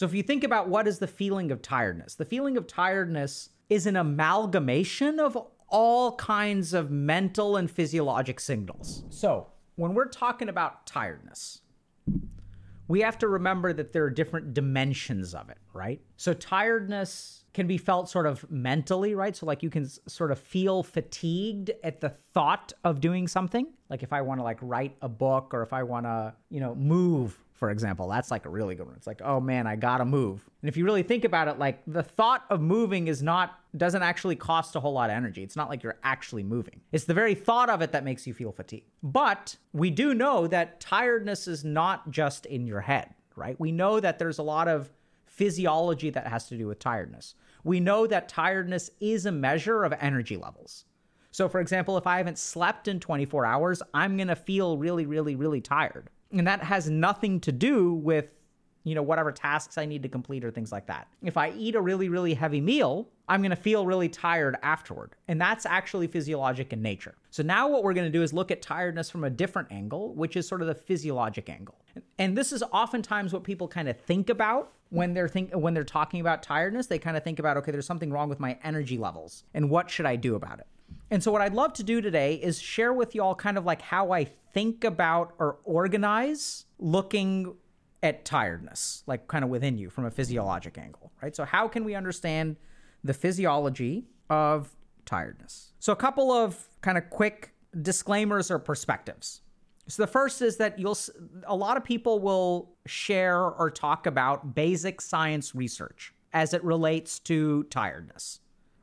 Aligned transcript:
So 0.00 0.06
if 0.06 0.14
you 0.14 0.22
think 0.22 0.44
about 0.44 0.66
what 0.66 0.88
is 0.88 0.98
the 0.98 1.06
feeling 1.06 1.50
of 1.50 1.60
tiredness, 1.60 2.14
the 2.14 2.24
feeling 2.24 2.56
of 2.56 2.66
tiredness 2.66 3.50
is 3.68 3.84
an 3.84 3.96
amalgamation 3.96 5.20
of 5.20 5.36
all 5.68 6.16
kinds 6.16 6.72
of 6.72 6.90
mental 6.90 7.58
and 7.58 7.70
physiologic 7.70 8.40
signals. 8.40 9.04
So 9.10 9.48
when 9.76 9.92
we're 9.92 10.08
talking 10.08 10.48
about 10.48 10.86
tiredness, 10.86 11.60
we 12.88 13.02
have 13.02 13.18
to 13.18 13.28
remember 13.28 13.74
that 13.74 13.92
there 13.92 14.04
are 14.04 14.08
different 14.08 14.54
dimensions 14.54 15.34
of 15.34 15.50
it, 15.50 15.58
right? 15.74 16.00
So 16.16 16.32
tiredness 16.32 17.44
can 17.52 17.66
be 17.66 17.76
felt 17.76 18.08
sort 18.08 18.24
of 18.24 18.50
mentally, 18.50 19.14
right? 19.14 19.36
So 19.36 19.44
like 19.44 19.62
you 19.62 19.68
can 19.68 19.86
sort 20.08 20.32
of 20.32 20.38
feel 20.38 20.82
fatigued 20.82 21.72
at 21.84 22.00
the 22.00 22.14
thought 22.32 22.72
of 22.84 23.02
doing 23.02 23.28
something. 23.28 23.66
Like 23.90 24.02
if 24.02 24.14
I 24.14 24.22
want 24.22 24.40
to 24.40 24.44
like 24.44 24.60
write 24.62 24.96
a 25.02 25.10
book 25.10 25.52
or 25.52 25.62
if 25.62 25.74
I 25.74 25.82
want 25.82 26.06
to, 26.06 26.32
you 26.48 26.60
know, 26.60 26.74
move, 26.74 27.38
for 27.60 27.70
example, 27.70 28.08
that's 28.08 28.30
like 28.30 28.46
a 28.46 28.48
really 28.48 28.74
good 28.74 28.86
one. 28.86 28.96
It's 28.96 29.06
like, 29.06 29.20
oh 29.22 29.38
man, 29.38 29.66
I 29.66 29.76
got 29.76 29.98
to 29.98 30.06
move. 30.06 30.48
And 30.62 30.68
if 30.70 30.78
you 30.78 30.84
really 30.86 31.02
think 31.02 31.26
about 31.26 31.46
it, 31.46 31.58
like 31.58 31.82
the 31.86 32.02
thought 32.02 32.46
of 32.48 32.62
moving 32.62 33.06
is 33.06 33.22
not 33.22 33.60
doesn't 33.76 34.02
actually 34.02 34.34
cost 34.34 34.74
a 34.76 34.80
whole 34.80 34.94
lot 34.94 35.10
of 35.10 35.16
energy. 35.16 35.42
It's 35.42 35.56
not 35.56 35.68
like 35.68 35.82
you're 35.82 35.98
actually 36.02 36.42
moving. 36.42 36.80
It's 36.90 37.04
the 37.04 37.12
very 37.12 37.34
thought 37.34 37.68
of 37.68 37.82
it 37.82 37.92
that 37.92 38.02
makes 38.02 38.26
you 38.26 38.32
feel 38.32 38.50
fatigued. 38.50 38.88
But 39.02 39.56
we 39.74 39.90
do 39.90 40.14
know 40.14 40.46
that 40.46 40.80
tiredness 40.80 41.46
is 41.46 41.62
not 41.62 42.10
just 42.10 42.46
in 42.46 42.66
your 42.66 42.80
head, 42.80 43.14
right? 43.36 43.60
We 43.60 43.72
know 43.72 44.00
that 44.00 44.18
there's 44.18 44.38
a 44.38 44.42
lot 44.42 44.66
of 44.66 44.90
physiology 45.26 46.08
that 46.10 46.26
has 46.28 46.48
to 46.48 46.56
do 46.56 46.66
with 46.66 46.78
tiredness. 46.78 47.34
We 47.62 47.78
know 47.78 48.06
that 48.06 48.30
tiredness 48.30 48.88
is 49.00 49.26
a 49.26 49.32
measure 49.32 49.84
of 49.84 49.92
energy 50.00 50.38
levels. 50.38 50.86
So, 51.30 51.46
for 51.46 51.60
example, 51.60 51.98
if 51.98 52.06
I 52.06 52.16
haven't 52.16 52.38
slept 52.38 52.88
in 52.88 53.00
24 53.00 53.44
hours, 53.44 53.82
I'm 53.92 54.16
going 54.16 54.28
to 54.28 54.36
feel 54.36 54.78
really, 54.78 55.04
really, 55.04 55.36
really 55.36 55.60
tired. 55.60 56.08
And 56.32 56.46
that 56.46 56.62
has 56.62 56.88
nothing 56.88 57.40
to 57.40 57.52
do 57.52 57.94
with, 57.94 58.26
you 58.84 58.94
know, 58.94 59.02
whatever 59.02 59.32
tasks 59.32 59.76
I 59.78 59.84
need 59.84 60.02
to 60.04 60.08
complete 60.08 60.44
or 60.44 60.50
things 60.50 60.72
like 60.72 60.86
that. 60.86 61.08
If 61.22 61.36
I 61.36 61.50
eat 61.50 61.74
a 61.74 61.80
really, 61.80 62.08
really 62.08 62.34
heavy 62.34 62.60
meal, 62.60 63.08
I'm 63.28 63.42
going 63.42 63.50
to 63.50 63.56
feel 63.56 63.86
really 63.86 64.08
tired 64.08 64.56
afterward. 64.62 65.14
And 65.28 65.40
that's 65.40 65.66
actually 65.66 66.06
physiologic 66.06 66.72
in 66.72 66.82
nature. 66.82 67.14
So 67.30 67.42
now 67.42 67.68
what 67.68 67.82
we're 67.82 67.94
going 67.94 68.06
to 68.06 68.18
do 68.18 68.22
is 68.22 68.32
look 68.32 68.50
at 68.50 68.62
tiredness 68.62 69.10
from 69.10 69.24
a 69.24 69.30
different 69.30 69.70
angle, 69.70 70.14
which 70.14 70.36
is 70.36 70.48
sort 70.48 70.62
of 70.62 70.68
the 70.68 70.74
physiologic 70.74 71.48
angle. 71.48 71.78
And 72.18 72.36
this 72.36 72.52
is 72.52 72.62
oftentimes 72.72 73.32
what 73.32 73.44
people 73.44 73.68
kind 73.68 73.88
of 73.88 73.96
think 73.98 74.30
about 74.30 74.72
when 74.90 75.14
they're 75.14 75.28
think 75.28 75.52
when 75.52 75.74
they're 75.74 75.84
talking 75.84 76.20
about 76.20 76.42
tiredness. 76.42 76.86
They 76.86 76.98
kind 76.98 77.16
of 77.16 77.22
think 77.22 77.38
about, 77.38 77.56
okay, 77.58 77.70
there's 77.72 77.86
something 77.86 78.12
wrong 78.12 78.28
with 78.28 78.40
my 78.40 78.58
energy 78.64 78.98
levels 78.98 79.44
and 79.54 79.70
what 79.70 79.90
should 79.90 80.06
I 80.06 80.16
do 80.16 80.34
about 80.34 80.58
it? 80.58 80.66
And 81.10 81.22
so, 81.22 81.32
what 81.32 81.42
I'd 81.42 81.54
love 81.54 81.72
to 81.74 81.82
do 81.82 82.00
today 82.00 82.34
is 82.36 82.60
share 82.60 82.92
with 82.92 83.14
y'all 83.14 83.34
kind 83.34 83.58
of 83.58 83.64
like 83.64 83.82
how 83.82 84.12
I 84.12 84.24
think 84.24 84.84
about 84.84 85.34
or 85.38 85.58
organize 85.64 86.66
looking 86.78 87.54
at 88.02 88.24
tiredness, 88.24 89.02
like 89.06 89.26
kind 89.26 89.44
of 89.44 89.50
within 89.50 89.76
you 89.76 89.90
from 89.90 90.04
a 90.04 90.10
physiologic 90.10 90.78
angle, 90.78 91.12
right? 91.20 91.34
So, 91.34 91.44
how 91.44 91.66
can 91.66 91.84
we 91.84 91.94
understand 91.94 92.56
the 93.02 93.12
physiology 93.12 94.06
of 94.28 94.76
tiredness? 95.04 95.72
So, 95.80 95.92
a 95.92 95.96
couple 95.96 96.30
of 96.30 96.68
kind 96.80 96.96
of 96.96 97.10
quick 97.10 97.54
disclaimers 97.82 98.50
or 98.50 98.60
perspectives. 98.60 99.42
So, 99.88 100.04
the 100.04 100.06
first 100.06 100.40
is 100.42 100.58
that 100.58 100.78
you'll, 100.78 100.98
a 101.44 101.56
lot 101.56 101.76
of 101.76 101.82
people 101.82 102.20
will 102.20 102.70
share 102.86 103.42
or 103.42 103.68
talk 103.68 104.06
about 104.06 104.54
basic 104.54 105.00
science 105.00 105.56
research 105.56 106.14
as 106.32 106.54
it 106.54 106.62
relates 106.62 107.18
to 107.18 107.64
tiredness 107.64 108.38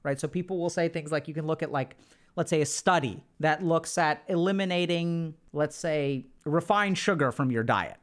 right? 0.07 0.19
So 0.21 0.27
people 0.27 0.57
will 0.57 0.69
say 0.69 0.87
things 0.87 1.11
like 1.11 1.27
you 1.27 1.33
can 1.33 1.45
look 1.45 1.61
at 1.61 1.69
like 1.69 1.97
let's 2.37 2.49
say 2.49 2.61
a 2.61 2.65
study 2.65 3.21
that 3.41 3.63
looks 3.63 3.97
at 3.97 4.23
eliminating 4.29 5.33
let's 5.51 5.75
say 5.75 6.27
refined 6.45 6.97
sugar 6.97 7.31
from 7.33 7.51
your 7.51 7.63
diet 7.63 7.97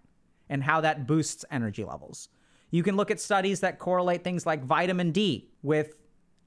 and 0.51 0.63
how 0.63 0.83
that 0.83 1.07
boosts 1.07 1.45
energy 1.51 1.85
levels. 1.85 2.29
You 2.71 2.83
can 2.83 2.97
look 2.97 3.11
at 3.11 3.21
studies 3.21 3.61
that 3.61 3.79
correlate 3.79 4.25
things 4.25 4.45
like 4.45 4.63
vitamin 4.63 5.13
D 5.13 5.49
with 5.63 5.95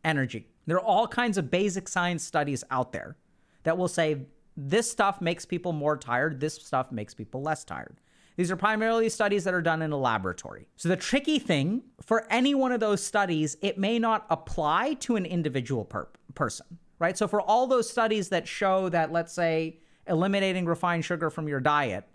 energy. 0.03 0.47
There 0.67 0.77
are 0.77 0.85
all 0.85 1.07
kinds 1.07 1.37
of 1.37 1.49
basic 1.49 1.87
science 1.87 2.23
studies 2.23 2.63
out 2.69 2.91
there 2.91 3.17
that 3.63 3.77
will 3.77 3.87
say 3.87 4.27
this 4.55 4.91
stuff 4.91 5.21
makes 5.21 5.45
people 5.45 5.71
more 5.71 5.97
tired, 5.97 6.39
this 6.39 6.55
stuff 6.55 6.91
makes 6.91 7.13
people 7.13 7.41
less 7.41 7.63
tired. 7.63 7.99
These 8.35 8.51
are 8.51 8.55
primarily 8.55 9.09
studies 9.09 9.45
that 9.45 9.53
are 9.53 9.61
done 9.61 9.81
in 9.81 9.91
a 9.91 9.97
laboratory. 9.97 10.67
So 10.75 10.89
the 10.89 10.95
tricky 10.95 11.39
thing 11.39 11.83
for 12.01 12.31
any 12.31 12.53
one 12.53 12.71
of 12.71 12.79
those 12.79 13.03
studies, 13.03 13.57
it 13.61 13.79
may 13.79 13.97
not 13.97 14.27
apply 14.29 14.95
to 14.95 15.15
an 15.15 15.25
individual 15.25 15.85
per- 15.85 16.09
person, 16.35 16.77
right? 16.99 17.17
So 17.17 17.27
for 17.27 17.41
all 17.41 17.67
those 17.67 17.89
studies 17.89 18.29
that 18.29 18.47
show 18.47 18.89
that, 18.89 19.11
let's 19.11 19.33
say, 19.33 19.79
eliminating 20.07 20.65
refined 20.65 21.05
sugar 21.05 21.29
from 21.29 21.47
your 21.47 21.59
diet 21.59 22.05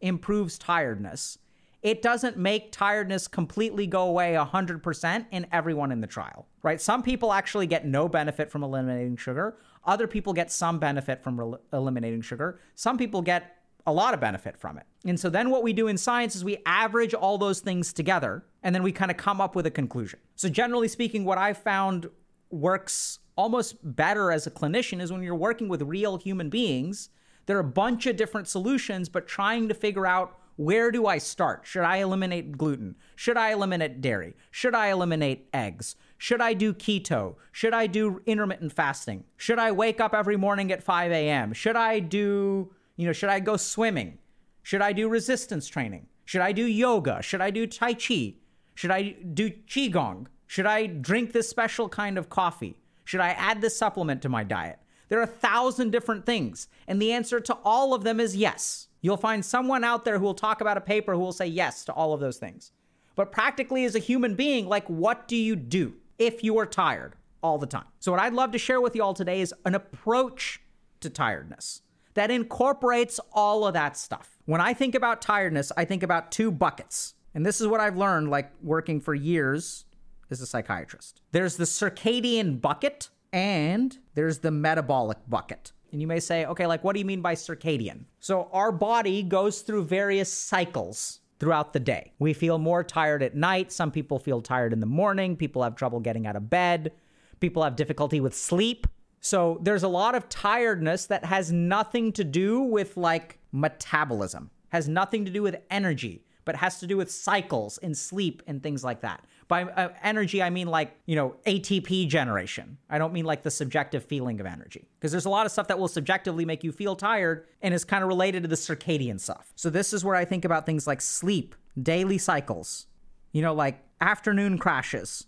improves 0.00 0.58
tiredness, 0.58 1.38
it 1.82 2.02
doesn't 2.02 2.36
make 2.36 2.72
tiredness 2.72 3.26
completely 3.26 3.86
go 3.86 4.02
away 4.02 4.34
100% 4.34 5.26
in 5.30 5.46
everyone 5.50 5.92
in 5.92 6.00
the 6.00 6.06
trial, 6.06 6.46
right? 6.62 6.80
Some 6.80 7.02
people 7.02 7.32
actually 7.32 7.66
get 7.66 7.86
no 7.86 8.08
benefit 8.08 8.50
from 8.50 8.62
eliminating 8.62 9.16
sugar. 9.16 9.56
Other 9.84 10.06
people 10.06 10.32
get 10.32 10.52
some 10.52 10.78
benefit 10.78 11.22
from 11.22 11.40
rel- 11.40 11.60
eliminating 11.72 12.20
sugar. 12.20 12.60
Some 12.74 12.98
people 12.98 13.22
get 13.22 13.56
a 13.86 13.92
lot 13.92 14.12
of 14.12 14.20
benefit 14.20 14.58
from 14.58 14.76
it. 14.76 14.84
And 15.06 15.18
so 15.18 15.30
then 15.30 15.48
what 15.48 15.62
we 15.62 15.72
do 15.72 15.88
in 15.88 15.96
science 15.96 16.36
is 16.36 16.44
we 16.44 16.58
average 16.66 17.14
all 17.14 17.38
those 17.38 17.60
things 17.60 17.94
together 17.94 18.44
and 18.62 18.74
then 18.74 18.82
we 18.82 18.92
kind 18.92 19.10
of 19.10 19.16
come 19.16 19.40
up 19.40 19.54
with 19.54 19.64
a 19.64 19.70
conclusion. 19.70 20.20
So 20.36 20.50
generally 20.50 20.88
speaking, 20.88 21.24
what 21.24 21.38
I've 21.38 21.56
found 21.56 22.10
works 22.50 23.19
almost 23.36 23.76
better 23.82 24.30
as 24.30 24.46
a 24.46 24.50
clinician 24.50 25.00
is 25.00 25.12
when 25.12 25.22
you're 25.22 25.34
working 25.34 25.68
with 25.68 25.82
real 25.82 26.16
human 26.18 26.50
beings, 26.50 27.10
there 27.46 27.56
are 27.56 27.60
a 27.60 27.64
bunch 27.64 28.06
of 28.06 28.16
different 28.16 28.48
solutions, 28.48 29.08
but 29.08 29.26
trying 29.26 29.68
to 29.68 29.74
figure 29.74 30.06
out 30.06 30.36
where 30.56 30.90
do 30.90 31.06
I 31.06 31.16
start? 31.18 31.62
Should 31.64 31.84
I 31.84 31.98
eliminate 31.98 32.58
gluten? 32.58 32.96
Should 33.16 33.38
I 33.38 33.52
eliminate 33.52 34.02
dairy? 34.02 34.34
Should 34.50 34.74
I 34.74 34.88
eliminate 34.88 35.48
eggs? 35.54 35.96
Should 36.18 36.42
I 36.42 36.52
do 36.52 36.74
keto? 36.74 37.36
Should 37.50 37.72
I 37.72 37.86
do 37.86 38.20
intermittent 38.26 38.74
fasting? 38.74 39.24
Should 39.38 39.58
I 39.58 39.72
wake 39.72 40.00
up 40.00 40.12
every 40.12 40.36
morning 40.36 40.70
at 40.70 40.82
5 40.82 41.12
a.m.? 41.12 41.54
Should 41.54 41.76
I 41.76 41.98
do 42.00 42.72
you 43.00 43.06
know, 43.06 43.14
should 43.14 43.30
I 43.30 43.40
go 43.40 43.56
swimming? 43.56 44.18
Should 44.62 44.82
I 44.82 44.92
do 44.92 45.08
resistance 45.08 45.66
training? 45.66 46.06
Should 46.26 46.42
I 46.42 46.52
do 46.52 46.66
yoga? 46.66 47.22
Should 47.22 47.40
I 47.40 47.48
do 47.48 47.66
Tai 47.66 47.94
Chi? 47.94 48.34
Should 48.74 48.90
I 48.90 49.16
do 49.32 49.48
Qigong? 49.48 50.26
Should 50.46 50.66
I 50.66 50.86
drink 50.86 51.32
this 51.32 51.48
special 51.48 51.88
kind 51.88 52.18
of 52.18 52.28
coffee? 52.28 52.76
Should 53.10 53.18
I 53.18 53.30
add 53.30 53.60
this 53.60 53.76
supplement 53.76 54.22
to 54.22 54.28
my 54.28 54.44
diet? 54.44 54.78
There 55.08 55.18
are 55.18 55.24
a 55.24 55.26
thousand 55.26 55.90
different 55.90 56.24
things. 56.24 56.68
And 56.86 57.02
the 57.02 57.10
answer 57.10 57.40
to 57.40 57.58
all 57.64 57.92
of 57.92 58.04
them 58.04 58.20
is 58.20 58.36
yes. 58.36 58.86
You'll 59.00 59.16
find 59.16 59.44
someone 59.44 59.82
out 59.82 60.04
there 60.04 60.20
who 60.20 60.24
will 60.24 60.32
talk 60.32 60.60
about 60.60 60.76
a 60.76 60.80
paper 60.80 61.14
who 61.14 61.18
will 61.18 61.32
say 61.32 61.48
yes 61.48 61.84
to 61.86 61.92
all 61.92 62.14
of 62.14 62.20
those 62.20 62.36
things. 62.36 62.70
But 63.16 63.32
practically, 63.32 63.84
as 63.84 63.96
a 63.96 63.98
human 63.98 64.36
being, 64.36 64.68
like, 64.68 64.86
what 64.86 65.26
do 65.26 65.34
you 65.34 65.56
do 65.56 65.94
if 66.20 66.44
you 66.44 66.56
are 66.60 66.66
tired 66.66 67.16
all 67.42 67.58
the 67.58 67.66
time? 67.66 67.88
So, 67.98 68.12
what 68.12 68.20
I'd 68.20 68.32
love 68.32 68.52
to 68.52 68.58
share 68.58 68.80
with 68.80 68.94
you 68.94 69.02
all 69.02 69.12
today 69.12 69.40
is 69.40 69.52
an 69.64 69.74
approach 69.74 70.60
to 71.00 71.10
tiredness 71.10 71.82
that 72.14 72.30
incorporates 72.30 73.18
all 73.32 73.66
of 73.66 73.74
that 73.74 73.96
stuff. 73.96 74.38
When 74.44 74.60
I 74.60 74.72
think 74.72 74.94
about 74.94 75.20
tiredness, 75.20 75.72
I 75.76 75.84
think 75.84 76.04
about 76.04 76.30
two 76.30 76.52
buckets. 76.52 77.14
And 77.34 77.44
this 77.44 77.60
is 77.60 77.66
what 77.66 77.80
I've 77.80 77.96
learned, 77.96 78.30
like 78.30 78.52
working 78.62 79.00
for 79.00 79.16
years 79.16 79.84
as 80.30 80.40
a 80.40 80.46
psychiatrist. 80.46 81.22
There's 81.32 81.56
the 81.56 81.64
circadian 81.64 82.60
bucket 82.60 83.08
and 83.32 83.96
there's 84.14 84.38
the 84.38 84.50
metabolic 84.50 85.18
bucket. 85.28 85.72
And 85.92 86.00
you 86.00 86.06
may 86.06 86.20
say, 86.20 86.46
okay, 86.46 86.66
like, 86.66 86.84
what 86.84 86.92
do 86.92 87.00
you 87.00 87.04
mean 87.04 87.20
by 87.20 87.34
circadian? 87.34 88.04
So, 88.20 88.48
our 88.52 88.70
body 88.70 89.22
goes 89.22 89.62
through 89.62 89.84
various 89.84 90.32
cycles 90.32 91.20
throughout 91.40 91.72
the 91.72 91.80
day. 91.80 92.12
We 92.18 92.32
feel 92.32 92.58
more 92.58 92.84
tired 92.84 93.22
at 93.22 93.34
night. 93.34 93.72
Some 93.72 93.90
people 93.90 94.18
feel 94.18 94.40
tired 94.40 94.72
in 94.72 94.80
the 94.80 94.86
morning. 94.86 95.36
People 95.36 95.62
have 95.62 95.74
trouble 95.74 95.98
getting 95.98 96.26
out 96.26 96.36
of 96.36 96.50
bed. 96.50 96.92
People 97.40 97.64
have 97.64 97.76
difficulty 97.76 98.20
with 98.20 98.36
sleep. 98.36 98.86
So 99.20 99.58
there's 99.62 99.82
a 99.82 99.88
lot 99.88 100.14
of 100.14 100.28
tiredness 100.28 101.06
that 101.06 101.24
has 101.24 101.50
nothing 101.50 102.12
to 102.12 102.24
do 102.24 102.60
with 102.60 102.96
like 102.96 103.38
metabolism, 103.52 104.50
has 104.68 104.88
nothing 104.88 105.24
to 105.24 105.30
do 105.30 105.42
with 105.42 105.56
energy, 105.70 106.24
but 106.44 106.56
has 106.56 106.78
to 106.80 106.86
do 106.86 106.96
with 106.96 107.10
cycles 107.10 107.78
and 107.78 107.96
sleep 107.96 108.42
and 108.46 108.62
things 108.62 108.84
like 108.84 109.00
that. 109.02 109.24
By 109.50 109.64
uh, 109.64 109.88
energy, 110.04 110.40
I 110.40 110.48
mean 110.48 110.68
like, 110.68 110.96
you 111.06 111.16
know, 111.16 111.34
ATP 111.44 112.06
generation. 112.06 112.78
I 112.88 112.98
don't 112.98 113.12
mean 113.12 113.24
like 113.24 113.42
the 113.42 113.50
subjective 113.50 114.04
feeling 114.04 114.38
of 114.38 114.46
energy. 114.46 114.88
Because 114.94 115.10
there's 115.10 115.24
a 115.24 115.28
lot 115.28 115.44
of 115.44 115.50
stuff 115.50 115.66
that 115.66 115.76
will 115.76 115.88
subjectively 115.88 116.44
make 116.44 116.62
you 116.62 116.70
feel 116.70 116.94
tired 116.94 117.48
and 117.60 117.74
is 117.74 117.84
kind 117.84 118.04
of 118.04 118.08
related 118.08 118.44
to 118.44 118.48
the 118.48 118.54
circadian 118.54 119.18
stuff. 119.18 119.52
So 119.56 119.68
this 119.68 119.92
is 119.92 120.04
where 120.04 120.14
I 120.14 120.24
think 120.24 120.44
about 120.44 120.66
things 120.66 120.86
like 120.86 121.00
sleep, 121.00 121.56
daily 121.82 122.16
cycles, 122.16 122.86
you 123.32 123.42
know, 123.42 123.52
like 123.52 123.82
afternoon 124.00 124.56
crashes, 124.56 125.26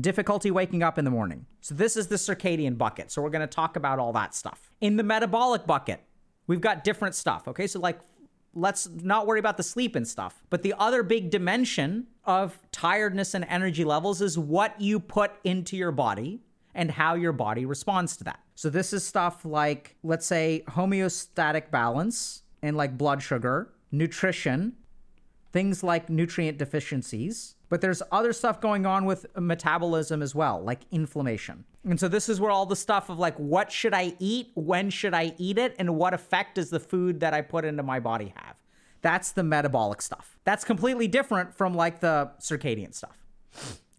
difficulty 0.00 0.50
waking 0.50 0.82
up 0.82 0.98
in 0.98 1.04
the 1.04 1.10
morning. 1.10 1.44
So 1.60 1.74
this 1.74 1.98
is 1.98 2.06
the 2.06 2.16
circadian 2.16 2.78
bucket. 2.78 3.12
So 3.12 3.20
we're 3.20 3.28
going 3.28 3.46
to 3.46 3.46
talk 3.46 3.76
about 3.76 3.98
all 3.98 4.14
that 4.14 4.34
stuff. 4.34 4.70
In 4.80 4.96
the 4.96 5.02
metabolic 5.02 5.66
bucket, 5.66 6.00
we've 6.46 6.62
got 6.62 6.82
different 6.82 7.14
stuff. 7.14 7.46
Okay. 7.46 7.66
So 7.66 7.78
like, 7.78 8.00
let's 8.54 8.88
not 8.88 9.26
worry 9.26 9.38
about 9.38 9.56
the 9.56 9.62
sleep 9.62 9.96
and 9.96 10.06
stuff. 10.06 10.42
But 10.50 10.62
the 10.62 10.74
other 10.78 11.02
big 11.02 11.30
dimension 11.30 12.06
of 12.24 12.58
tiredness 12.72 13.34
and 13.34 13.44
energy 13.48 13.84
levels 13.84 14.20
is 14.20 14.38
what 14.38 14.80
you 14.80 15.00
put 15.00 15.32
into 15.44 15.76
your 15.76 15.92
body 15.92 16.40
and 16.74 16.90
how 16.90 17.14
your 17.14 17.32
body 17.32 17.64
responds 17.64 18.16
to 18.18 18.24
that. 18.24 18.40
So 18.54 18.70
this 18.70 18.92
is 18.92 19.04
stuff 19.04 19.44
like, 19.44 19.96
let's 20.02 20.26
say, 20.26 20.64
homeostatic 20.68 21.70
balance 21.70 22.42
and 22.62 22.76
like 22.76 22.98
blood 22.98 23.22
sugar, 23.22 23.72
nutrition, 23.90 24.74
things 25.52 25.82
like 25.82 26.08
nutrient 26.08 26.58
deficiencies, 26.58 27.56
But 27.70 27.80
there's 27.80 28.02
other 28.12 28.34
stuff 28.34 28.60
going 28.60 28.84
on 28.84 29.06
with 29.06 29.26
metabolism 29.38 30.20
as 30.20 30.34
well, 30.34 30.60
like 30.62 30.80
inflammation. 30.90 31.64
And 31.84 31.98
so 31.98 32.08
this 32.08 32.28
is 32.28 32.40
where 32.40 32.50
all 32.50 32.66
the 32.66 32.76
stuff 32.76 33.08
of 33.08 33.18
like, 33.18 33.36
what 33.36 33.72
should 33.72 33.94
I 33.94 34.14
eat? 34.18 34.50
When 34.54 34.90
should 34.90 35.14
I 35.14 35.32
eat 35.38 35.56
it? 35.56 35.76
And 35.78 35.96
what 35.96 36.12
effect 36.12 36.56
does 36.56 36.68
the 36.68 36.80
food 36.80 37.20
that 37.20 37.32
I 37.32 37.40
put 37.40 37.64
into 37.64 37.82
my 37.82 38.00
body 38.00 38.34
have? 38.36 38.56
That's 39.02 39.32
the 39.32 39.44
metabolic 39.44 40.02
stuff. 40.02 40.36
That's 40.44 40.64
completely 40.64 41.08
different 41.08 41.54
from 41.54 41.72
like 41.72 42.00
the 42.00 42.32
circadian 42.40 42.92
stuff. 42.92 43.16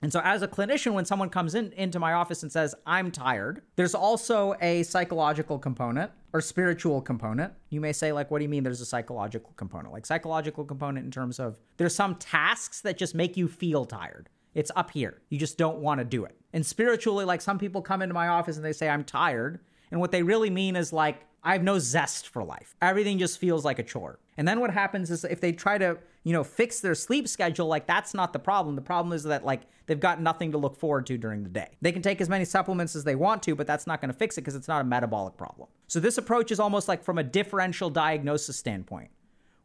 And 0.04 0.12
so, 0.12 0.20
as 0.24 0.42
a 0.42 0.48
clinician, 0.48 0.94
when 0.94 1.06
someone 1.06 1.30
comes 1.30 1.56
in 1.56 1.72
into 1.74 2.00
my 2.00 2.14
office 2.14 2.44
and 2.44 2.52
says, 2.52 2.74
I'm 2.86 3.12
tired, 3.12 3.62
there's 3.76 3.94
also 3.94 4.56
a 4.60 4.84
psychological 4.84 5.60
component 5.60 6.12
or 6.34 6.42
spiritual 6.42 7.02
component. 7.02 7.54
You 7.70 7.82
may 7.82 7.94
say, 7.94 8.12
like, 8.12 8.32
what 8.32 8.40
do 8.40 8.44
you 8.44 8.50
mean 8.50 8.64
there's 8.64 8.82
a 8.82 8.86
psychological 8.86 9.54
component? 9.58 9.94
Like, 9.94 10.06
psychological 10.06 10.66
component 10.66 11.06
in 11.06 11.12
terms 11.12 11.40
of 11.40 11.60
there's 11.78 11.96
some 11.96 12.16
tasks 12.16 12.82
that 12.82 12.98
just 12.98 13.16
make 13.16 13.38
you 13.38 13.48
feel 13.48 13.86
tired. 13.86 14.30
It's 14.54 14.72
up 14.76 14.92
here. 14.92 15.22
You 15.30 15.40
just 15.40 15.58
don't 15.58 15.80
want 15.80 16.00
to 16.00 16.06
do 16.06 16.26
it. 16.26 16.36
And 16.54 16.66
spiritually, 16.66 17.26
like, 17.26 17.42
some 17.42 17.58
people 17.58 17.82
come 17.82 18.02
into 18.02 18.14
my 18.14 18.28
office 18.28 18.56
and 18.58 18.66
they 18.66 18.74
say, 18.74 18.90
I'm 18.90 19.04
tired. 19.04 19.60
And 19.92 20.00
what 20.00 20.12
they 20.12 20.24
really 20.24 20.50
mean 20.50 20.76
is, 20.76 20.94
like, 20.94 21.26
I 21.44 21.54
have 21.54 21.64
no 21.64 21.80
zest 21.80 22.28
for 22.28 22.44
life. 22.44 22.76
Everything 22.82 23.18
just 23.18 23.40
feels 23.40 23.66
like 23.66 23.80
a 23.80 23.84
chore. 23.84 24.20
And 24.38 24.48
then 24.48 24.60
what 24.60 24.72
happens 24.72 25.10
is 25.10 25.24
if 25.24 25.42
they 25.42 25.52
try 25.52 25.78
to, 25.78 25.98
you 26.24 26.34
know, 26.34 26.44
fix 26.44 26.80
their 26.80 26.96
sleep 26.96 27.28
schedule, 27.28 27.68
like 27.68 27.88
that's 27.88 28.14
not 28.14 28.32
the 28.32 28.40
problem. 28.40 28.76
The 28.76 28.82
problem 28.82 29.14
is 29.14 29.24
that 29.24 29.44
like 29.44 29.62
they've 29.88 30.00
got 30.00 30.22
nothing 30.22 30.52
to 30.52 30.58
look 30.58 30.78
forward 30.78 31.08
to 31.08 31.18
during 31.18 31.44
the 31.44 31.50
day. 31.50 31.70
They 31.82 31.92
can 31.92 32.02
take 32.02 32.22
as 32.22 32.30
many 32.30 32.46
supplements 32.46 32.96
as 32.96 33.04
they 33.04 33.16
want 33.16 33.42
to, 33.44 33.56
but 33.56 33.66
that's 33.66 33.88
not 33.88 34.02
going 34.02 34.12
to 34.12 34.18
fix 34.18 34.38
it 34.38 34.42
because 34.42 34.56
it's 34.56 34.68
not 34.68 34.82
a 34.82 34.84
metabolic 34.84 35.36
problem. 35.36 35.68
So 35.92 36.00
this 36.00 36.18
approach 36.18 36.52
is 36.52 36.60
almost 36.62 36.88
like 36.88 37.04
from 37.04 37.18
a 37.18 37.24
differential 37.24 37.90
diagnosis 37.90 38.56
standpoint. 38.56 39.10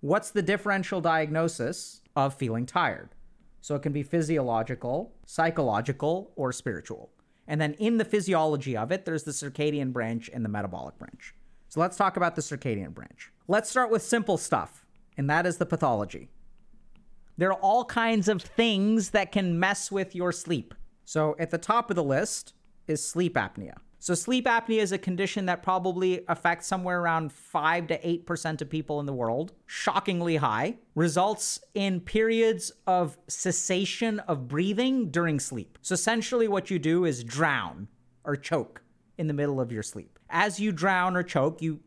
What's 0.01 0.33
the 0.33 0.43
differential 0.43 1.01
diagnosis 1.01 2.01
of 2.17 2.35
feeling 2.35 2.67
tired? 2.67 3.11
So 3.61 3.77
it 3.77 3.83
can 3.83 3.93
be 3.93 4.03
physiological, 4.03 5.15
psychological, 5.25 6.33
or 6.35 6.51
spiritual. 6.51 7.13
And 7.47 7.61
then 7.61 7.75
in 7.75 7.99
the 7.99 8.05
physiology 8.05 8.77
of 8.77 8.91
it, 8.91 9.05
there's 9.05 9.23
the 9.23 9.31
circadian 9.31 9.93
branch 9.93 10.29
and 10.35 10.45
the 10.45 10.49
metabolic 10.49 10.99
branch. 10.99 11.33
So 11.69 11.79
let's 11.79 11.97
talk 11.97 12.17
about 12.17 12.35
the 12.35 12.43
circadian 12.43 12.93
branch. 12.93 13.31
Let's 13.47 13.71
start 13.71 13.93
with 13.93 14.03
simple 14.03 14.37
stuff, 14.37 14.85
and 15.17 15.31
that 15.31 15.47
is 15.47 15.59
the 15.59 15.65
pathology. 15.65 16.29
There 17.39 17.51
are 17.51 17.61
all 17.61 17.85
kinds 17.85 18.27
of 18.27 18.43
things 18.43 19.11
that 19.11 19.31
can 19.31 19.61
mess 19.61 19.93
with 19.93 20.13
your 20.13 20.33
sleep. 20.33 20.75
So 21.05 21.37
at 21.39 21.51
the 21.51 21.59
top 21.59 21.89
of 21.89 21.95
the 21.95 22.03
list 22.03 22.53
is 22.89 23.09
sleep 23.09 23.35
apnea. 23.35 23.77
So 24.07 24.15
sleep 24.15 24.45
apnea 24.45 24.79
is 24.79 24.93
a 24.93 24.99
condition 24.99 25.47
that 25.47 25.65
probably 25.65 26.25
affects 26.29 26.69
somewhere 26.69 27.01
around 27.01 27.33
5 27.33 27.89
to 27.89 27.99
8% 27.99 28.63
of 28.63 28.71
people 28.71 29.01
in 29.01 29.07
the 29.07 29.13
world, 29.13 29.53
shockingly 29.67 30.37
high, 30.37 30.77
results 30.95 31.59
in 31.75 31.99
periods 31.99 32.71
of 32.87 33.19
cessation 33.27 34.21
of 34.21 34.47
breathing 34.47 35.11
during 35.11 35.41
sleep. 35.41 35.77
So 35.83 35.95
essentially 35.95 36.47
what 36.47 36.71
you 36.71 36.79
do 36.79 37.05
is 37.05 37.25
drown 37.25 37.89
or 38.23 38.37
choke 38.37 38.81
in 39.19 39.27
the 39.27 39.35
middle 39.35 39.61
of 39.61 39.73
your 39.73 39.83
sleep. 39.83 40.21
As 40.31 40.61
you 40.61 40.71
drown 40.71 41.17
or 41.17 41.25
choke, 41.25 41.61
you 41.61 41.81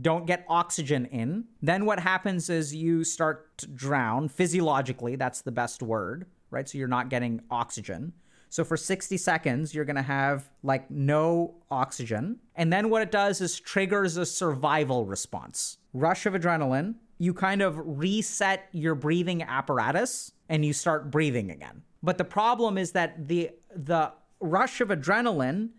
don't 0.00 0.28
get 0.28 0.44
oxygen 0.48 1.06
in. 1.06 1.46
Then 1.60 1.86
what 1.86 1.98
happens 1.98 2.50
is 2.50 2.72
you 2.72 3.02
start 3.02 3.58
to 3.58 3.66
drown 3.66 4.28
physiologically. 4.28 5.16
That's 5.16 5.40
the 5.40 5.50
best 5.50 5.82
word, 5.82 6.26
right? 6.52 6.68
So 6.68 6.78
you're 6.78 6.86
not 6.86 7.08
getting 7.08 7.40
oxygen. 7.50 8.12
So 8.52 8.64
for 8.64 8.76
60 8.76 9.16
seconds, 9.16 9.74
you're 9.74 9.86
going 9.86 9.96
to 9.96 10.02
have 10.02 10.50
like 10.62 10.90
no 10.90 11.54
oxygen. 11.70 12.38
And 12.54 12.70
then 12.70 12.90
what 12.90 13.00
it 13.00 13.10
does 13.10 13.40
is 13.40 13.58
triggers 13.58 14.18
a 14.18 14.26
survival 14.26 15.06
response. 15.06 15.78
Rush 15.94 16.26
of 16.26 16.34
adrenaline, 16.34 16.96
you 17.16 17.32
kind 17.32 17.62
of 17.62 17.80
reset 17.82 18.68
your 18.72 18.94
breathing 18.94 19.42
apparatus 19.42 20.32
and 20.50 20.66
you 20.66 20.74
start 20.74 21.10
breathing 21.10 21.50
again. 21.50 21.80
But 22.02 22.18
the 22.18 22.26
problem 22.26 22.76
is 22.76 22.92
that 22.92 23.26
the 23.26 23.52
the 23.74 24.12
rush 24.38 24.82
of 24.82 24.88
adrenaline 24.88 25.70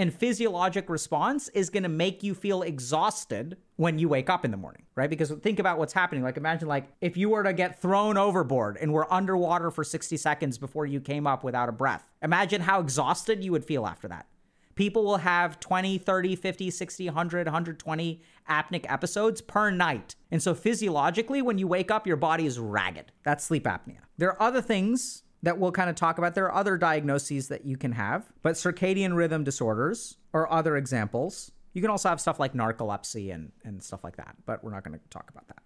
and 0.00 0.14
physiologic 0.14 0.88
response 0.88 1.48
is 1.48 1.68
going 1.68 1.82
to 1.82 1.88
make 1.90 2.22
you 2.22 2.34
feel 2.34 2.62
exhausted 2.62 3.58
when 3.76 3.98
you 3.98 4.08
wake 4.08 4.30
up 4.30 4.46
in 4.46 4.50
the 4.50 4.56
morning, 4.56 4.82
right? 4.94 5.10
Because 5.10 5.30
think 5.30 5.58
about 5.58 5.78
what's 5.78 5.92
happening. 5.92 6.24
Like 6.24 6.38
imagine 6.38 6.68
like 6.68 6.88
if 7.02 7.18
you 7.18 7.28
were 7.28 7.42
to 7.42 7.52
get 7.52 7.82
thrown 7.82 8.16
overboard 8.16 8.78
and 8.80 8.94
were 8.94 9.12
underwater 9.12 9.70
for 9.70 9.84
60 9.84 10.16
seconds 10.16 10.56
before 10.56 10.86
you 10.86 11.02
came 11.02 11.26
up 11.26 11.44
without 11.44 11.68
a 11.68 11.72
breath. 11.72 12.08
Imagine 12.22 12.62
how 12.62 12.80
exhausted 12.80 13.44
you 13.44 13.52
would 13.52 13.62
feel 13.62 13.86
after 13.86 14.08
that. 14.08 14.26
People 14.74 15.04
will 15.04 15.18
have 15.18 15.60
20, 15.60 15.98
30, 15.98 16.34
50, 16.34 16.70
60, 16.70 17.04
100, 17.04 17.46
120 17.46 18.22
apneic 18.48 18.86
episodes 18.90 19.42
per 19.42 19.70
night. 19.70 20.14
And 20.30 20.42
so 20.42 20.54
physiologically 20.54 21.42
when 21.42 21.58
you 21.58 21.68
wake 21.68 21.90
up 21.90 22.06
your 22.06 22.16
body 22.16 22.46
is 22.46 22.58
ragged. 22.58 23.12
That's 23.22 23.44
sleep 23.44 23.64
apnea. 23.64 23.98
There 24.16 24.30
are 24.30 24.40
other 24.40 24.62
things 24.62 25.24
that 25.42 25.58
we'll 25.58 25.72
kind 25.72 25.88
of 25.88 25.96
talk 25.96 26.18
about. 26.18 26.34
There 26.34 26.46
are 26.46 26.54
other 26.54 26.76
diagnoses 26.76 27.48
that 27.48 27.64
you 27.64 27.76
can 27.76 27.92
have, 27.92 28.30
but 28.42 28.54
circadian 28.54 29.16
rhythm 29.16 29.44
disorders 29.44 30.16
are 30.34 30.50
other 30.50 30.76
examples. 30.76 31.52
You 31.72 31.80
can 31.80 31.90
also 31.90 32.08
have 32.08 32.20
stuff 32.20 32.38
like 32.38 32.52
narcolepsy 32.52 33.32
and, 33.32 33.52
and 33.64 33.82
stuff 33.82 34.04
like 34.04 34.16
that, 34.16 34.36
but 34.44 34.62
we're 34.62 34.72
not 34.72 34.84
going 34.84 34.98
to 34.98 35.04
talk 35.08 35.30
about 35.30 35.46
that. 35.48 35.62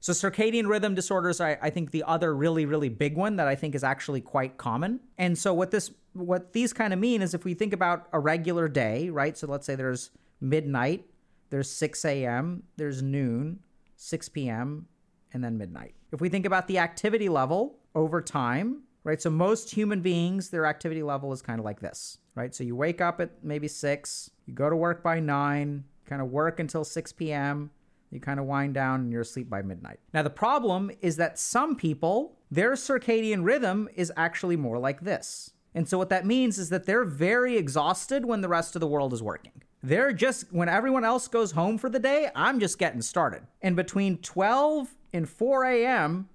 So, 0.00 0.12
circadian 0.12 0.66
rhythm 0.66 0.96
disorders, 0.96 1.40
I, 1.40 1.56
I 1.62 1.70
think 1.70 1.92
the 1.92 2.02
other 2.02 2.34
really, 2.34 2.66
really 2.66 2.88
big 2.88 3.16
one 3.16 3.36
that 3.36 3.46
I 3.46 3.54
think 3.54 3.76
is 3.76 3.84
actually 3.84 4.20
quite 4.20 4.56
common. 4.56 4.98
And 5.16 5.38
so, 5.38 5.54
what 5.54 5.70
this, 5.70 5.92
what 6.12 6.52
these 6.52 6.72
kind 6.72 6.92
of 6.92 6.98
mean 6.98 7.22
is 7.22 7.34
if 7.34 7.44
we 7.44 7.54
think 7.54 7.72
about 7.72 8.08
a 8.12 8.18
regular 8.18 8.66
day, 8.66 9.10
right? 9.10 9.38
So, 9.38 9.46
let's 9.46 9.64
say 9.64 9.76
there's 9.76 10.10
midnight, 10.40 11.06
there's 11.50 11.70
6 11.70 12.04
a.m., 12.04 12.64
there's 12.76 13.00
noon, 13.00 13.60
6 13.94 14.28
p.m., 14.30 14.88
and 15.32 15.44
then 15.44 15.56
midnight. 15.56 15.94
If 16.10 16.20
we 16.20 16.28
think 16.28 16.46
about 16.46 16.66
the 16.66 16.78
activity 16.78 17.28
level, 17.28 17.78
over 17.94 18.20
time, 18.20 18.82
right? 19.04 19.20
So 19.20 19.30
most 19.30 19.70
human 19.70 20.00
beings, 20.00 20.50
their 20.50 20.66
activity 20.66 21.02
level 21.02 21.32
is 21.32 21.42
kind 21.42 21.58
of 21.58 21.64
like 21.64 21.80
this, 21.80 22.18
right? 22.34 22.54
So 22.54 22.64
you 22.64 22.76
wake 22.76 23.00
up 23.00 23.20
at 23.20 23.42
maybe 23.42 23.68
six, 23.68 24.30
you 24.46 24.54
go 24.54 24.70
to 24.70 24.76
work 24.76 25.02
by 25.02 25.20
nine, 25.20 25.84
kind 26.06 26.22
of 26.22 26.30
work 26.30 26.60
until 26.60 26.84
6 26.84 27.12
p.m., 27.12 27.70
you 28.10 28.20
kind 28.20 28.38
of 28.38 28.44
wind 28.46 28.74
down 28.74 29.00
and 29.00 29.12
you're 29.12 29.22
asleep 29.22 29.48
by 29.48 29.62
midnight. 29.62 29.98
Now, 30.12 30.22
the 30.22 30.30
problem 30.30 30.90
is 31.00 31.16
that 31.16 31.38
some 31.38 31.74
people, 31.76 32.36
their 32.50 32.72
circadian 32.72 33.44
rhythm 33.44 33.88
is 33.94 34.12
actually 34.16 34.56
more 34.56 34.78
like 34.78 35.00
this. 35.00 35.52
And 35.74 35.88
so, 35.88 35.96
what 35.96 36.10
that 36.10 36.26
means 36.26 36.58
is 36.58 36.68
that 36.68 36.84
they're 36.84 37.06
very 37.06 37.56
exhausted 37.56 38.26
when 38.26 38.42
the 38.42 38.48
rest 38.48 38.76
of 38.76 38.80
the 38.80 38.86
world 38.86 39.14
is 39.14 39.22
working. 39.22 39.62
They're 39.82 40.12
just, 40.12 40.52
when 40.52 40.68
everyone 40.68 41.04
else 41.04 41.26
goes 41.26 41.52
home 41.52 41.78
for 41.78 41.88
the 41.88 41.98
day, 41.98 42.28
I'm 42.36 42.60
just 42.60 42.78
getting 42.78 43.00
started. 43.00 43.42
And 43.62 43.74
between 43.74 44.18
12 44.18 44.94
and 45.14 45.28
4 45.28 45.64
a.m., 45.64 46.28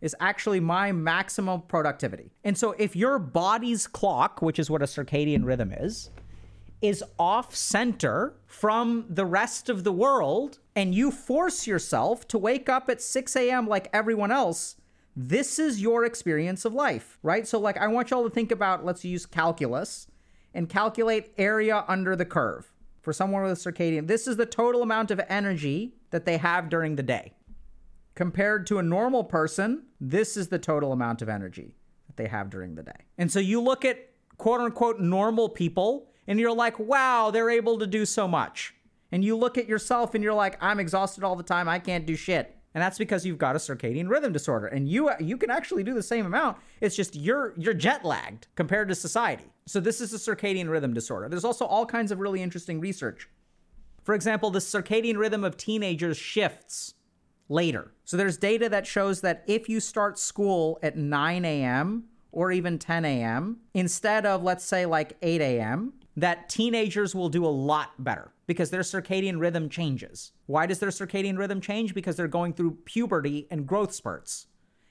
is 0.00 0.14
actually 0.20 0.60
my 0.60 0.92
maximum 0.92 1.62
productivity. 1.62 2.30
And 2.44 2.56
so 2.56 2.72
if 2.78 2.94
your 2.94 3.18
body's 3.18 3.86
clock, 3.86 4.40
which 4.40 4.58
is 4.58 4.70
what 4.70 4.82
a 4.82 4.86
circadian 4.86 5.44
rhythm 5.44 5.72
is, 5.72 6.10
is 6.80 7.02
off 7.18 7.54
center 7.54 8.34
from 8.46 9.04
the 9.08 9.26
rest 9.26 9.68
of 9.68 9.82
the 9.82 9.92
world, 9.92 10.58
and 10.76 10.94
you 10.94 11.10
force 11.10 11.66
yourself 11.66 12.28
to 12.28 12.38
wake 12.38 12.68
up 12.68 12.88
at 12.88 13.02
6 13.02 13.34
a.m. 13.34 13.66
like 13.66 13.90
everyone 13.92 14.30
else, 14.30 14.76
this 15.16 15.58
is 15.58 15.82
your 15.82 16.04
experience 16.04 16.64
of 16.64 16.72
life, 16.72 17.18
right? 17.24 17.48
So, 17.48 17.58
like, 17.58 17.76
I 17.76 17.88
want 17.88 18.10
y'all 18.10 18.22
to 18.22 18.30
think 18.30 18.52
about 18.52 18.84
let's 18.84 19.04
use 19.04 19.26
calculus 19.26 20.06
and 20.54 20.68
calculate 20.68 21.32
area 21.36 21.84
under 21.88 22.14
the 22.14 22.24
curve 22.24 22.72
for 23.00 23.12
someone 23.12 23.42
with 23.42 23.52
a 23.52 23.72
circadian. 23.72 24.06
This 24.06 24.28
is 24.28 24.36
the 24.36 24.46
total 24.46 24.82
amount 24.82 25.10
of 25.10 25.20
energy 25.28 25.94
that 26.10 26.24
they 26.24 26.36
have 26.36 26.68
during 26.68 26.94
the 26.94 27.02
day. 27.02 27.32
Compared 28.18 28.66
to 28.66 28.80
a 28.80 28.82
normal 28.82 29.22
person, 29.22 29.84
this 30.00 30.36
is 30.36 30.48
the 30.48 30.58
total 30.58 30.90
amount 30.90 31.22
of 31.22 31.28
energy 31.28 31.76
that 32.08 32.16
they 32.16 32.26
have 32.26 32.50
during 32.50 32.74
the 32.74 32.82
day. 32.82 33.04
And 33.16 33.30
so 33.30 33.38
you 33.38 33.60
look 33.60 33.84
at 33.84 34.10
quote 34.38 34.60
unquote 34.60 34.98
normal 34.98 35.48
people 35.48 36.08
and 36.26 36.40
you're 36.40 36.52
like, 36.52 36.80
wow, 36.80 37.30
they're 37.30 37.48
able 37.48 37.78
to 37.78 37.86
do 37.86 38.04
so 38.04 38.26
much. 38.26 38.74
And 39.12 39.24
you 39.24 39.36
look 39.36 39.56
at 39.56 39.68
yourself 39.68 40.16
and 40.16 40.24
you're 40.24 40.34
like, 40.34 40.58
I'm 40.60 40.80
exhausted 40.80 41.22
all 41.22 41.36
the 41.36 41.44
time. 41.44 41.68
I 41.68 41.78
can't 41.78 42.06
do 42.06 42.16
shit. 42.16 42.56
And 42.74 42.82
that's 42.82 42.98
because 42.98 43.24
you've 43.24 43.38
got 43.38 43.54
a 43.54 43.60
circadian 43.60 44.08
rhythm 44.08 44.32
disorder. 44.32 44.66
And 44.66 44.88
you 44.88 45.12
you 45.20 45.36
can 45.36 45.52
actually 45.52 45.84
do 45.84 45.94
the 45.94 46.02
same 46.02 46.26
amount. 46.26 46.56
It's 46.80 46.96
just 46.96 47.14
you're 47.14 47.54
you're 47.56 47.72
jet 47.72 48.04
lagged 48.04 48.48
compared 48.56 48.88
to 48.88 48.96
society. 48.96 49.52
So 49.66 49.78
this 49.78 50.00
is 50.00 50.12
a 50.12 50.18
circadian 50.18 50.68
rhythm 50.68 50.92
disorder. 50.92 51.28
There's 51.28 51.44
also 51.44 51.66
all 51.66 51.86
kinds 51.86 52.10
of 52.10 52.18
really 52.18 52.42
interesting 52.42 52.80
research. 52.80 53.28
For 54.02 54.16
example, 54.16 54.50
the 54.50 54.58
circadian 54.58 55.18
rhythm 55.18 55.44
of 55.44 55.56
teenagers 55.56 56.16
shifts 56.16 56.94
later. 57.48 57.92
So 58.04 58.16
there's 58.16 58.36
data 58.36 58.68
that 58.68 58.86
shows 58.86 59.20
that 59.22 59.44
if 59.46 59.68
you 59.68 59.80
start 59.80 60.18
school 60.18 60.78
at 60.82 60.96
9 60.96 61.44
a.m. 61.44 62.04
or 62.32 62.52
even 62.52 62.78
10 62.78 63.04
a.m., 63.04 63.58
instead 63.74 64.26
of, 64.26 64.42
let's 64.42 64.64
say, 64.64 64.86
like 64.86 65.16
8 65.22 65.40
a.m., 65.40 65.92
that 66.16 66.48
teenagers 66.48 67.14
will 67.14 67.28
do 67.28 67.44
a 67.44 67.46
lot 67.46 67.92
better 68.02 68.32
because 68.46 68.70
their 68.70 68.80
circadian 68.80 69.38
rhythm 69.38 69.68
changes. 69.68 70.32
Why 70.46 70.66
does 70.66 70.80
their 70.80 70.90
circadian 70.90 71.38
rhythm 71.38 71.60
change? 71.60 71.94
Because 71.94 72.16
they're 72.16 72.26
going 72.26 72.54
through 72.54 72.78
puberty 72.84 73.46
and 73.50 73.66
growth 73.66 73.92
spurts. 73.92 74.46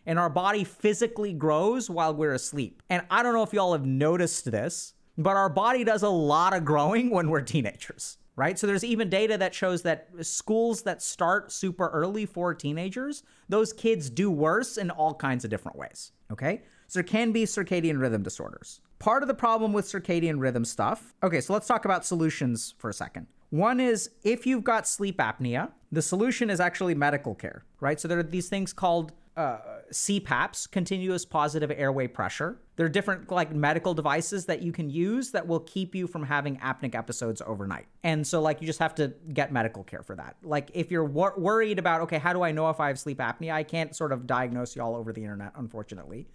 And 0.05 0.17
our 0.17 0.29
body 0.29 0.63
physically 0.63 1.33
grows 1.33 1.89
while 1.89 2.13
we're 2.13 2.33
asleep. 2.33 2.81
And 2.89 3.05
I 3.11 3.23
don't 3.23 3.33
know 3.33 3.43
if 3.43 3.51
y'all 3.51 3.73
have 3.73 3.85
noticed 3.85 4.49
this, 4.49 4.93
but 5.17 5.35
our 5.35 5.49
body 5.49 5.83
does 5.83 6.03
a 6.03 6.09
lot 6.09 6.55
of 6.55 6.63
growing 6.63 7.09
when 7.09 7.29
we're 7.29 7.41
teenagers. 7.41 8.17
Right? 8.37 8.57
So 8.57 8.67
there's 8.67 8.85
even 8.85 9.09
data 9.09 9.37
that 9.39 9.53
shows 9.53 9.81
that 9.81 10.07
schools 10.21 10.83
that 10.83 11.01
start 11.01 11.51
super 11.51 11.89
early 11.89 12.25
for 12.25 12.53
teenagers, 12.53 13.23
those 13.49 13.73
kids 13.73 14.09
do 14.09 14.31
worse 14.31 14.77
in 14.77 14.89
all 14.91 15.13
kinds 15.13 15.43
of 15.43 15.49
different 15.49 15.77
ways, 15.77 16.13
okay? 16.31 16.61
So 16.87 16.99
there 16.99 17.03
can 17.03 17.33
be 17.33 17.43
circadian 17.43 17.99
rhythm 17.99 18.23
disorders. 18.23 18.79
Part 18.99 19.23
of 19.23 19.27
the 19.27 19.33
problem 19.33 19.73
with 19.73 19.85
circadian 19.85 20.39
rhythm 20.39 20.63
stuff, 20.63 21.15
okay, 21.21 21.41
so 21.41 21.51
let's 21.51 21.67
talk 21.67 21.83
about 21.83 22.05
solutions 22.05 22.75
for 22.77 22.89
a 22.89 22.93
second. 22.93 23.27
One 23.49 23.79
is 23.79 24.11
if 24.23 24.45
you've 24.45 24.63
got 24.63 24.87
sleep 24.87 25.17
apnea, 25.17 25.71
the 25.91 26.01
solution 26.01 26.49
is 26.49 26.59
actually 26.59 26.95
medical 26.95 27.33
care, 27.33 27.65
right? 27.79 27.99
So 27.99 28.07
there 28.07 28.19
are 28.19 28.23
these 28.23 28.49
things 28.49 28.71
called 28.71 29.13
uh, 29.37 29.59
CPAPs, 29.91 30.69
continuous 30.69 31.23
positive 31.23 31.71
airway 31.71 32.07
pressure. 32.07 32.59
There 32.75 32.85
are 32.87 32.89
different 32.89 33.31
like 33.31 33.53
medical 33.53 33.93
devices 33.93 34.45
that 34.47 34.63
you 34.63 34.71
can 34.71 34.89
use 34.89 35.31
that 35.31 35.47
will 35.47 35.59
keep 35.59 35.93
you 35.93 36.07
from 36.07 36.23
having 36.23 36.57
apneic 36.57 36.95
episodes 36.95 37.41
overnight. 37.45 37.85
And 38.03 38.25
so 38.25 38.41
like 38.41 38.61
you 38.61 38.67
just 38.67 38.79
have 38.79 38.95
to 38.95 39.13
get 39.33 39.53
medical 39.53 39.83
care 39.83 40.01
for 40.01 40.15
that. 40.15 40.37
Like 40.43 40.71
if 40.73 40.89
you're 40.89 41.05
wor- 41.05 41.35
worried 41.37 41.77
about 41.77 42.01
okay, 42.01 42.17
how 42.17 42.33
do 42.33 42.41
I 42.41 42.51
know 42.51 42.69
if 42.69 42.79
I 42.79 42.87
have 42.87 42.99
sleep 42.99 43.19
apnea? 43.19 43.53
I 43.53 43.63
can't 43.63 43.95
sort 43.95 44.11
of 44.11 44.25
diagnose 44.25 44.75
you 44.75 44.81
all 44.81 44.95
over 44.95 45.13
the 45.13 45.21
internet, 45.21 45.53
unfortunately. 45.55 46.27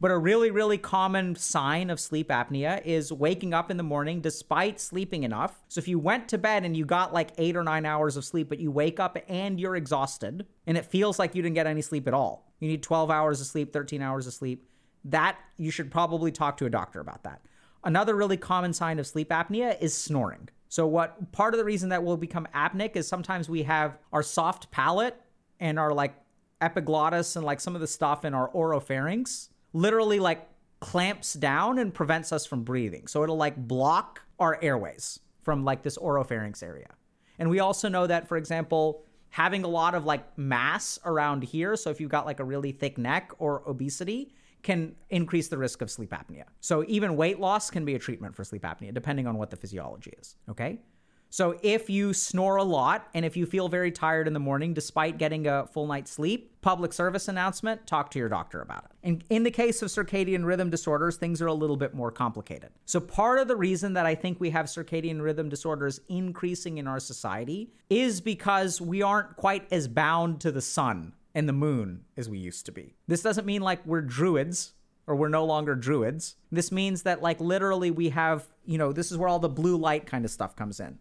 But 0.00 0.10
a 0.10 0.16
really, 0.16 0.50
really 0.50 0.78
common 0.78 1.36
sign 1.36 1.90
of 1.90 2.00
sleep 2.00 2.28
apnea 2.28 2.82
is 2.86 3.12
waking 3.12 3.52
up 3.52 3.70
in 3.70 3.76
the 3.76 3.82
morning 3.82 4.22
despite 4.22 4.80
sleeping 4.80 5.24
enough. 5.24 5.62
So 5.68 5.78
if 5.78 5.88
you 5.88 5.98
went 5.98 6.26
to 6.28 6.38
bed 6.38 6.64
and 6.64 6.74
you 6.74 6.86
got 6.86 7.12
like 7.12 7.32
eight 7.36 7.54
or 7.54 7.62
nine 7.62 7.84
hours 7.84 8.16
of 8.16 8.24
sleep, 8.24 8.48
but 8.48 8.58
you 8.58 8.70
wake 8.70 8.98
up 8.98 9.18
and 9.28 9.60
you're 9.60 9.76
exhausted 9.76 10.46
and 10.66 10.78
it 10.78 10.86
feels 10.86 11.18
like 11.18 11.34
you 11.34 11.42
didn't 11.42 11.54
get 11.54 11.66
any 11.66 11.82
sleep 11.82 12.08
at 12.08 12.14
all, 12.14 12.50
you 12.60 12.68
need 12.68 12.82
12 12.82 13.10
hours 13.10 13.42
of 13.42 13.46
sleep, 13.46 13.74
13 13.74 14.00
hours 14.00 14.26
of 14.26 14.32
sleep, 14.32 14.66
that 15.04 15.36
you 15.58 15.70
should 15.70 15.90
probably 15.90 16.32
talk 16.32 16.56
to 16.56 16.64
a 16.64 16.70
doctor 16.70 17.00
about 17.00 17.22
that. 17.24 17.42
Another 17.84 18.16
really 18.16 18.38
common 18.38 18.72
sign 18.72 18.98
of 18.98 19.06
sleep 19.06 19.28
apnea 19.28 19.78
is 19.82 19.94
snoring. 19.94 20.48
So, 20.68 20.86
what 20.86 21.32
part 21.32 21.52
of 21.52 21.58
the 21.58 21.64
reason 21.64 21.88
that 21.88 22.04
we'll 22.04 22.16
become 22.16 22.46
apneic 22.54 22.96
is 22.96 23.08
sometimes 23.08 23.48
we 23.48 23.64
have 23.64 23.98
our 24.12 24.22
soft 24.22 24.70
palate 24.70 25.20
and 25.58 25.78
our 25.78 25.92
like 25.92 26.14
epiglottis 26.60 27.36
and 27.36 27.44
like 27.44 27.60
some 27.60 27.74
of 27.74 27.80
the 27.80 27.86
stuff 27.86 28.24
in 28.24 28.34
our 28.34 28.50
oropharynx 28.50 29.49
literally 29.72 30.18
like 30.18 30.48
clamps 30.80 31.34
down 31.34 31.78
and 31.78 31.92
prevents 31.92 32.32
us 32.32 32.46
from 32.46 32.64
breathing. 32.64 33.06
So 33.06 33.22
it'll 33.22 33.36
like 33.36 33.56
block 33.56 34.22
our 34.38 34.58
airways 34.62 35.20
from 35.42 35.64
like 35.64 35.82
this 35.82 35.98
oropharynx 35.98 36.62
area. 36.62 36.88
And 37.38 37.48
we 37.48 37.60
also 37.60 37.88
know 37.88 38.06
that, 38.06 38.28
for 38.28 38.36
example, 38.36 39.04
having 39.30 39.64
a 39.64 39.68
lot 39.68 39.94
of 39.94 40.04
like 40.04 40.36
mass 40.36 40.98
around 41.04 41.42
here, 41.42 41.76
so 41.76 41.90
if 41.90 42.00
you've 42.00 42.10
got 42.10 42.26
like 42.26 42.40
a 42.40 42.44
really 42.44 42.72
thick 42.72 42.98
neck 42.98 43.30
or 43.38 43.62
obesity, 43.66 44.34
can 44.62 44.94
increase 45.08 45.48
the 45.48 45.56
risk 45.56 45.80
of 45.80 45.90
sleep 45.90 46.10
apnea. 46.10 46.44
So 46.60 46.84
even 46.86 47.16
weight 47.16 47.40
loss 47.40 47.70
can 47.70 47.84
be 47.84 47.94
a 47.94 47.98
treatment 47.98 48.34
for 48.34 48.44
sleep 48.44 48.62
apnea, 48.62 48.92
depending 48.92 49.26
on 49.26 49.38
what 49.38 49.50
the 49.50 49.56
physiology 49.56 50.12
is. 50.20 50.36
Okay. 50.50 50.80
So 51.32 51.56
if 51.62 51.88
you 51.88 52.12
snore 52.12 52.56
a 52.56 52.64
lot 52.64 53.08
and 53.14 53.24
if 53.24 53.36
you 53.36 53.46
feel 53.46 53.68
very 53.68 53.92
tired 53.92 54.26
in 54.26 54.32
the 54.34 54.40
morning 54.40 54.74
despite 54.74 55.16
getting 55.16 55.46
a 55.46 55.66
full 55.68 55.86
night's 55.86 56.10
sleep, 56.10 56.60
public 56.60 56.92
service 56.92 57.28
announcement, 57.28 57.86
talk 57.86 58.10
to 58.10 58.18
your 58.18 58.28
doctor 58.28 58.60
about 58.60 58.84
it. 58.84 58.90
And 59.04 59.24
in 59.30 59.44
the 59.44 59.50
case 59.52 59.80
of 59.80 59.88
circadian 59.88 60.44
rhythm 60.44 60.70
disorders, 60.70 61.16
things 61.16 61.40
are 61.40 61.46
a 61.46 61.54
little 61.54 61.76
bit 61.76 61.94
more 61.94 62.10
complicated. 62.10 62.70
So 62.84 62.98
part 62.98 63.38
of 63.38 63.46
the 63.46 63.54
reason 63.54 63.92
that 63.94 64.06
I 64.06 64.16
think 64.16 64.40
we 64.40 64.50
have 64.50 64.66
circadian 64.66 65.22
rhythm 65.22 65.48
disorders 65.48 66.00
increasing 66.08 66.78
in 66.78 66.88
our 66.88 66.98
society 66.98 67.72
is 67.88 68.20
because 68.20 68.80
we 68.80 69.00
aren't 69.00 69.36
quite 69.36 69.72
as 69.72 69.86
bound 69.86 70.40
to 70.40 70.50
the 70.50 70.60
sun 70.60 71.12
and 71.32 71.48
the 71.48 71.52
moon 71.52 72.04
as 72.16 72.28
we 72.28 72.38
used 72.38 72.66
to 72.66 72.72
be. 72.72 72.96
This 73.06 73.22
doesn't 73.22 73.46
mean 73.46 73.62
like 73.62 73.86
we're 73.86 74.00
druids 74.00 74.72
or 75.06 75.14
we're 75.14 75.28
no 75.28 75.44
longer 75.44 75.76
druids. 75.76 76.34
This 76.50 76.72
means 76.72 77.02
that 77.04 77.22
like 77.22 77.40
literally 77.40 77.92
we 77.92 78.08
have, 78.10 78.46
you 78.64 78.78
know, 78.78 78.92
this 78.92 79.12
is 79.12 79.18
where 79.18 79.28
all 79.28 79.38
the 79.38 79.48
blue 79.48 79.76
light 79.76 80.06
kind 80.06 80.24
of 80.24 80.30
stuff 80.32 80.56
comes 80.56 80.80
in. 80.80 80.98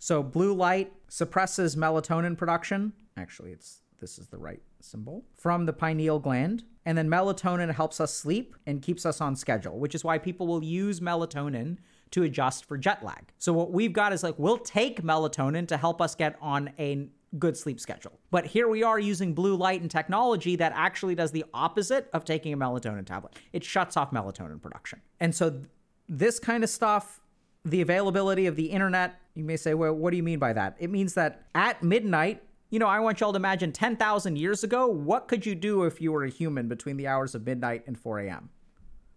So 0.00 0.22
blue 0.22 0.54
light 0.54 0.92
suppresses 1.08 1.76
melatonin 1.76 2.36
production. 2.36 2.94
Actually, 3.18 3.52
it's 3.52 3.82
this 4.00 4.18
is 4.18 4.28
the 4.28 4.38
right 4.38 4.62
symbol 4.80 5.26
from 5.36 5.66
the 5.66 5.74
pineal 5.74 6.18
gland. 6.18 6.64
And 6.86 6.96
then 6.96 7.06
melatonin 7.08 7.72
helps 7.72 8.00
us 8.00 8.14
sleep 8.14 8.56
and 8.66 8.80
keeps 8.80 9.04
us 9.04 9.20
on 9.20 9.36
schedule, 9.36 9.78
which 9.78 9.94
is 9.94 10.02
why 10.02 10.16
people 10.16 10.46
will 10.46 10.64
use 10.64 11.00
melatonin 11.00 11.76
to 12.12 12.22
adjust 12.22 12.64
for 12.64 12.78
jet 12.78 13.04
lag. 13.04 13.30
So 13.36 13.52
what 13.52 13.72
we've 13.72 13.92
got 13.92 14.14
is 14.14 14.22
like 14.22 14.38
we'll 14.38 14.56
take 14.56 15.02
melatonin 15.02 15.68
to 15.68 15.76
help 15.76 16.00
us 16.00 16.14
get 16.14 16.36
on 16.40 16.70
a 16.78 17.06
good 17.38 17.58
sleep 17.58 17.78
schedule. 17.78 18.18
But 18.30 18.46
here 18.46 18.68
we 18.68 18.82
are 18.82 18.98
using 18.98 19.34
blue 19.34 19.54
light 19.54 19.82
and 19.82 19.90
technology 19.90 20.56
that 20.56 20.72
actually 20.74 21.14
does 21.14 21.30
the 21.30 21.44
opposite 21.52 22.08
of 22.14 22.24
taking 22.24 22.54
a 22.54 22.56
melatonin 22.56 23.04
tablet. 23.04 23.34
It 23.52 23.62
shuts 23.62 23.98
off 23.98 24.12
melatonin 24.12 24.62
production. 24.62 25.02
And 25.20 25.34
so 25.34 25.50
th- 25.50 25.64
this 26.08 26.38
kind 26.38 26.64
of 26.64 26.70
stuff 26.70 27.20
the 27.64 27.80
availability 27.80 28.46
of 28.46 28.56
the 28.56 28.66
internet. 28.66 29.20
You 29.34 29.44
may 29.44 29.56
say, 29.56 29.74
well, 29.74 29.92
what 29.92 30.10
do 30.10 30.16
you 30.16 30.22
mean 30.22 30.38
by 30.38 30.52
that? 30.52 30.76
It 30.78 30.90
means 30.90 31.14
that 31.14 31.46
at 31.54 31.82
midnight, 31.82 32.42
you 32.70 32.78
know, 32.78 32.86
I 32.86 33.00
want 33.00 33.20
y'all 33.20 33.32
to 33.32 33.36
imagine 33.36 33.72
10,000 33.72 34.36
years 34.36 34.64
ago, 34.64 34.86
what 34.86 35.28
could 35.28 35.44
you 35.44 35.54
do 35.54 35.84
if 35.84 36.00
you 36.00 36.12
were 36.12 36.24
a 36.24 36.30
human 36.30 36.68
between 36.68 36.96
the 36.96 37.06
hours 37.06 37.34
of 37.34 37.44
midnight 37.44 37.84
and 37.86 37.98
4 37.98 38.20
a.m.? 38.20 38.50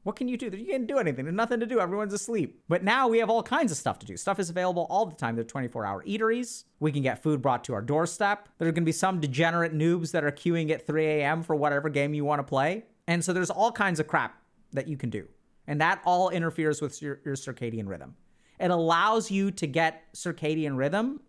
What 0.04 0.18
can 0.18 0.28
you 0.28 0.36
do? 0.36 0.48
You 0.48 0.66
can't 0.66 0.86
do 0.86 0.98
anything. 0.98 1.24
There's 1.24 1.36
nothing 1.36 1.62
to 1.62 1.66
do. 1.66 1.80
Everyone's 1.80 2.12
asleep. 2.12 2.62
But 2.68 2.84
now 2.84 3.08
we 3.08 3.20
have 3.20 3.30
all 3.30 3.42
kinds 3.42 3.72
of 3.72 3.78
stuff 3.78 4.00
to 4.00 4.06
do. 4.06 4.18
Stuff 4.18 4.38
is 4.38 4.50
available 4.50 4.86
all 4.90 5.06
the 5.06 5.16
time. 5.16 5.36
There 5.36 5.46
are 5.46 5.48
24 5.48 5.86
hour 5.86 6.04
eateries. 6.04 6.66
We 6.82 6.92
can 6.92 7.04
get 7.04 7.24
food 7.24 7.42
brought 7.42 7.64
to 7.66 7.74
our 7.74 7.82
doorstep. 7.82 8.50
There 8.58 8.68
are 8.68 8.72
going 8.72 8.84
to 8.84 8.86
be 8.86 8.92
some 8.92 9.22
degenerate 9.22 9.74
noobs 9.74 10.12
that 10.12 10.26
are 10.26 10.32
queuing 10.32 10.72
at 10.72 10.86
3 10.86 11.06
a.m. 11.06 11.42
for 11.42 11.56
whatever 11.56 11.88
game 11.88 12.14
you 12.14 12.26
want 12.26 12.40
to 12.40 12.44
play. 12.44 12.84
And 13.08 13.24
so 13.24 13.32
there's 13.32 13.50
all 13.50 13.72
kinds 13.72 14.02
of 14.02 14.08
crap 14.08 14.42
that 14.74 14.90
you 14.90 14.98
can 14.98 15.10
do. 15.10 15.26
And 15.68 15.80
that 15.80 16.02
all 16.06 16.30
interferes 16.30 16.82
with 16.82 17.02
your, 17.02 17.22
your 17.24 17.36
circadian 17.36 17.88
rhythm. 17.88 18.16
It 18.64 18.72
allows 18.72 19.30
you 19.30 19.52
to 19.52 19.68
get 19.68 20.06
circadian 20.14 20.78
rhythm 20.78 21.20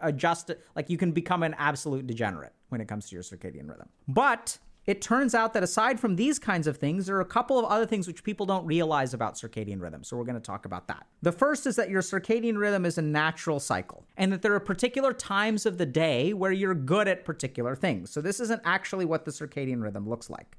adjust 0.00 0.50
like 0.74 0.88
you 0.88 0.96
can 0.96 1.12
become 1.12 1.42
an 1.42 1.54
absolute 1.58 2.06
degenerate 2.06 2.54
when 2.70 2.80
it 2.80 2.88
comes 2.88 3.08
to 3.08 3.14
your 3.14 3.22
circadian 3.22 3.68
rhythm. 3.68 3.90
But 4.08 4.56
it 4.86 5.02
turns 5.02 5.34
out 5.34 5.52
that 5.52 5.62
aside 5.62 6.00
from 6.00 6.16
these 6.16 6.38
kinds 6.38 6.66
of 6.66 6.78
things, 6.78 7.04
there 7.04 7.16
are 7.16 7.20
a 7.20 7.26
couple 7.26 7.58
of 7.58 7.66
other 7.66 7.84
things 7.84 8.06
which 8.06 8.24
people 8.24 8.46
don't 8.46 8.64
realize 8.64 9.12
about 9.12 9.34
circadian 9.34 9.82
rhythm. 9.82 10.02
So 10.02 10.16
we're 10.16 10.24
going 10.24 10.36
to 10.36 10.40
talk 10.40 10.64
about 10.64 10.88
that. 10.88 11.06
The 11.20 11.32
first 11.32 11.66
is 11.66 11.76
that 11.76 11.90
your 11.90 12.00
circadian 12.00 12.56
rhythm 12.56 12.86
is 12.86 12.96
a 12.96 13.02
natural 13.02 13.60
cycle 13.60 14.06
and 14.16 14.32
that 14.32 14.40
there 14.40 14.54
are 14.54 14.60
particular 14.60 15.12
times 15.12 15.66
of 15.66 15.76
the 15.76 15.84
day 15.84 16.32
where 16.32 16.52
you're 16.52 16.74
good 16.74 17.06
at 17.06 17.26
particular 17.26 17.76
things. 17.76 18.10
So 18.10 18.22
this 18.22 18.40
isn't 18.40 18.62
actually 18.64 19.04
what 19.04 19.26
the 19.26 19.30
circadian 19.30 19.82
rhythm 19.82 20.08
looks 20.08 20.30
like. 20.30 20.56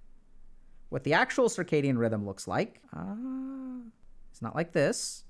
What 0.89 1.03
the 1.03 1.13
actual 1.13 1.49
circadian 1.49 1.97
rhythm 1.97 2.23
looks 2.23 2.47
like, 2.47 2.81
uh, 2.95 3.15
it's 4.31 4.43
not 4.43 4.55
like 4.55 4.73
this 4.73 5.23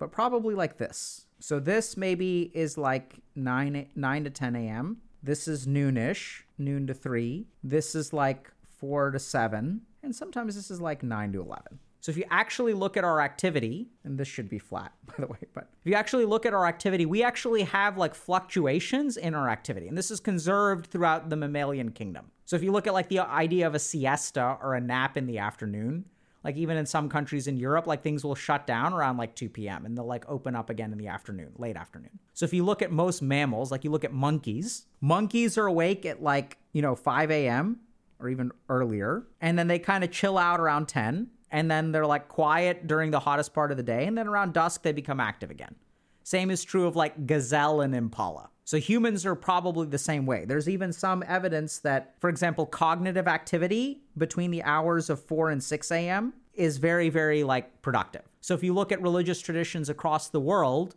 but 0.00 0.10
probably 0.10 0.54
like 0.56 0.78
this. 0.78 1.26
So 1.38 1.60
this 1.60 1.96
maybe 1.96 2.50
is 2.54 2.76
like 2.76 3.20
9 3.36 3.86
9 3.94 4.24
to 4.24 4.30
10 4.30 4.56
a.m. 4.56 4.96
This 5.22 5.46
is 5.46 5.66
noonish, 5.66 6.42
noon 6.58 6.86
to 6.88 6.94
3. 6.94 7.46
This 7.62 7.94
is 7.94 8.12
like 8.12 8.50
4 8.78 9.12
to 9.12 9.18
7, 9.18 9.82
and 10.02 10.16
sometimes 10.16 10.56
this 10.56 10.70
is 10.70 10.80
like 10.80 11.02
9 11.02 11.32
to 11.34 11.40
11. 11.42 11.78
So 12.00 12.10
if 12.10 12.16
you 12.16 12.24
actually 12.30 12.72
look 12.72 12.96
at 12.96 13.04
our 13.04 13.20
activity, 13.20 13.90
and 14.04 14.16
this 14.16 14.26
should 14.26 14.48
be 14.48 14.58
flat, 14.58 14.92
by 15.06 15.14
the 15.18 15.26
way, 15.26 15.38
but 15.52 15.68
if 15.80 15.86
you 15.86 15.94
actually 15.94 16.24
look 16.24 16.46
at 16.46 16.54
our 16.54 16.66
activity, 16.66 17.04
we 17.04 17.22
actually 17.22 17.62
have 17.64 17.98
like 17.98 18.14
fluctuations 18.14 19.18
in 19.18 19.34
our 19.34 19.50
activity. 19.50 19.86
And 19.86 19.98
this 19.98 20.10
is 20.10 20.18
conserved 20.18 20.86
throughout 20.86 21.28
the 21.28 21.36
mammalian 21.36 21.92
kingdom. 21.92 22.30
So 22.46 22.56
if 22.56 22.62
you 22.62 22.72
look 22.72 22.86
at 22.86 22.94
like 22.94 23.10
the 23.10 23.20
idea 23.20 23.66
of 23.66 23.74
a 23.74 23.78
siesta 23.78 24.56
or 24.62 24.74
a 24.74 24.80
nap 24.80 25.18
in 25.18 25.26
the 25.26 25.38
afternoon, 25.38 26.06
like 26.42 26.56
even 26.56 26.76
in 26.76 26.86
some 26.86 27.08
countries 27.08 27.46
in 27.46 27.56
Europe, 27.56 27.86
like 27.86 28.02
things 28.02 28.24
will 28.24 28.34
shut 28.34 28.66
down 28.66 28.92
around 28.92 29.16
like 29.16 29.34
2 29.34 29.48
p.m. 29.48 29.84
and 29.84 29.96
they'll 29.96 30.06
like 30.06 30.24
open 30.28 30.56
up 30.56 30.70
again 30.70 30.92
in 30.92 30.98
the 30.98 31.08
afternoon, 31.08 31.52
late 31.58 31.76
afternoon. 31.76 32.18
So 32.32 32.44
if 32.44 32.54
you 32.54 32.64
look 32.64 32.82
at 32.82 32.90
most 32.90 33.20
mammals, 33.20 33.70
like 33.70 33.84
you 33.84 33.90
look 33.90 34.04
at 34.04 34.12
monkeys, 34.12 34.86
monkeys 35.00 35.58
are 35.58 35.66
awake 35.66 36.06
at 36.06 36.22
like, 36.22 36.56
you 36.72 36.80
know, 36.80 36.94
5 36.94 37.30
a.m. 37.30 37.80
or 38.18 38.28
even 38.28 38.52
earlier. 38.68 39.24
And 39.40 39.58
then 39.58 39.68
they 39.68 39.78
kind 39.78 40.02
of 40.02 40.10
chill 40.10 40.38
out 40.38 40.60
around 40.60 40.88
10. 40.88 41.28
And 41.50 41.70
then 41.70 41.92
they're 41.92 42.06
like 42.06 42.28
quiet 42.28 42.86
during 42.86 43.10
the 43.10 43.20
hottest 43.20 43.52
part 43.52 43.70
of 43.70 43.76
the 43.76 43.82
day. 43.82 44.06
And 44.06 44.16
then 44.16 44.26
around 44.28 44.54
dusk, 44.54 44.82
they 44.82 44.92
become 44.92 45.20
active 45.20 45.50
again. 45.50 45.74
Same 46.22 46.50
is 46.50 46.62
true 46.62 46.86
of 46.86 46.96
like 46.96 47.26
gazelle 47.26 47.80
and 47.80 47.94
impala. 47.94 48.50
So 48.70 48.78
humans 48.78 49.26
are 49.26 49.34
probably 49.34 49.88
the 49.88 49.98
same 49.98 50.26
way. 50.26 50.44
There's 50.44 50.68
even 50.68 50.92
some 50.92 51.24
evidence 51.26 51.78
that, 51.78 52.14
for 52.20 52.30
example, 52.30 52.66
cognitive 52.66 53.26
activity 53.26 54.04
between 54.16 54.52
the 54.52 54.62
hours 54.62 55.10
of 55.10 55.20
4 55.20 55.50
and 55.50 55.60
6 55.60 55.90
a.m. 55.90 56.32
is 56.54 56.78
very, 56.78 57.08
very 57.08 57.42
like 57.42 57.82
productive. 57.82 58.22
So 58.40 58.54
if 58.54 58.62
you 58.62 58.72
look 58.72 58.92
at 58.92 59.02
religious 59.02 59.40
traditions 59.40 59.88
across 59.88 60.28
the 60.28 60.38
world, 60.38 60.94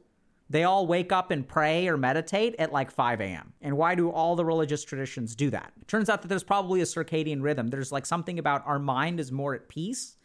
they 0.51 0.65
all 0.65 0.85
wake 0.85 1.11
up 1.11 1.31
and 1.31 1.47
pray 1.47 1.87
or 1.87 1.97
meditate 1.97 2.55
at 2.59 2.71
like 2.71 2.91
5 2.91 3.21
a.m. 3.21 3.53
And 3.59 3.75
why 3.75 3.95
do 3.95 4.11
all 4.11 4.35
the 4.35 4.45
religious 4.45 4.83
traditions 4.83 5.33
do 5.33 5.49
that? 5.49 5.73
It 5.81 5.87
turns 5.87 6.11
out 6.11 6.21
that 6.21 6.27
there's 6.27 6.43
probably 6.43 6.79
a 6.81 6.85
circadian 6.85 7.41
rhythm. 7.41 7.71
There's 7.71 7.91
like 7.91 8.05
something 8.05 8.37
about 8.37 8.61
our 8.67 8.77
mind 8.77 9.19
is 9.19 9.31
more 9.31 9.55
at 9.55 9.67
peace 9.67 10.17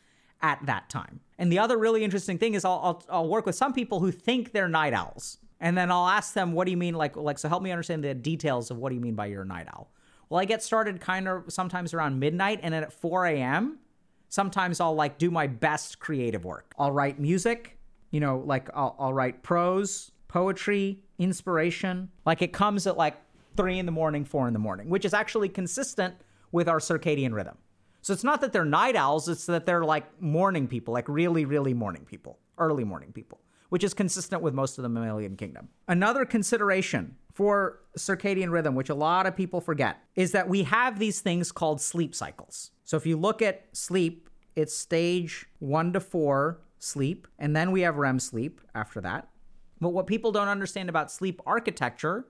at 0.43 0.67
that 0.67 0.91
time. 0.91 1.21
And 1.39 1.51
the 1.51 1.61
other 1.61 1.79
really 1.79 2.05
interesting 2.05 2.37
thing 2.37 2.53
is 2.53 2.67
I'll, 2.67 2.81
I'll, 2.83 3.05
I'll 3.09 3.29
work 3.29 3.47
with 3.47 3.55
some 3.55 3.73
people 3.73 4.01
who 4.01 4.13
think 4.13 4.53
they're 4.53 4.69
night 4.69 4.93
owls 4.93 5.39
and 5.61 5.77
then 5.77 5.91
I'll 5.91 6.09
ask 6.09 6.35
them, 6.35 6.53
what 6.53 6.65
do 6.67 6.71
you 6.71 6.77
mean? 6.77 6.95
Like, 6.95 7.17
like, 7.17 7.39
so 7.39 7.49
help 7.49 7.63
me 7.63 7.73
understand 7.73 8.05
the 8.05 8.15
details 8.15 8.71
of 8.71 8.79
what 8.79 8.91
do 8.91 8.95
you 8.95 9.01
mean 9.01 9.15
by 9.15 9.27
your 9.27 9.45
night 9.45 9.67
owl? 9.69 9.91
Well, 10.29 10.41
I 10.41 10.45
get 10.45 10.63
started 10.63 11.01
kind 11.01 11.27
of 11.27 11.45
sometimes 11.49 11.95
around 11.95 12.19
midnight, 12.19 12.61
and 12.63 12.73
then 12.75 12.83
at 12.83 12.93
4 12.93 13.27
a.m., 13.27 13.79
sometimes 14.29 14.81
I'll 14.81 14.95
like 14.95 15.19
do 15.19 15.31
my 15.31 15.47
best 15.47 15.99
creative 15.99 16.45
work. 16.45 16.75
I'll 16.79 16.93
write 16.93 17.19
music, 17.19 17.79
you 18.11 18.21
know, 18.21 18.43
like 18.45 18.69
I'll, 18.75 18.95
I'll 18.99 19.13
write 19.13 19.43
prose, 19.43 20.13
poetry, 20.29 21.03
inspiration. 21.19 22.11
Like 22.27 22.43
it 22.43 22.53
comes 22.53 22.87
at 22.87 22.97
like 22.97 23.17
three 23.57 23.79
in 23.79 23.87
the 23.87 23.93
morning, 23.93 24.25
four 24.25 24.47
in 24.47 24.53
the 24.53 24.59
morning, 24.59 24.89
which 24.89 25.05
is 25.05 25.15
actually 25.15 25.49
consistent 25.49 26.15
with 26.53 26.69
our 26.69 26.79
circadian 26.79 27.33
rhythm. 27.33 27.57
So 28.03 28.13
it's 28.13 28.25
not 28.25 28.41
that 28.43 28.53
they're 28.53 28.65
night 28.65 28.97
owls, 28.97 29.29
it's 29.29 29.47
that 29.47 29.67
they're 29.67 29.85
like 29.85 30.23
morning 30.23 30.69
people, 30.69 30.95
like 30.95 31.09
really, 31.09 31.45
really 31.45 31.75
morning 31.75 32.05
people, 32.05 32.39
early 32.57 32.85
morning 32.85 33.13
people, 33.13 33.41
which 33.69 33.85
is 33.85 33.95
consistent 33.95 34.43
with 34.43 34.55
most 34.55 34.79
of 34.79 34.83
the 34.83 34.89
mammalian 34.89 35.37
kingdom. 35.37 35.69
Another 35.87 36.25
consideration 36.25 37.17
for 37.33 37.81
circadian 37.97 38.51
rhythm, 38.51 38.75
which 38.75 38.89
a 38.89 38.95
lot 38.95 39.27
of 39.27 39.37
people 39.37 39.61
forget, 39.61 39.99
is 40.17 40.33
that 40.33 40.49
we 40.49 40.65
have 40.65 40.99
these 40.99 41.21
things 41.21 41.53
called 41.53 41.81
sleep 41.81 42.15
cycles. 42.15 42.71
So 42.85 42.97
if 42.97 43.07
you 43.07 43.17
look 43.17 43.43
at 43.43 43.67
sleep, 43.73 44.29
it's 44.57 44.77
stage 44.77 45.47
one 45.59 45.93
to 45.93 46.01
four 46.01 46.61
sleep, 46.79 47.29
and 47.39 47.55
then 47.55 47.71
we 47.71 47.83
have 47.83 47.97
REM 47.97 48.19
sleep 48.19 48.61
after 48.75 49.01
that. 49.03 49.29
But 49.81 49.91
what 49.91 50.07
people 50.07 50.33
don't 50.33 50.49
understand 50.49 50.89
about 50.89 51.13
sleep 51.13 51.41
architecture 51.47 52.27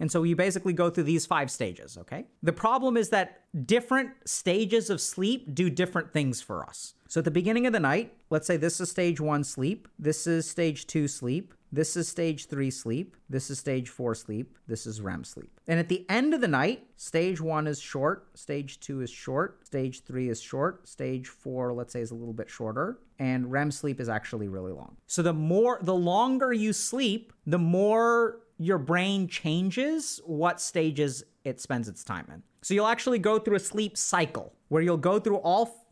and 0.00 0.10
so 0.10 0.22
you 0.22 0.36
basically 0.36 0.72
go 0.72 0.90
through 0.90 1.04
these 1.04 1.26
five 1.26 1.50
stages, 1.50 1.98
okay? 1.98 2.26
The 2.42 2.52
problem 2.52 2.96
is 2.96 3.10
that 3.10 3.42
different 3.66 4.10
stages 4.24 4.90
of 4.90 5.00
sleep 5.00 5.54
do 5.54 5.70
different 5.70 6.12
things 6.12 6.40
for 6.40 6.64
us. 6.64 6.94
So 7.08 7.20
at 7.20 7.24
the 7.24 7.30
beginning 7.30 7.66
of 7.66 7.72
the 7.72 7.80
night, 7.80 8.14
let's 8.30 8.46
say 8.46 8.56
this 8.56 8.80
is 8.80 8.90
stage 8.90 9.20
one 9.20 9.42
sleep, 9.42 9.88
this 9.98 10.26
is 10.26 10.48
stage 10.48 10.86
two 10.86 11.08
sleep, 11.08 11.54
this 11.72 11.96
is 11.96 12.08
stage 12.08 12.46
three 12.46 12.70
sleep, 12.70 13.16
this 13.28 13.50
is 13.50 13.58
stage 13.58 13.88
four 13.88 14.14
sleep, 14.14 14.56
this 14.66 14.86
is 14.86 15.00
REM 15.00 15.24
sleep. 15.24 15.50
And 15.66 15.78
at 15.78 15.88
the 15.88 16.06
end 16.08 16.32
of 16.32 16.40
the 16.40 16.48
night, 16.48 16.86
stage 16.96 17.40
one 17.40 17.66
is 17.66 17.80
short, 17.80 18.38
stage 18.38 18.80
two 18.80 19.00
is 19.00 19.10
short, 19.10 19.66
stage 19.66 20.04
three 20.04 20.28
is 20.28 20.40
short, 20.40 20.88
stage 20.88 21.28
four, 21.28 21.72
let's 21.72 21.92
say, 21.92 22.00
is 22.00 22.10
a 22.10 22.14
little 22.14 22.32
bit 22.32 22.48
shorter, 22.48 22.98
and 23.18 23.50
REM 23.50 23.70
sleep 23.70 24.00
is 24.00 24.08
actually 24.08 24.48
really 24.48 24.72
long. 24.72 24.96
So 25.06 25.22
the 25.22 25.34
more, 25.34 25.78
the 25.82 25.94
longer 25.94 26.52
you 26.52 26.72
sleep, 26.72 27.32
the 27.46 27.58
more 27.58 28.40
your 28.58 28.78
brain 28.78 29.28
changes 29.28 30.20
what 30.24 30.60
stages 30.60 31.22
it 31.44 31.60
spends 31.60 31.88
its 31.88 32.04
time 32.04 32.26
in. 32.32 32.42
So 32.62 32.74
you'll 32.74 32.88
actually 32.88 33.18
go 33.18 33.38
through 33.38 33.56
a 33.56 33.60
sleep 33.60 33.96
cycle 33.96 34.52
where 34.68 34.82
you'll 34.82 34.96
go 34.96 35.18
through 35.18 35.38
all 35.38 35.86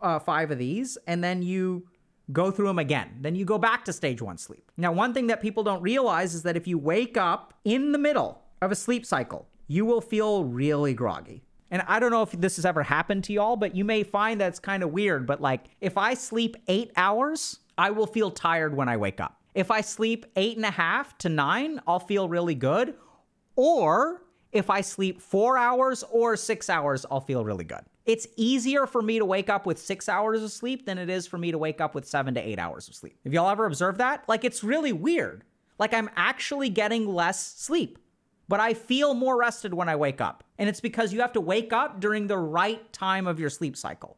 uh, 0.00 0.18
five 0.18 0.50
of 0.50 0.58
these 0.58 0.98
and 1.06 1.24
then 1.24 1.42
you 1.42 1.88
go 2.32 2.50
through 2.50 2.66
them 2.66 2.78
again. 2.78 3.18
Then 3.20 3.34
you 3.34 3.44
go 3.44 3.58
back 3.58 3.84
to 3.86 3.92
stage 3.92 4.22
one 4.22 4.38
sleep. 4.38 4.70
Now, 4.76 4.92
one 4.92 5.12
thing 5.14 5.26
that 5.28 5.40
people 5.40 5.64
don't 5.64 5.82
realize 5.82 6.34
is 6.34 6.42
that 6.42 6.56
if 6.56 6.66
you 6.66 6.78
wake 6.78 7.16
up 7.16 7.54
in 7.64 7.92
the 7.92 7.98
middle 7.98 8.42
of 8.60 8.70
a 8.70 8.76
sleep 8.76 9.04
cycle, 9.04 9.48
you 9.66 9.84
will 9.84 10.00
feel 10.00 10.44
really 10.44 10.94
groggy. 10.94 11.42
And 11.70 11.82
I 11.88 11.98
don't 11.98 12.10
know 12.10 12.22
if 12.22 12.32
this 12.32 12.56
has 12.56 12.66
ever 12.66 12.82
happened 12.82 13.24
to 13.24 13.32
y'all, 13.32 13.56
but 13.56 13.74
you 13.74 13.84
may 13.84 14.02
find 14.02 14.38
that's 14.38 14.58
kind 14.58 14.82
of 14.82 14.92
weird. 14.92 15.26
But 15.26 15.40
like, 15.40 15.64
if 15.80 15.96
I 15.96 16.12
sleep 16.14 16.56
eight 16.68 16.92
hours, 16.96 17.60
I 17.78 17.90
will 17.90 18.06
feel 18.06 18.30
tired 18.30 18.76
when 18.76 18.88
I 18.90 18.98
wake 18.98 19.20
up. 19.20 19.41
If 19.54 19.70
I 19.70 19.82
sleep 19.82 20.26
eight 20.36 20.56
and 20.56 20.64
a 20.64 20.70
half 20.70 21.18
to 21.18 21.28
nine, 21.28 21.80
I'll 21.86 22.00
feel 22.00 22.28
really 22.28 22.54
good. 22.54 22.94
Or 23.54 24.22
if 24.50 24.70
I 24.70 24.80
sleep 24.80 25.20
four 25.20 25.58
hours 25.58 26.04
or 26.10 26.36
six 26.36 26.70
hours, 26.70 27.04
I'll 27.10 27.20
feel 27.20 27.44
really 27.44 27.64
good. 27.64 27.82
It's 28.04 28.26
easier 28.36 28.86
for 28.86 29.02
me 29.02 29.18
to 29.18 29.24
wake 29.24 29.50
up 29.50 29.66
with 29.66 29.78
six 29.78 30.08
hours 30.08 30.42
of 30.42 30.50
sleep 30.50 30.86
than 30.86 30.98
it 30.98 31.08
is 31.08 31.26
for 31.26 31.38
me 31.38 31.52
to 31.52 31.58
wake 31.58 31.80
up 31.80 31.94
with 31.94 32.06
seven 32.06 32.34
to 32.34 32.40
eight 32.40 32.58
hours 32.58 32.88
of 32.88 32.94
sleep. 32.94 33.16
Have 33.24 33.32
y'all 33.32 33.50
ever 33.50 33.66
observed 33.66 33.98
that? 33.98 34.24
Like, 34.26 34.44
it's 34.44 34.64
really 34.64 34.92
weird. 34.92 35.44
Like, 35.78 35.94
I'm 35.94 36.10
actually 36.16 36.68
getting 36.68 37.06
less 37.06 37.54
sleep, 37.54 37.98
but 38.48 38.58
I 38.58 38.74
feel 38.74 39.14
more 39.14 39.38
rested 39.38 39.74
when 39.74 39.88
I 39.88 39.96
wake 39.96 40.20
up. 40.20 40.42
And 40.58 40.68
it's 40.68 40.80
because 40.80 41.12
you 41.12 41.20
have 41.20 41.32
to 41.34 41.40
wake 41.40 41.72
up 41.72 42.00
during 42.00 42.26
the 42.26 42.38
right 42.38 42.92
time 42.92 43.26
of 43.26 43.38
your 43.38 43.50
sleep 43.50 43.76
cycle 43.76 44.16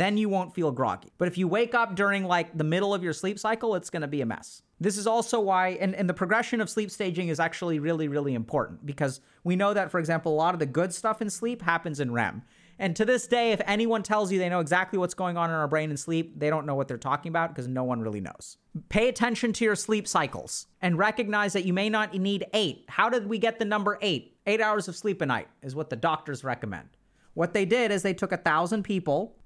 then 0.00 0.16
you 0.16 0.28
won't 0.28 0.54
feel 0.54 0.70
groggy. 0.72 1.10
But 1.18 1.28
if 1.28 1.38
you 1.38 1.48
wake 1.48 1.74
up 1.74 1.94
during 1.94 2.24
like 2.24 2.56
the 2.56 2.64
middle 2.64 2.92
of 2.92 3.02
your 3.02 3.12
sleep 3.12 3.38
cycle, 3.38 3.74
it's 3.74 3.90
going 3.90 4.02
to 4.02 4.08
be 4.08 4.20
a 4.20 4.26
mess. 4.26 4.62
This 4.78 4.98
is 4.98 5.06
also 5.06 5.40
why, 5.40 5.68
and, 5.80 5.94
and 5.94 6.08
the 6.08 6.14
progression 6.14 6.60
of 6.60 6.68
sleep 6.68 6.90
staging 6.90 7.28
is 7.28 7.40
actually 7.40 7.78
really, 7.78 8.08
really 8.08 8.34
important 8.34 8.84
because 8.84 9.20
we 9.42 9.56
know 9.56 9.72
that, 9.72 9.90
for 9.90 9.98
example, 9.98 10.32
a 10.32 10.36
lot 10.36 10.54
of 10.54 10.58
the 10.60 10.66
good 10.66 10.92
stuff 10.92 11.22
in 11.22 11.30
sleep 11.30 11.62
happens 11.62 11.98
in 11.98 12.12
REM. 12.12 12.42
And 12.78 12.94
to 12.96 13.06
this 13.06 13.26
day, 13.26 13.52
if 13.52 13.60
anyone 13.64 14.02
tells 14.02 14.30
you 14.30 14.38
they 14.38 14.50
know 14.50 14.60
exactly 14.60 14.98
what's 14.98 15.14
going 15.14 15.38
on 15.38 15.48
in 15.48 15.56
our 15.56 15.68
brain 15.68 15.90
in 15.90 15.96
sleep, 15.96 16.38
they 16.38 16.50
don't 16.50 16.66
know 16.66 16.74
what 16.74 16.88
they're 16.88 16.98
talking 16.98 17.30
about 17.30 17.48
because 17.48 17.66
no 17.66 17.84
one 17.84 18.00
really 18.00 18.20
knows. 18.20 18.58
Pay 18.90 19.08
attention 19.08 19.54
to 19.54 19.64
your 19.64 19.76
sleep 19.76 20.06
cycles 20.06 20.66
and 20.82 20.98
recognize 20.98 21.54
that 21.54 21.64
you 21.64 21.72
may 21.72 21.88
not 21.88 22.14
need 22.14 22.44
eight. 22.52 22.84
How 22.88 23.08
did 23.08 23.26
we 23.26 23.38
get 23.38 23.58
the 23.58 23.64
number 23.64 23.98
eight? 24.02 24.36
Eight 24.46 24.60
hours 24.60 24.88
of 24.88 24.96
sleep 24.96 25.22
a 25.22 25.26
night 25.26 25.48
is 25.62 25.74
what 25.74 25.88
the 25.88 25.96
doctors 25.96 26.44
recommend. 26.44 26.88
What 27.32 27.54
they 27.54 27.64
did 27.64 27.90
is 27.90 28.02
they 28.02 28.14
took 28.14 28.32
a 28.32 28.36
thousand 28.36 28.82
people 28.82 29.36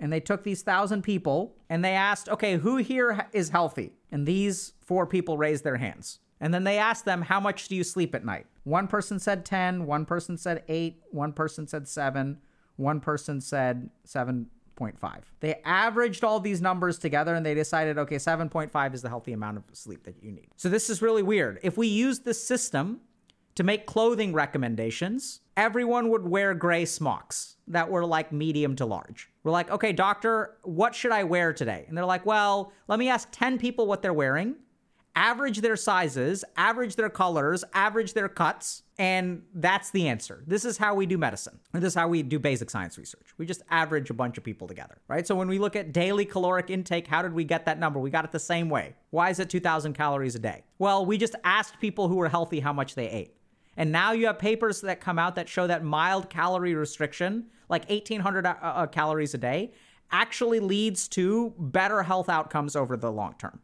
and 0.00 0.12
they 0.12 0.20
took 0.20 0.42
these 0.42 0.62
thousand 0.62 1.02
people 1.02 1.56
and 1.68 1.84
they 1.84 1.94
asked, 1.94 2.28
okay, 2.28 2.56
who 2.56 2.76
here 2.76 3.26
is 3.32 3.50
healthy? 3.50 3.92
And 4.10 4.26
these 4.26 4.72
four 4.80 5.06
people 5.06 5.38
raised 5.38 5.64
their 5.64 5.76
hands. 5.76 6.18
And 6.40 6.52
then 6.52 6.64
they 6.64 6.78
asked 6.78 7.04
them, 7.04 7.22
how 7.22 7.40
much 7.40 7.68
do 7.68 7.76
you 7.76 7.84
sleep 7.84 8.14
at 8.14 8.24
night? 8.24 8.46
One 8.64 8.86
person 8.86 9.18
said 9.18 9.44
10, 9.44 9.86
one 9.86 10.04
person 10.04 10.36
said 10.36 10.64
8, 10.68 11.02
one 11.10 11.32
person 11.32 11.66
said 11.66 11.88
7, 11.88 12.38
one 12.76 13.00
person 13.00 13.40
said 13.40 13.90
7.5. 14.06 15.22
They 15.40 15.60
averaged 15.64 16.24
all 16.24 16.40
these 16.40 16.60
numbers 16.60 16.98
together 16.98 17.34
and 17.34 17.46
they 17.46 17.54
decided, 17.54 17.98
okay, 17.98 18.16
7.5 18.16 18.94
is 18.94 19.02
the 19.02 19.08
healthy 19.08 19.32
amount 19.32 19.58
of 19.58 19.64
sleep 19.72 20.04
that 20.04 20.16
you 20.22 20.32
need. 20.32 20.48
So 20.56 20.68
this 20.68 20.90
is 20.90 21.00
really 21.00 21.22
weird. 21.22 21.60
If 21.62 21.78
we 21.78 21.86
use 21.86 22.20
this 22.20 22.44
system 22.44 23.00
to 23.54 23.62
make 23.62 23.86
clothing 23.86 24.32
recommendations, 24.32 25.40
everyone 25.56 26.08
would 26.10 26.26
wear 26.26 26.54
gray 26.54 26.84
smocks 26.84 27.56
that 27.68 27.88
were 27.88 28.04
like 28.04 28.32
medium 28.32 28.74
to 28.76 28.86
large. 28.86 29.30
We're 29.42 29.52
like, 29.52 29.70
okay, 29.70 29.92
doctor, 29.92 30.56
what 30.62 30.94
should 30.94 31.12
I 31.12 31.24
wear 31.24 31.52
today? 31.52 31.84
And 31.88 31.96
they're 31.96 32.04
like, 32.04 32.26
well, 32.26 32.72
let 32.88 32.98
me 32.98 33.08
ask 33.08 33.28
10 33.30 33.58
people 33.58 33.86
what 33.86 34.02
they're 34.02 34.12
wearing, 34.12 34.56
average 35.16 35.60
their 35.60 35.76
sizes, 35.76 36.44
average 36.56 36.96
their 36.96 37.08
colors, 37.08 37.62
average 37.72 38.14
their 38.14 38.28
cuts, 38.28 38.82
and 38.98 39.42
that's 39.54 39.90
the 39.90 40.08
answer. 40.08 40.42
This 40.46 40.64
is 40.64 40.76
how 40.76 40.94
we 40.94 41.06
do 41.06 41.16
medicine. 41.16 41.58
This 41.72 41.84
is 41.84 41.94
how 41.94 42.08
we 42.08 42.22
do 42.22 42.38
basic 42.38 42.70
science 42.70 42.98
research. 42.98 43.32
We 43.38 43.46
just 43.46 43.62
average 43.70 44.10
a 44.10 44.14
bunch 44.14 44.38
of 44.38 44.44
people 44.44 44.66
together, 44.66 44.98
right? 45.08 45.26
So 45.26 45.34
when 45.34 45.48
we 45.48 45.58
look 45.58 45.76
at 45.76 45.92
daily 45.92 46.24
caloric 46.24 46.70
intake, 46.70 47.06
how 47.06 47.22
did 47.22 47.32
we 47.32 47.44
get 47.44 47.66
that 47.66 47.78
number? 47.78 48.00
We 48.00 48.10
got 48.10 48.24
it 48.24 48.32
the 48.32 48.38
same 48.40 48.68
way. 48.68 48.96
Why 49.10 49.30
is 49.30 49.38
it 49.38 49.50
2,000 49.50 49.94
calories 49.94 50.34
a 50.34 50.40
day? 50.40 50.64
Well, 50.78 51.06
we 51.06 51.16
just 51.16 51.36
asked 51.44 51.80
people 51.80 52.08
who 52.08 52.16
were 52.16 52.28
healthy 52.28 52.60
how 52.60 52.72
much 52.72 52.94
they 52.94 53.08
ate. 53.08 53.36
And 53.76 53.90
now 53.90 54.12
you 54.12 54.26
have 54.26 54.38
papers 54.38 54.80
that 54.82 55.00
come 55.00 55.18
out 55.18 55.34
that 55.36 55.48
show 55.48 55.66
that 55.66 55.84
mild 55.84 56.30
calorie 56.30 56.74
restriction, 56.74 57.46
like 57.68 57.88
1800 57.88 58.46
uh, 58.46 58.54
uh, 58.62 58.86
calories 58.86 59.34
a 59.34 59.38
day, 59.38 59.72
actually 60.10 60.60
leads 60.60 61.08
to 61.08 61.54
better 61.58 62.02
health 62.02 62.28
outcomes 62.28 62.76
over 62.76 62.96
the 62.96 63.10
long 63.10 63.34
term. 63.38 63.60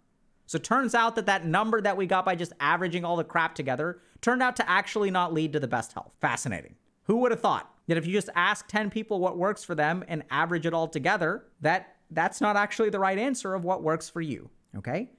So 0.46 0.56
it 0.56 0.64
turns 0.64 0.96
out 0.96 1.14
that 1.14 1.26
that 1.26 1.46
number 1.46 1.80
that 1.80 1.96
we 1.96 2.06
got 2.06 2.24
by 2.24 2.34
just 2.34 2.52
averaging 2.58 3.04
all 3.04 3.16
the 3.16 3.24
crap 3.24 3.54
together 3.54 4.00
turned 4.20 4.42
out 4.42 4.56
to 4.56 4.68
actually 4.68 5.10
not 5.10 5.32
lead 5.32 5.52
to 5.52 5.60
the 5.60 5.68
best 5.68 5.92
health. 5.92 6.12
Fascinating. 6.20 6.74
Who 7.04 7.18
would 7.18 7.30
have 7.30 7.40
thought 7.40 7.72
that 7.86 7.96
if 7.96 8.06
you 8.06 8.12
just 8.12 8.30
ask 8.34 8.66
10 8.66 8.90
people 8.90 9.20
what 9.20 9.38
works 9.38 9.62
for 9.62 9.74
them 9.74 10.04
and 10.08 10.24
average 10.30 10.66
it 10.66 10.74
all 10.74 10.88
together, 10.88 11.44
that 11.60 11.96
that's 12.10 12.40
not 12.40 12.56
actually 12.56 12.90
the 12.90 12.98
right 12.98 13.18
answer 13.18 13.54
of 13.54 13.64
what 13.64 13.82
works 13.82 14.08
for 14.08 14.20
you, 14.20 14.50
okay? 14.76 15.10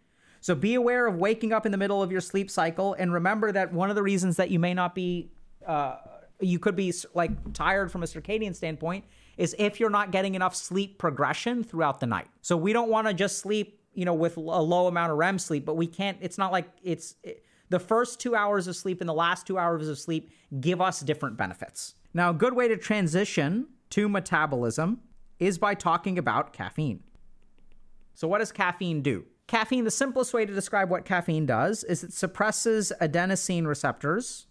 So 0.41 0.55
be 0.55 0.73
aware 0.73 1.07
of 1.07 1.15
waking 1.17 1.53
up 1.53 1.65
in 1.65 1.71
the 1.71 1.77
middle 1.77 2.01
of 2.01 2.11
your 2.11 2.19
sleep 2.19 2.49
cycle 2.49 2.95
and 2.95 3.13
remember 3.13 3.51
that 3.51 3.71
one 3.71 3.89
of 3.89 3.95
the 3.95 4.03
reasons 4.03 4.37
that 4.37 4.49
you 4.49 4.57
may 4.59 4.73
not 4.73 4.95
be, 4.95 5.31
uh, 5.65 5.97
you 6.39 6.57
could 6.57 6.75
be 6.75 6.91
like 7.13 7.53
tired 7.53 7.91
from 7.91 8.01
a 8.01 8.07
circadian 8.07 8.55
standpoint 8.55 9.05
is 9.37 9.55
if 9.59 9.79
you're 9.79 9.91
not 9.91 10.11
getting 10.11 10.33
enough 10.33 10.55
sleep 10.55 10.97
progression 10.97 11.63
throughout 11.63 11.99
the 11.99 12.07
night. 12.07 12.27
So 12.41 12.57
we 12.57 12.73
don't 12.73 12.89
want 12.89 13.07
to 13.07 13.13
just 13.13 13.37
sleep, 13.37 13.79
you 13.93 14.03
know, 14.03 14.15
with 14.15 14.35
a 14.35 14.41
low 14.41 14.87
amount 14.87 15.11
of 15.11 15.19
REM 15.19 15.37
sleep, 15.37 15.63
but 15.63 15.75
we 15.75 15.85
can't, 15.85 16.17
it's 16.21 16.39
not 16.39 16.51
like 16.51 16.67
it's, 16.83 17.15
it, 17.23 17.45
the 17.69 17.79
first 17.79 18.19
two 18.19 18.35
hours 18.35 18.67
of 18.67 18.75
sleep 18.75 18.99
and 18.99 19.07
the 19.07 19.13
last 19.13 19.45
two 19.45 19.59
hours 19.59 19.87
of 19.87 19.97
sleep 19.99 20.31
give 20.59 20.81
us 20.81 21.01
different 21.01 21.37
benefits. 21.37 21.93
Now, 22.13 22.31
a 22.31 22.33
good 22.33 22.53
way 22.53 22.67
to 22.67 22.77
transition 22.77 23.67
to 23.91 24.09
metabolism 24.09 25.01
is 25.39 25.57
by 25.57 25.75
talking 25.75 26.17
about 26.17 26.51
caffeine. 26.51 27.03
So, 28.13 28.27
what 28.27 28.39
does 28.39 28.51
caffeine 28.51 29.01
do? 29.01 29.25
Caffeine, 29.51 29.83
the 29.83 29.91
simplest 29.91 30.33
way 30.33 30.45
to 30.45 30.53
describe 30.53 30.89
what 30.89 31.03
caffeine 31.03 31.45
does 31.45 31.83
is 31.83 32.05
it 32.05 32.13
suppresses 32.13 32.93
adenosine 33.01 33.67
receptors 33.67 34.47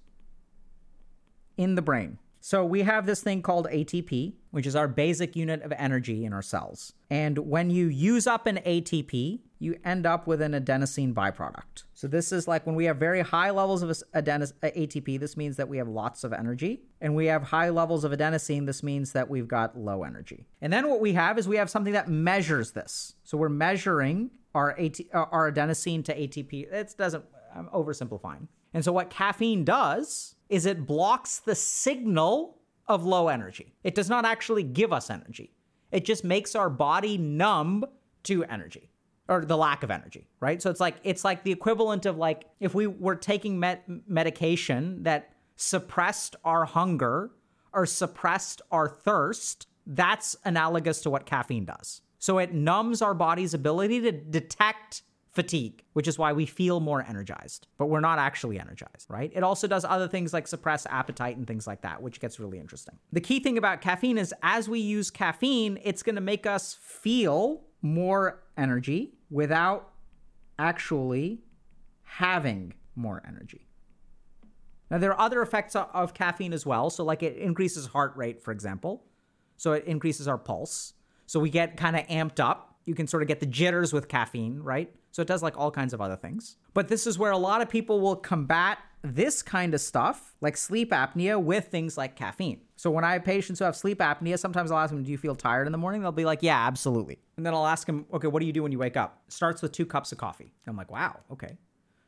in 1.56 1.74
the 1.74 1.80
brain. 1.80 2.18
So 2.40 2.64
we 2.64 2.82
have 2.82 3.04
this 3.04 3.22
thing 3.22 3.42
called 3.42 3.68
ATP, 3.70 4.32
which 4.50 4.66
is 4.66 4.74
our 4.74 4.88
basic 4.88 5.36
unit 5.36 5.62
of 5.62 5.72
energy 5.76 6.24
in 6.24 6.32
our 6.32 6.40
cells. 6.42 6.94
And 7.10 7.38
when 7.38 7.68
you 7.68 7.86
use 7.86 8.26
up 8.26 8.46
an 8.46 8.60
ATP, 8.64 9.40
you 9.58 9.78
end 9.84 10.06
up 10.06 10.26
with 10.26 10.40
an 10.40 10.52
adenosine 10.52 11.12
byproduct. 11.12 11.84
So 11.92 12.08
this 12.08 12.32
is 12.32 12.48
like 12.48 12.66
when 12.66 12.74
we 12.74 12.86
have 12.86 12.96
very 12.96 13.20
high 13.20 13.50
levels 13.50 13.82
of 13.82 13.90
adenos- 14.14 14.54
ATP, 14.62 15.20
this 15.20 15.36
means 15.36 15.56
that 15.58 15.68
we 15.68 15.76
have 15.76 15.86
lots 15.86 16.24
of 16.24 16.32
energy. 16.32 16.80
And 17.02 17.14
we 17.14 17.26
have 17.26 17.42
high 17.42 17.68
levels 17.68 18.04
of 18.04 18.12
adenosine, 18.12 18.64
this 18.64 18.82
means 18.82 19.12
that 19.12 19.28
we've 19.28 19.46
got 19.46 19.78
low 19.78 20.02
energy. 20.02 20.46
And 20.62 20.72
then 20.72 20.88
what 20.88 21.00
we 21.00 21.12
have 21.12 21.38
is 21.38 21.46
we 21.46 21.56
have 21.56 21.68
something 21.68 21.92
that 21.92 22.08
measures 22.08 22.72
this. 22.72 23.16
So 23.22 23.36
we're 23.36 23.50
measuring 23.50 24.30
our, 24.54 24.70
AT- 24.80 25.00
uh, 25.12 25.26
our 25.30 25.52
adenosine 25.52 26.02
to 26.06 26.18
ATP. 26.18 26.72
It 26.72 26.94
doesn't, 26.96 27.24
I'm 27.54 27.66
oversimplifying. 27.66 28.48
And 28.72 28.82
so 28.82 28.92
what 28.92 29.10
caffeine 29.10 29.64
does 29.64 30.36
is 30.50 30.66
it 30.66 30.86
blocks 30.86 31.38
the 31.38 31.54
signal 31.54 32.58
of 32.86 33.04
low 33.04 33.28
energy. 33.28 33.72
It 33.84 33.94
does 33.94 34.10
not 34.10 34.24
actually 34.26 34.64
give 34.64 34.92
us 34.92 35.08
energy. 35.10 35.54
It 35.92 36.04
just 36.04 36.24
makes 36.24 36.54
our 36.54 36.68
body 36.68 37.16
numb 37.16 37.84
to 38.24 38.44
energy. 38.44 38.90
or 39.28 39.44
the 39.44 39.56
lack 39.56 39.84
of 39.84 39.92
energy, 39.92 40.26
right? 40.40 40.60
So 40.60 40.70
it's 40.70 40.80
like 40.80 40.96
it's 41.04 41.24
like 41.24 41.44
the 41.44 41.52
equivalent 41.52 42.04
of 42.04 42.18
like 42.18 42.46
if 42.58 42.74
we 42.74 42.88
were 42.88 43.14
taking 43.14 43.60
med- 43.60 44.02
medication 44.08 45.04
that 45.04 45.32
suppressed 45.54 46.34
our 46.44 46.64
hunger 46.64 47.30
or 47.72 47.86
suppressed 47.86 48.60
our 48.72 48.88
thirst, 48.88 49.68
that's 49.86 50.34
analogous 50.44 51.00
to 51.02 51.10
what 51.10 51.26
caffeine 51.26 51.64
does. 51.64 52.02
So 52.18 52.38
it 52.38 52.52
numbs 52.52 53.02
our 53.02 53.14
body's 53.14 53.54
ability 53.54 54.00
to 54.00 54.10
detect 54.12 55.02
fatigue, 55.32 55.84
which 55.92 56.08
is 56.08 56.18
why 56.18 56.32
we 56.32 56.44
feel 56.44 56.80
more 56.80 57.04
energized, 57.08 57.68
but 57.78 57.86
we're 57.86 58.00
not 58.00 58.18
actually 58.18 58.58
energized, 58.58 59.06
right? 59.08 59.30
It 59.34 59.44
also 59.44 59.68
does 59.68 59.84
other 59.84 60.08
things 60.08 60.32
like 60.32 60.48
suppress 60.48 60.86
appetite 60.86 61.36
and 61.36 61.46
things 61.46 61.66
like 61.66 61.82
that, 61.82 62.02
which 62.02 62.20
gets 62.20 62.40
really 62.40 62.58
interesting. 62.58 62.98
The 63.12 63.20
key 63.20 63.38
thing 63.40 63.56
about 63.56 63.80
caffeine 63.80 64.18
is 64.18 64.34
as 64.42 64.68
we 64.68 64.80
use 64.80 65.10
caffeine, 65.10 65.78
it's 65.84 66.02
going 66.02 66.16
to 66.16 66.20
make 66.20 66.46
us 66.46 66.76
feel 66.80 67.62
more 67.80 68.42
energy 68.56 69.14
without 69.30 69.92
actually 70.58 71.42
having 72.02 72.74
more 72.96 73.22
energy. 73.26 73.68
Now, 74.90 74.98
there 74.98 75.12
are 75.12 75.20
other 75.20 75.40
effects 75.42 75.76
of 75.76 76.14
caffeine 76.14 76.52
as 76.52 76.66
well. 76.66 76.90
So, 76.90 77.04
like 77.04 77.22
it 77.22 77.36
increases 77.36 77.86
heart 77.86 78.16
rate, 78.16 78.42
for 78.42 78.50
example. 78.50 79.04
So, 79.56 79.72
it 79.72 79.84
increases 79.84 80.26
our 80.26 80.38
pulse. 80.38 80.94
So, 81.26 81.38
we 81.38 81.48
get 81.48 81.76
kind 81.76 81.96
of 81.96 82.06
amped 82.08 82.40
up. 82.40 82.78
You 82.84 82.94
can 82.96 83.06
sort 83.06 83.22
of 83.22 83.28
get 83.28 83.38
the 83.38 83.46
jitters 83.46 83.92
with 83.92 84.08
caffeine, 84.08 84.58
right? 84.58 84.92
So, 85.10 85.22
it 85.22 85.28
does 85.28 85.42
like 85.42 85.58
all 85.58 85.70
kinds 85.70 85.92
of 85.92 86.00
other 86.00 86.16
things. 86.16 86.56
But 86.74 86.88
this 86.88 87.06
is 87.06 87.18
where 87.18 87.32
a 87.32 87.38
lot 87.38 87.62
of 87.62 87.68
people 87.68 88.00
will 88.00 88.16
combat 88.16 88.78
this 89.02 89.42
kind 89.42 89.72
of 89.74 89.80
stuff, 89.80 90.34
like 90.40 90.56
sleep 90.56 90.90
apnea, 90.90 91.42
with 91.42 91.68
things 91.68 91.96
like 91.96 92.16
caffeine. 92.16 92.60
So 92.76 92.90
when 92.90 93.04
I 93.04 93.14
have 93.14 93.24
patients 93.24 93.58
who 93.58 93.64
have 93.64 93.76
sleep 93.76 93.98
apnea, 93.98 94.38
sometimes 94.38 94.70
I'll 94.70 94.78
ask 94.78 94.92
them, 94.92 95.02
Do 95.02 95.10
you 95.10 95.18
feel 95.18 95.34
tired 95.34 95.66
in 95.66 95.72
the 95.72 95.78
morning? 95.78 96.02
They'll 96.02 96.12
be 96.12 96.24
like, 96.24 96.42
Yeah, 96.42 96.66
absolutely. 96.66 97.18
And 97.36 97.46
then 97.46 97.54
I'll 97.54 97.66
ask 97.66 97.86
them, 97.86 98.06
Okay, 98.12 98.28
what 98.28 98.40
do 98.40 98.46
you 98.46 98.52
do 98.52 98.62
when 98.62 98.72
you 98.72 98.78
wake 98.78 98.96
up? 98.96 99.22
Starts 99.28 99.62
with 99.62 99.72
two 99.72 99.86
cups 99.86 100.12
of 100.12 100.18
coffee. 100.18 100.52
I'm 100.66 100.76
like, 100.76 100.90
Wow, 100.90 101.20
okay. 101.32 101.56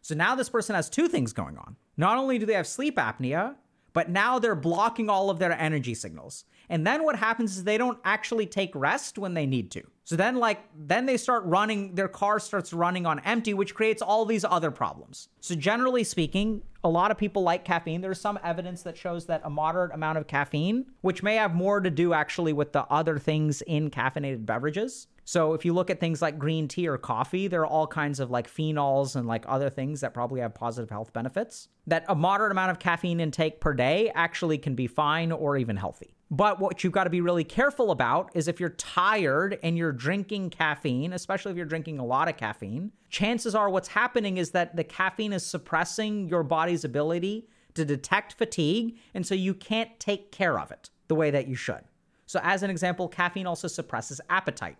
So 0.02 0.14
now 0.14 0.34
this 0.34 0.48
person 0.48 0.74
has 0.74 0.90
two 0.90 1.08
things 1.08 1.32
going 1.32 1.56
on. 1.56 1.76
Not 1.96 2.18
only 2.18 2.38
do 2.38 2.46
they 2.46 2.54
have 2.54 2.66
sleep 2.66 2.96
apnea, 2.96 3.54
but 3.92 4.10
now 4.10 4.38
they're 4.38 4.54
blocking 4.54 5.08
all 5.08 5.30
of 5.30 5.38
their 5.38 5.52
energy 5.52 5.94
signals. 5.94 6.44
And 6.68 6.86
then 6.86 7.04
what 7.04 7.16
happens 7.16 7.56
is 7.56 7.64
they 7.64 7.78
don't 7.78 7.98
actually 8.04 8.46
take 8.46 8.74
rest 8.74 9.18
when 9.18 9.34
they 9.34 9.46
need 9.46 9.70
to. 9.72 9.82
So 10.04 10.16
then 10.16 10.36
like 10.36 10.64
then 10.76 11.06
they 11.06 11.16
start 11.16 11.44
running 11.44 11.94
their 11.94 12.08
car 12.08 12.40
starts 12.40 12.72
running 12.72 13.06
on 13.06 13.20
empty 13.20 13.54
which 13.54 13.74
creates 13.74 14.02
all 14.02 14.24
these 14.24 14.44
other 14.44 14.70
problems. 14.70 15.28
So 15.40 15.54
generally 15.54 16.04
speaking, 16.04 16.62
a 16.84 16.88
lot 16.88 17.10
of 17.10 17.18
people 17.18 17.42
like 17.42 17.64
caffeine. 17.64 18.00
There's 18.00 18.20
some 18.20 18.38
evidence 18.42 18.82
that 18.82 18.96
shows 18.96 19.26
that 19.26 19.42
a 19.44 19.50
moderate 19.50 19.94
amount 19.94 20.18
of 20.18 20.26
caffeine, 20.26 20.86
which 21.00 21.22
may 21.22 21.36
have 21.36 21.54
more 21.54 21.80
to 21.80 21.90
do 21.90 22.12
actually 22.12 22.52
with 22.52 22.72
the 22.72 22.84
other 22.86 23.18
things 23.18 23.62
in 23.62 23.90
caffeinated 23.90 24.44
beverages, 24.44 25.06
so 25.24 25.54
if 25.54 25.64
you 25.64 25.72
look 25.72 25.90
at 25.90 26.00
things 26.00 26.20
like 26.20 26.38
green 26.38 26.68
tea 26.68 26.88
or 26.88 26.98
coffee, 26.98 27.46
there 27.46 27.60
are 27.62 27.66
all 27.66 27.86
kinds 27.86 28.20
of 28.20 28.30
like 28.30 28.52
phenols 28.52 29.14
and 29.14 29.26
like 29.26 29.44
other 29.46 29.70
things 29.70 30.00
that 30.00 30.12
probably 30.12 30.40
have 30.40 30.54
positive 30.54 30.90
health 30.90 31.12
benefits. 31.12 31.68
That 31.86 32.04
a 32.08 32.14
moderate 32.14 32.52
amount 32.52 32.72
of 32.72 32.78
caffeine 32.78 33.20
intake 33.20 33.60
per 33.60 33.72
day 33.72 34.10
actually 34.14 34.58
can 34.58 34.74
be 34.74 34.86
fine 34.86 35.30
or 35.30 35.56
even 35.56 35.76
healthy. 35.76 36.16
But 36.30 36.58
what 36.58 36.82
you've 36.82 36.94
got 36.94 37.04
to 37.04 37.10
be 37.10 37.20
really 37.20 37.44
careful 37.44 37.90
about 37.90 38.30
is 38.34 38.48
if 38.48 38.58
you're 38.58 38.70
tired 38.70 39.58
and 39.62 39.76
you're 39.76 39.92
drinking 39.92 40.50
caffeine, 40.50 41.12
especially 41.12 41.52
if 41.52 41.56
you're 41.56 41.66
drinking 41.66 41.98
a 41.98 42.06
lot 42.06 42.28
of 42.28 42.36
caffeine, 42.36 42.92
chances 43.10 43.54
are 43.54 43.68
what's 43.68 43.88
happening 43.88 44.38
is 44.38 44.52
that 44.52 44.74
the 44.74 44.84
caffeine 44.84 45.34
is 45.34 45.44
suppressing 45.44 46.28
your 46.28 46.42
body's 46.42 46.84
ability 46.84 47.48
to 47.74 47.84
detect 47.84 48.32
fatigue. 48.32 48.98
And 49.14 49.26
so 49.26 49.34
you 49.34 49.52
can't 49.52 50.00
take 50.00 50.32
care 50.32 50.58
of 50.58 50.70
it 50.70 50.90
the 51.08 51.14
way 51.14 51.30
that 51.30 51.48
you 51.48 51.54
should. 51.54 51.82
So, 52.24 52.40
as 52.42 52.62
an 52.62 52.70
example, 52.70 53.08
caffeine 53.08 53.46
also 53.46 53.68
suppresses 53.68 54.18
appetite. 54.30 54.78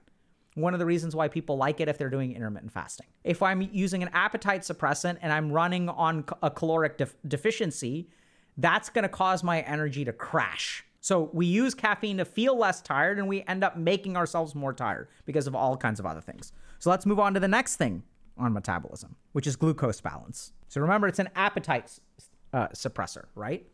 One 0.54 0.74
of 0.74 0.80
the 0.80 0.86
reasons 0.86 1.16
why 1.16 1.28
people 1.28 1.56
like 1.56 1.80
it 1.80 1.88
if 1.88 1.96
they're 1.96 2.10
doing 2.10 2.34
intermittent 2.34 2.72
fasting. 2.72 3.06
If 3.24 3.42
I'm 3.42 3.62
using 3.72 4.02
an 4.02 4.10
appetite 4.12 4.62
suppressant 4.62 5.18
and 5.22 5.32
I'm 5.32 5.50
running 5.50 5.88
on 5.88 6.24
a 6.42 6.50
caloric 6.50 6.98
def- 6.98 7.16
deficiency, 7.26 8.08
that's 8.58 8.90
going 8.90 9.04
to 9.04 9.08
cause 9.08 9.42
my 9.42 9.62
energy 9.62 10.04
to 10.04 10.12
crash. 10.12 10.84
So 11.00 11.30
we 11.32 11.46
use 11.46 11.74
caffeine 11.74 12.18
to 12.18 12.24
feel 12.24 12.56
less 12.56 12.80
tired 12.80 13.18
and 13.18 13.26
we 13.26 13.42
end 13.48 13.64
up 13.64 13.76
making 13.76 14.16
ourselves 14.16 14.54
more 14.54 14.72
tired 14.72 15.08
because 15.24 15.46
of 15.46 15.54
all 15.54 15.76
kinds 15.76 15.98
of 15.98 16.06
other 16.06 16.20
things. 16.20 16.52
So 16.78 16.90
let's 16.90 17.06
move 17.06 17.18
on 17.18 17.34
to 17.34 17.40
the 17.40 17.48
next 17.48 17.76
thing 17.76 18.02
on 18.36 18.52
metabolism, 18.52 19.16
which 19.32 19.46
is 19.46 19.56
glucose 19.56 20.00
balance. 20.00 20.52
So 20.68 20.80
remember, 20.80 21.08
it's 21.08 21.18
an 21.18 21.30
appetite 21.34 21.98
uh, 22.52 22.68
suppressor, 22.68 23.24
right? 23.34 23.66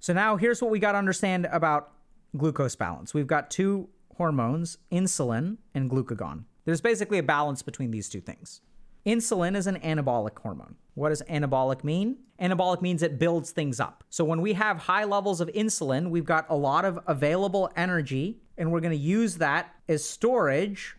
So 0.00 0.12
now 0.12 0.36
here's 0.36 0.62
what 0.62 0.70
we 0.70 0.78
got 0.78 0.92
to 0.92 0.98
understand 0.98 1.46
about 1.52 1.92
glucose 2.36 2.76
balance. 2.76 3.12
We've 3.12 3.26
got 3.26 3.50
two 3.50 3.88
hormones, 4.22 4.78
insulin 4.92 5.56
and 5.74 5.90
glucagon. 5.90 6.44
There's 6.64 6.80
basically 6.80 7.18
a 7.18 7.24
balance 7.24 7.60
between 7.60 7.90
these 7.90 8.08
two 8.08 8.20
things. 8.20 8.60
Insulin 9.04 9.56
is 9.56 9.66
an 9.66 9.80
anabolic 9.80 10.38
hormone. 10.38 10.76
What 10.94 11.08
does 11.08 11.22
anabolic 11.22 11.82
mean? 11.82 12.18
Anabolic 12.40 12.82
means 12.82 13.02
it 13.02 13.18
builds 13.18 13.50
things 13.50 13.80
up. 13.80 14.04
So 14.10 14.24
when 14.24 14.40
we 14.40 14.52
have 14.52 14.78
high 14.78 15.02
levels 15.02 15.40
of 15.40 15.48
insulin, 15.48 16.10
we've 16.10 16.24
got 16.24 16.46
a 16.50 16.54
lot 16.54 16.84
of 16.84 17.00
available 17.08 17.68
energy, 17.74 18.38
and 18.56 18.70
we're 18.70 18.78
going 18.78 18.96
to 18.96 18.96
use 18.96 19.38
that 19.38 19.74
as 19.88 20.04
storage 20.04 20.94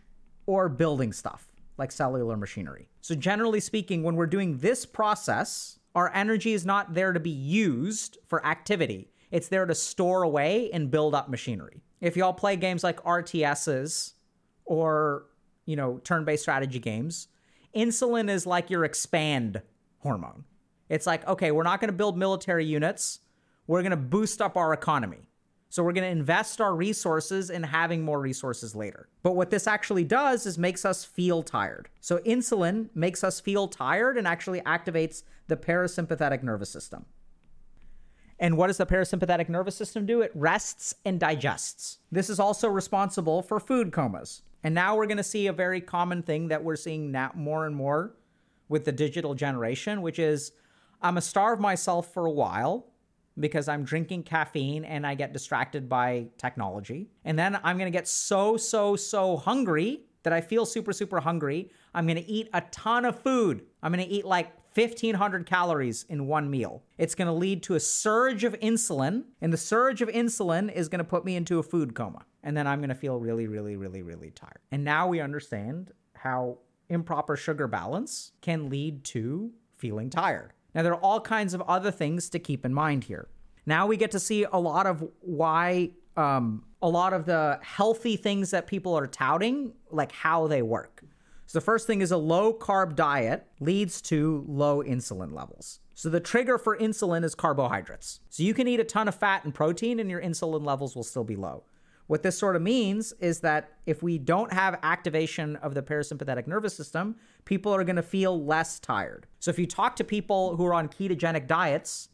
or 0.46 0.68
building 0.68 1.14
stuff 1.14 1.48
like 1.78 1.94
cellular 1.94 2.36
machinery. 2.36 2.90
So 3.00 3.16
generally 3.16 3.62
speaking, 3.62 4.04
when 4.04 4.18
we're 4.18 4.26
doing 4.26 4.58
this 4.58 4.86
process, 4.86 5.80
our 5.96 6.12
energy 6.14 6.52
is 6.52 6.66
not 6.66 6.94
there 6.94 7.14
to 7.14 7.22
be 7.22 7.30
used 7.30 8.18
for 8.28 8.46
activity. 8.46 9.14
It's 9.32 9.48
there 9.48 9.66
to 9.66 9.74
store 9.74 10.24
away 10.24 10.70
and 10.74 10.92
build 10.92 11.16
up 11.16 11.30
machinery 11.30 11.84
if 12.04 12.18
y'all 12.18 12.34
play 12.34 12.58
games 12.58 12.84
like 12.84 13.02
RTSs 13.04 14.12
or, 14.66 15.24
you 15.66 15.78
know, 15.78 16.00
turn 16.00 16.26
based 16.26 16.44
strategy 16.44 16.78
games, 16.78 17.30
insulin 17.74 18.30
is 18.30 18.46
like 18.46 18.70
your 18.70 18.84
expand 18.84 19.62
hormone. 20.00 20.44
It's 20.90 21.08
like, 21.08 21.26
okay, 21.26 21.52
we're 21.52 21.64
not 21.64 21.80
going 21.80 21.88
to 21.88 21.96
build 21.96 22.18
military 22.18 22.66
units, 22.66 23.20
we're 23.68 23.82
going 23.82 23.92
to 23.92 23.98
boost 23.98 24.42
up 24.42 24.58
our 24.58 24.74
economy. 24.74 25.30
So 25.70 25.82
we're 25.82 25.94
going 25.94 26.04
to 26.04 26.10
invest 26.10 26.60
our 26.60 26.76
resources 26.76 27.50
in 27.50 27.64
having 27.64 28.04
more 28.04 28.20
resources 28.20 28.76
later. 28.76 29.08
But 29.24 29.38
what 29.38 29.50
this 29.50 29.66
actually 29.66 30.04
does 30.04 30.46
is 30.46 30.58
makes 30.58 30.84
us 30.84 31.06
feel 31.06 31.42
tired. 31.42 31.88
So 32.02 32.18
insulin 32.20 32.90
makes 32.94 33.24
us 33.24 33.40
feel 33.40 33.70
tired 33.70 34.18
and 34.18 34.28
actually 34.28 34.60
activates 34.62 35.24
the 35.48 35.56
parasympathetic 35.56 36.44
nervous 36.44 36.70
system. 36.70 37.06
And 38.44 38.58
what 38.58 38.68
does 38.68 38.76
the 38.76 38.86
parasympathetic 38.86 39.48
nervous 39.48 39.74
system 39.74 40.06
do? 40.06 40.20
It 40.20 40.34
rests 40.36 40.94
and 41.06 41.18
digests. 41.18 42.00
This 42.12 42.30
is 42.30 42.42
also 42.42 42.68
responsible 42.68 43.42
for 43.42 43.58
food 43.58 43.94
comas. 43.94 44.42
And 44.66 44.76
now 44.76 44.98
we're 44.98 45.06
going 45.06 45.16
to 45.16 45.24
see 45.24 45.48
a 45.48 45.54
very 45.54 45.80
common 45.80 46.24
thing 46.24 46.50
that 46.50 46.62
we're 46.62 46.76
seeing 46.76 47.10
now 47.10 47.32
more 47.36 47.66
and 47.66 47.74
more 47.74 48.18
with 48.68 48.84
the 48.84 48.92
digital 48.92 49.34
generation, 49.34 50.02
which 50.02 50.20
is 50.20 50.52
I'm 51.02 51.14
going 51.14 51.22
to 51.22 51.28
starve 51.28 51.62
myself 51.62 52.14
for 52.14 52.26
a 52.26 52.32
while 52.32 52.88
because 53.40 53.70
I'm 53.70 53.86
drinking 53.86 54.24
caffeine 54.24 54.84
and 54.84 55.08
I 55.08 55.16
get 55.16 55.32
distracted 55.32 55.88
by 55.88 56.28
technology. 56.38 57.08
And 57.24 57.40
then 57.40 57.58
I'm 57.64 57.78
going 57.78 57.90
to 57.90 57.98
get 57.98 58.10
so, 58.10 58.58
so, 58.58 58.98
so 58.98 59.38
hungry 59.38 60.02
that 60.24 60.34
I 60.34 60.42
feel 60.42 60.66
super, 60.66 60.92
super 60.92 61.22
hungry. 61.22 61.72
I'm 61.94 62.06
going 62.06 62.22
to 62.22 62.30
eat 62.30 62.50
a 62.54 62.60
ton 62.72 63.06
of 63.06 63.22
food. 63.22 63.64
I'm 63.82 63.94
going 63.94 64.06
to 64.06 64.14
eat 64.14 64.26
like 64.26 64.52
1500 64.74 65.46
calories 65.46 66.06
in 66.10 66.28
one 66.28 66.50
meal. 66.50 66.84
It's 66.98 67.16
going 67.16 67.28
to 67.28 67.34
lead 67.34 67.64
to 67.64 67.76
a 67.76 67.80
surge 67.80 68.44
of 68.44 68.60
insulin, 68.60 69.24
and 69.42 69.54
the 69.54 69.58
surge 69.58 70.02
of 70.02 70.10
insulin 70.10 70.72
is 70.74 70.90
going 70.90 71.00
to 71.00 71.04
put 71.04 71.26
me 71.26 71.36
into 71.36 71.60
a 71.60 71.64
food 71.64 71.94
coma. 71.94 72.26
And 72.44 72.58
then 72.58 72.68
I'm 72.68 72.80
going 72.80 72.90
to 72.90 72.96
feel 72.96 73.20
really, 73.20 73.48
really, 73.48 73.76
really, 73.76 74.02
really 74.02 74.32
tired. 74.32 74.60
And 74.72 74.84
now 74.84 75.08
we 75.08 75.20
understand 75.20 75.92
how 76.16 76.58
improper 76.90 77.36
sugar 77.36 77.68
balance 77.68 78.32
can 78.42 78.70
lead 78.70 79.04
to 79.06 79.52
feeling 79.78 80.10
tired. 80.10 80.54
Now, 80.76 80.84
there 80.84 80.94
are 80.94 81.02
all 81.02 81.22
kinds 81.22 81.54
of 81.54 81.62
other 81.62 81.92
things 81.92 82.30
to 82.30 82.40
keep 82.40 82.66
in 82.66 82.74
mind 82.74 83.04
here. 83.04 83.28
Now 83.66 83.88
we 83.88 83.98
get 83.98 84.12
to 84.12 84.20
see 84.20 84.44
a 84.44 84.58
lot 84.58 84.86
of 84.86 85.08
why 85.22 85.92
um, 86.18 86.64
a 86.82 86.90
lot 86.90 87.14
of 87.14 87.26
the 87.26 87.60
healthy 87.64 88.18
things 88.18 88.52
that 88.52 88.68
people 88.68 88.94
are 88.94 89.08
touting, 89.08 89.74
like 89.90 90.12
how 90.12 90.48
they 90.48 90.62
work. 90.62 91.04
So 91.54 91.60
the 91.60 91.66
first 91.66 91.86
thing 91.86 92.02
is 92.02 92.12
a 92.12 92.18
low 92.18 92.52
carb 92.52 92.96
diet 92.96 93.46
leads 93.60 94.02
to 94.04 94.44
low 94.48 94.82
insulin 94.82 95.32
levels. 95.32 95.82
So 95.94 96.10
the 96.10 96.20
trigger 96.20 96.58
for 96.58 96.76
insulin 96.76 97.24
is 97.24 97.36
carbohydrates. 97.36 98.22
So 98.30 98.42
you 98.42 98.56
can 98.56 98.68
eat 98.68 98.80
a 98.80 98.84
ton 98.84 99.08
of 99.08 99.14
fat 99.14 99.44
and 99.44 99.54
protein 99.54 100.00
and 100.00 100.10
your 100.10 100.20
insulin 100.20 100.66
levels 100.66 100.96
will 100.96 101.04
still 101.04 101.24
be 101.24 101.36
low. 101.36 101.66
What 102.08 102.24
this 102.24 102.40
sort 102.40 102.56
of 102.56 102.64
means 102.64 103.14
is 103.20 103.42
that 103.42 103.74
if 103.86 104.02
we 104.02 104.18
don't 104.18 104.52
have 104.52 104.80
activation 104.82 105.56
of 105.58 105.76
the 105.76 105.84
parasympathetic 105.84 106.48
nervous 106.48 106.76
system, 106.76 107.18
people 107.46 107.72
are 107.72 107.84
going 107.84 107.98
to 107.98 108.02
feel 108.02 108.44
less 108.44 108.80
tired. 108.80 109.28
So 109.38 109.52
if 109.52 109.60
you 109.60 109.68
talk 109.68 109.96
to 109.98 110.04
people 110.04 110.58
who 110.58 110.66
are 110.66 110.74
on 110.74 110.88
ketogenic 110.88 111.46
diets, 111.46 112.10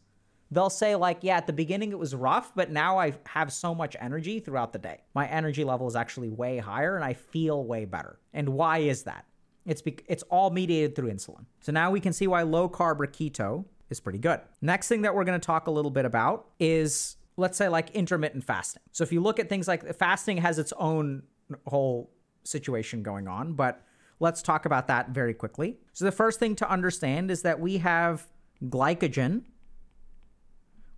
they'll 0.50 0.68
say 0.68 0.96
like, 0.96 1.20
yeah, 1.22 1.38
at 1.38 1.46
the 1.46 1.54
beginning 1.54 1.92
it 1.92 1.98
was 1.98 2.14
rough, 2.14 2.54
but 2.54 2.70
now 2.70 2.98
I 2.98 3.14
have 3.24 3.54
so 3.54 3.74
much 3.74 3.96
energy 4.00 4.38
throughout 4.38 4.74
the 4.74 4.78
day. 4.78 5.00
My 5.14 5.26
energy 5.28 5.64
level 5.64 5.86
is 5.86 5.96
actually 5.96 6.28
way 6.28 6.58
higher 6.58 6.94
and 6.94 7.04
I 7.06 7.14
feel 7.14 7.64
way 7.64 7.86
better. 7.86 8.18
And 8.34 8.50
why 8.50 8.78
is 8.78 9.04
that? 9.04 9.24
It's 9.70 9.82
be- 9.82 9.98
it's 10.08 10.24
all 10.24 10.50
mediated 10.50 10.96
through 10.96 11.12
insulin. 11.12 11.44
So 11.60 11.70
now 11.70 11.92
we 11.92 12.00
can 12.00 12.12
see 12.12 12.26
why 12.26 12.42
low 12.42 12.68
carb 12.68 12.98
or 13.00 13.06
keto 13.06 13.64
is 13.88 14.00
pretty 14.00 14.18
good. 14.18 14.40
Next 14.60 14.88
thing 14.88 15.02
that 15.02 15.14
we're 15.14 15.22
going 15.22 15.38
to 15.38 15.46
talk 15.46 15.68
a 15.68 15.70
little 15.70 15.92
bit 15.92 16.04
about 16.04 16.48
is 16.58 17.16
let's 17.36 17.56
say 17.56 17.68
like 17.68 17.88
intermittent 17.90 18.42
fasting. 18.42 18.82
So 18.90 19.04
if 19.04 19.12
you 19.12 19.20
look 19.20 19.38
at 19.38 19.48
things 19.48 19.68
like 19.68 19.94
fasting 19.94 20.38
has 20.38 20.58
its 20.58 20.72
own 20.76 21.22
whole 21.68 22.10
situation 22.42 23.04
going 23.04 23.28
on, 23.28 23.52
but 23.52 23.80
let's 24.18 24.42
talk 24.42 24.66
about 24.66 24.88
that 24.88 25.10
very 25.10 25.34
quickly. 25.34 25.78
So, 25.92 26.04
the 26.04 26.12
first 26.12 26.40
thing 26.40 26.56
to 26.56 26.68
understand 26.68 27.30
is 27.30 27.42
that 27.42 27.60
we 27.60 27.78
have 27.78 28.26
glycogen, 28.64 29.42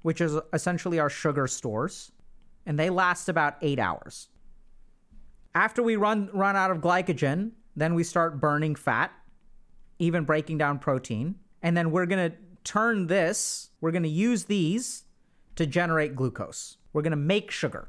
which 0.00 0.22
is 0.22 0.38
essentially 0.54 0.98
our 0.98 1.10
sugar 1.10 1.46
stores, 1.46 2.10
and 2.64 2.78
they 2.78 2.88
last 2.88 3.28
about 3.28 3.56
eight 3.60 3.78
hours. 3.78 4.28
After 5.54 5.82
we 5.82 5.96
run, 5.96 6.30
run 6.32 6.56
out 6.56 6.70
of 6.70 6.78
glycogen, 6.78 7.52
then 7.76 7.94
we 7.94 8.04
start 8.04 8.40
burning 8.40 8.74
fat, 8.74 9.12
even 9.98 10.24
breaking 10.24 10.58
down 10.58 10.78
protein. 10.78 11.36
And 11.62 11.76
then 11.76 11.90
we're 11.90 12.06
going 12.06 12.30
to 12.30 12.36
turn 12.64 13.06
this, 13.06 13.70
we're 13.80 13.90
going 13.90 14.02
to 14.02 14.08
use 14.08 14.44
these 14.44 15.04
to 15.56 15.66
generate 15.66 16.14
glucose. 16.14 16.76
We're 16.92 17.02
going 17.02 17.12
to 17.12 17.16
make 17.16 17.50
sugar 17.50 17.88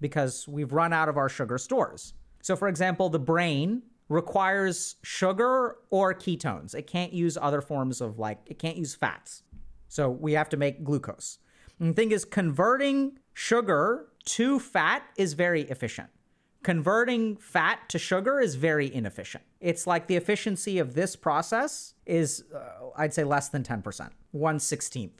because 0.00 0.48
we've 0.48 0.72
run 0.72 0.92
out 0.92 1.08
of 1.08 1.16
our 1.16 1.28
sugar 1.28 1.58
stores. 1.58 2.14
So, 2.42 2.56
for 2.56 2.68
example, 2.68 3.08
the 3.08 3.20
brain 3.20 3.82
requires 4.08 4.96
sugar 5.02 5.76
or 5.90 6.12
ketones. 6.14 6.74
It 6.74 6.86
can't 6.86 7.12
use 7.12 7.38
other 7.40 7.60
forms 7.60 8.00
of 8.00 8.18
like, 8.18 8.38
it 8.46 8.58
can't 8.58 8.76
use 8.76 8.94
fats. 8.94 9.42
So, 9.88 10.10
we 10.10 10.32
have 10.32 10.48
to 10.50 10.56
make 10.56 10.84
glucose. 10.84 11.38
And 11.78 11.90
the 11.90 11.94
thing 11.94 12.12
is, 12.12 12.24
converting 12.24 13.18
sugar 13.34 14.08
to 14.24 14.58
fat 14.58 15.02
is 15.16 15.32
very 15.34 15.62
efficient. 15.62 16.08
Converting 16.62 17.36
fat 17.36 17.88
to 17.88 17.98
sugar 17.98 18.40
is 18.40 18.54
very 18.54 18.92
inefficient. 18.92 19.44
It's 19.60 19.86
like 19.86 20.06
the 20.06 20.16
efficiency 20.16 20.78
of 20.78 20.94
this 20.94 21.16
process 21.16 21.94
is, 22.06 22.44
uh, 22.54 22.90
I'd 22.96 23.12
say, 23.12 23.24
less 23.24 23.48
than 23.48 23.62
10%, 23.64 24.10
1 24.30 24.58
16th 24.58 25.10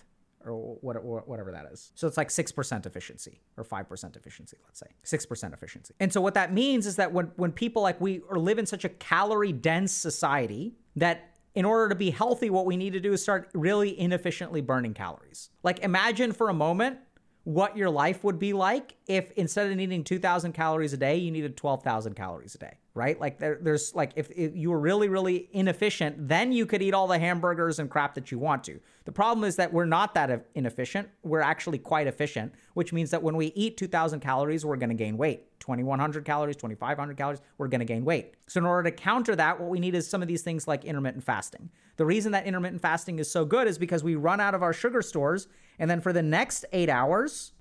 or 0.45 0.77
whatever 0.81 1.53
that 1.53 1.67
is. 1.73 1.93
So 1.95 2.07
it's 2.07 2.17
like 2.17 2.29
6% 2.29 2.87
efficiency 2.87 3.41
or 3.57 3.65
5% 3.65 4.17
efficiency, 4.17 4.57
let's 4.65 4.81
say. 4.81 4.87
6% 5.05 5.53
efficiency. 5.53 5.95
And 6.01 6.13
so 6.13 6.21
what 6.21 6.35
that 6.35 6.53
means 6.53 6.87
is 6.87 6.97
that 6.97 7.13
when, 7.13 7.27
when 7.37 7.53
people 7.53 7.83
like 7.83 8.01
we 8.01 8.23
live 8.31 8.59
in 8.59 8.67
such 8.67 8.85
a 8.85 8.89
calorie 8.89 9.53
dense 9.53 9.93
society 9.93 10.75
that 10.97 11.31
in 11.55 11.65
order 11.65 11.89
to 11.91 11.95
be 11.95 12.11
healthy, 12.11 12.51
what 12.51 12.67
we 12.67 12.77
need 12.77 12.93
to 12.95 13.01
do 13.01 13.13
is 13.13 13.23
start 13.23 13.51
really 13.55 13.99
inefficiently 13.99 14.61
burning 14.61 14.95
calories. 14.95 15.51
Like 15.63 15.81
imagine 15.81 16.33
for 16.33 16.49
a 16.49 16.55
moment 16.55 16.99
what 17.45 17.77
your 17.77 17.91
life 17.91 18.25
would 18.25 18.39
be 18.39 18.53
like 18.53 18.95
if 19.07 19.33
instead 19.33 19.71
of 19.71 19.77
needing 19.77 20.05
2000 20.05 20.53
calories 20.53 20.93
a 20.93 20.97
day 20.97 21.17
you 21.17 21.31
needed 21.31 21.57
12000 21.57 22.15
calories 22.15 22.55
a 22.55 22.59
day 22.59 22.77
right? 22.95 23.19
Like 23.19 23.39
there, 23.39 23.59
there's 23.61 23.95
like 23.95 24.13
if, 24.17 24.31
if, 24.31 24.55
you 24.55 24.71
were 24.71 24.79
really 24.79 25.09
really 25.09 25.49
inefficient 25.53 26.29
then 26.29 26.53
you 26.53 26.67
could 26.67 26.83
eat 26.83 26.95
all 26.95 27.07
the 27.07 27.19
hamburgers 27.19 27.79
and 27.79 27.91
crap 27.91 28.15
that 28.15 28.31
you 28.31 28.39
want 28.39 28.65
to. 28.65 28.81
The 29.05 29.13
problem 29.13 29.45
is 29.45 29.57
that 29.57 29.73
we're 29.73 29.87
not 29.87 30.15
that 30.15 30.47
inefficient. 30.55 31.09
We're 31.23 31.41
actually 31.41 31.79
quite 31.79 32.07
efficient 32.07 32.53
which 32.75 32.93
means 32.93 33.11
that 33.11 33.23
when 33.23 33.37
we 33.37 33.47
eat 33.55 33.77
2000 33.77 34.21
calories 34.21 34.65
we're 34.65 34.77
going 34.77 34.91
to 34.91 34.95
gain 34.95 35.17
weight. 35.17 35.49
2100 35.61 36.25
calories 36.25 36.57
2500 36.57 37.17
calories 37.17 37.41
we're 37.57 37.69
going 37.69 37.81
to 37.81 37.85
gain 37.87 38.05
weight. 38.05 38.35
So 38.47 38.59
in 38.59 38.67
order 38.67 38.91
to 38.91 38.97
counter 38.97 39.35
that 39.37 39.59
what 39.59 39.71
we 39.71 39.81
need 39.81 39.95
is 39.95 40.09
some 40.09 40.23
of 40.23 40.29
these 40.29 40.43
things 40.43 40.69
like 40.69 40.85
intermittent 40.85 41.25
fasting. 41.25 41.71
The 41.97 42.05
reason 42.07 42.33
that 42.33 42.47
intermittent 42.47 42.83
fasting 42.83 43.19
is 43.19 43.31
so 43.31 43.45
good 43.45 43.67
is 43.67 43.79
because 43.79 44.05
we 44.05 44.17
run 44.17 44.41
out 44.41 44.55
of 44.55 44.63
our 44.63 44.73
sugar 44.73 45.03
stores 45.03 45.49
and 45.79 45.91
then 45.91 46.01
for 46.01 46.13
the 46.13 46.23
next 46.23 46.65
eight 46.73 46.89
hours, 46.89 47.53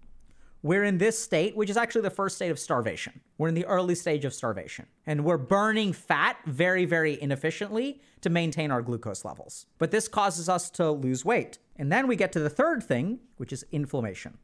we're 0.63 0.84
in 0.84 1.00
this 1.00 1.17
state, 1.17 1.56
which 1.56 1.69
is 1.69 1.78
actually 1.78 2.02
the 2.02 2.12
first 2.12 2.36
state 2.36 2.52
of 2.52 2.60
starvation. 2.60 3.19
We're 3.38 3.47
in 3.47 3.56
the 3.56 3.65
early 3.65 3.95
stage 3.95 4.26
of 4.26 4.34
starvation. 4.34 4.86
And 5.08 5.26
we're 5.26 5.38
burning 5.38 5.91
fat 5.91 6.38
very, 6.45 6.86
very 6.86 7.19
inefficiently 7.19 8.02
to 8.21 8.30
maintain 8.30 8.69
our 8.69 8.84
glucose 8.84 9.26
levels. 9.26 9.65
But 9.80 9.89
this 9.89 10.08
causes 10.08 10.47
us 10.47 10.69
to 10.71 10.91
lose 10.91 11.26
weight. 11.26 11.58
And 11.78 11.91
then 11.91 12.08
we 12.08 12.15
get 12.15 12.32
to 12.34 12.39
the 12.39 12.50
third 12.50 12.84
thing, 12.84 13.19
which 13.38 13.52
is 13.52 13.65
inflammation. 13.71 14.38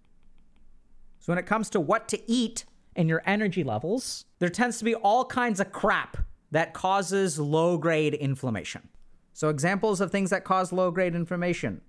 So 1.20 1.32
when 1.32 1.38
it 1.38 1.46
comes 1.46 1.70
to 1.72 1.80
what 1.80 2.08
to 2.10 2.32
eat 2.32 2.66
and 2.96 3.08
your 3.08 3.22
energy 3.28 3.64
levels, 3.64 4.26
there 4.40 4.50
tends 4.50 4.80
to 4.80 4.86
be 4.86 4.96
all 4.96 5.24
kinds 5.24 5.60
of 5.60 5.72
crap 5.72 6.18
that 6.50 6.74
causes 6.74 7.38
low 7.38 7.78
grade 7.78 8.16
inflammation. 8.16 8.90
So 9.34 9.50
examples 9.50 10.02
of 10.02 10.12
things 10.12 10.32
that 10.32 10.44
cause 10.44 10.72
low 10.72 10.90
grade 10.90 11.14
inflammation 11.14 11.82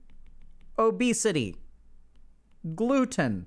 obesity, 0.78 1.56
gluten, 2.74 3.46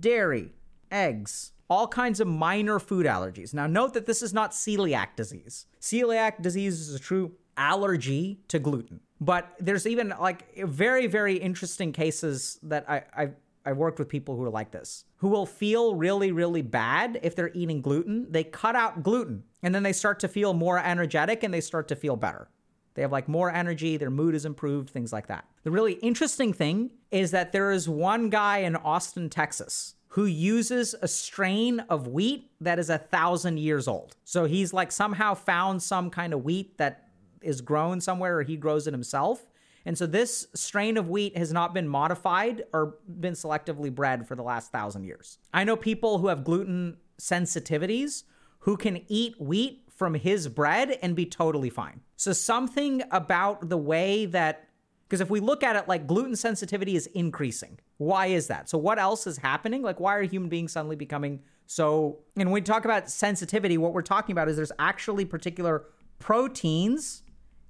dairy, 0.00 0.52
eggs, 0.90 1.52
all 1.68 1.88
kinds 1.88 2.20
of 2.20 2.28
minor 2.28 2.78
food 2.78 3.06
allergies. 3.06 3.52
Now, 3.52 3.66
note 3.66 3.94
that 3.94 4.06
this 4.06 4.22
is 4.22 4.32
not 4.32 4.52
celiac 4.52 5.16
disease. 5.16 5.66
Celiac 5.80 6.42
disease 6.42 6.80
is 6.80 6.94
a 6.94 6.98
true 6.98 7.32
allergy 7.56 8.40
to 8.48 8.58
gluten. 8.58 9.00
But 9.20 9.54
there's 9.58 9.86
even 9.86 10.12
like 10.20 10.56
very, 10.56 11.06
very 11.06 11.36
interesting 11.36 11.92
cases 11.92 12.58
that 12.62 12.88
I, 12.88 13.02
I 13.16 13.30
I 13.66 13.72
worked 13.72 13.98
with 13.98 14.08
people 14.08 14.36
who 14.36 14.44
are 14.44 14.50
like 14.50 14.70
this, 14.70 15.04
who 15.16 15.28
will 15.28 15.44
feel 15.44 15.96
really, 15.96 16.30
really 16.30 16.62
bad 16.62 17.18
if 17.24 17.34
they're 17.34 17.50
eating 17.52 17.80
gluten. 17.80 18.30
They 18.30 18.44
cut 18.44 18.76
out 18.76 19.02
gluten 19.02 19.42
and 19.60 19.74
then 19.74 19.82
they 19.82 19.92
start 19.92 20.20
to 20.20 20.28
feel 20.28 20.54
more 20.54 20.78
energetic 20.78 21.42
and 21.42 21.52
they 21.52 21.60
start 21.60 21.88
to 21.88 21.96
feel 21.96 22.14
better. 22.14 22.48
They 22.96 23.02
have 23.02 23.12
like 23.12 23.28
more 23.28 23.52
energy, 23.52 23.96
their 23.96 24.10
mood 24.10 24.34
is 24.34 24.44
improved, 24.44 24.90
things 24.90 25.12
like 25.12 25.28
that. 25.28 25.44
The 25.62 25.70
really 25.70 25.92
interesting 25.94 26.52
thing 26.52 26.90
is 27.10 27.30
that 27.30 27.52
there 27.52 27.70
is 27.70 27.88
one 27.88 28.30
guy 28.30 28.58
in 28.58 28.74
Austin, 28.74 29.28
Texas, 29.28 29.94
who 30.08 30.24
uses 30.24 30.94
a 31.02 31.06
strain 31.06 31.80
of 31.90 32.08
wheat 32.08 32.50
that 32.60 32.78
is 32.78 32.88
a 32.88 32.96
thousand 32.96 33.58
years 33.58 33.86
old. 33.86 34.16
So 34.24 34.46
he's 34.46 34.72
like 34.72 34.90
somehow 34.90 35.34
found 35.34 35.82
some 35.82 36.08
kind 36.10 36.32
of 36.32 36.42
wheat 36.42 36.78
that 36.78 37.08
is 37.42 37.60
grown 37.60 38.00
somewhere 38.00 38.38
or 38.38 38.42
he 38.42 38.56
grows 38.56 38.86
it 38.86 38.94
himself. 38.94 39.46
And 39.84 39.96
so 39.96 40.06
this 40.06 40.46
strain 40.54 40.96
of 40.96 41.08
wheat 41.08 41.36
has 41.36 41.52
not 41.52 41.74
been 41.74 41.86
modified 41.86 42.64
or 42.72 42.96
been 43.20 43.34
selectively 43.34 43.94
bred 43.94 44.26
for 44.26 44.34
the 44.34 44.42
last 44.42 44.72
thousand 44.72 45.04
years. 45.04 45.38
I 45.52 45.64
know 45.64 45.76
people 45.76 46.18
who 46.18 46.28
have 46.28 46.44
gluten 46.44 46.96
sensitivities 47.20 48.24
who 48.60 48.76
can 48.76 49.02
eat 49.06 49.40
wheat 49.40 49.85
from 49.96 50.14
his 50.14 50.46
bread 50.48 50.98
and 51.02 51.16
be 51.16 51.26
totally 51.26 51.70
fine. 51.70 52.02
So, 52.16 52.32
something 52.32 53.02
about 53.10 53.68
the 53.68 53.78
way 53.78 54.26
that, 54.26 54.68
because 55.08 55.20
if 55.20 55.30
we 55.30 55.40
look 55.40 55.62
at 55.64 55.74
it 55.74 55.88
like 55.88 56.06
gluten 56.06 56.36
sensitivity 56.36 56.94
is 56.94 57.06
increasing, 57.08 57.78
why 57.96 58.26
is 58.26 58.46
that? 58.48 58.68
So, 58.68 58.78
what 58.78 58.98
else 58.98 59.26
is 59.26 59.38
happening? 59.38 59.82
Like, 59.82 59.98
why 59.98 60.14
are 60.16 60.22
human 60.22 60.48
beings 60.48 60.72
suddenly 60.72 60.96
becoming 60.96 61.40
so? 61.66 62.18
And 62.36 62.50
when 62.50 62.54
we 62.54 62.60
talk 62.60 62.84
about 62.84 63.10
sensitivity, 63.10 63.78
what 63.78 63.92
we're 63.92 64.02
talking 64.02 64.32
about 64.32 64.48
is 64.48 64.56
there's 64.56 64.72
actually 64.78 65.24
particular 65.24 65.86
proteins 66.18 67.22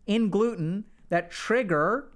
in 0.06 0.28
gluten 0.28 0.84
that 1.08 1.30
trigger 1.30 2.12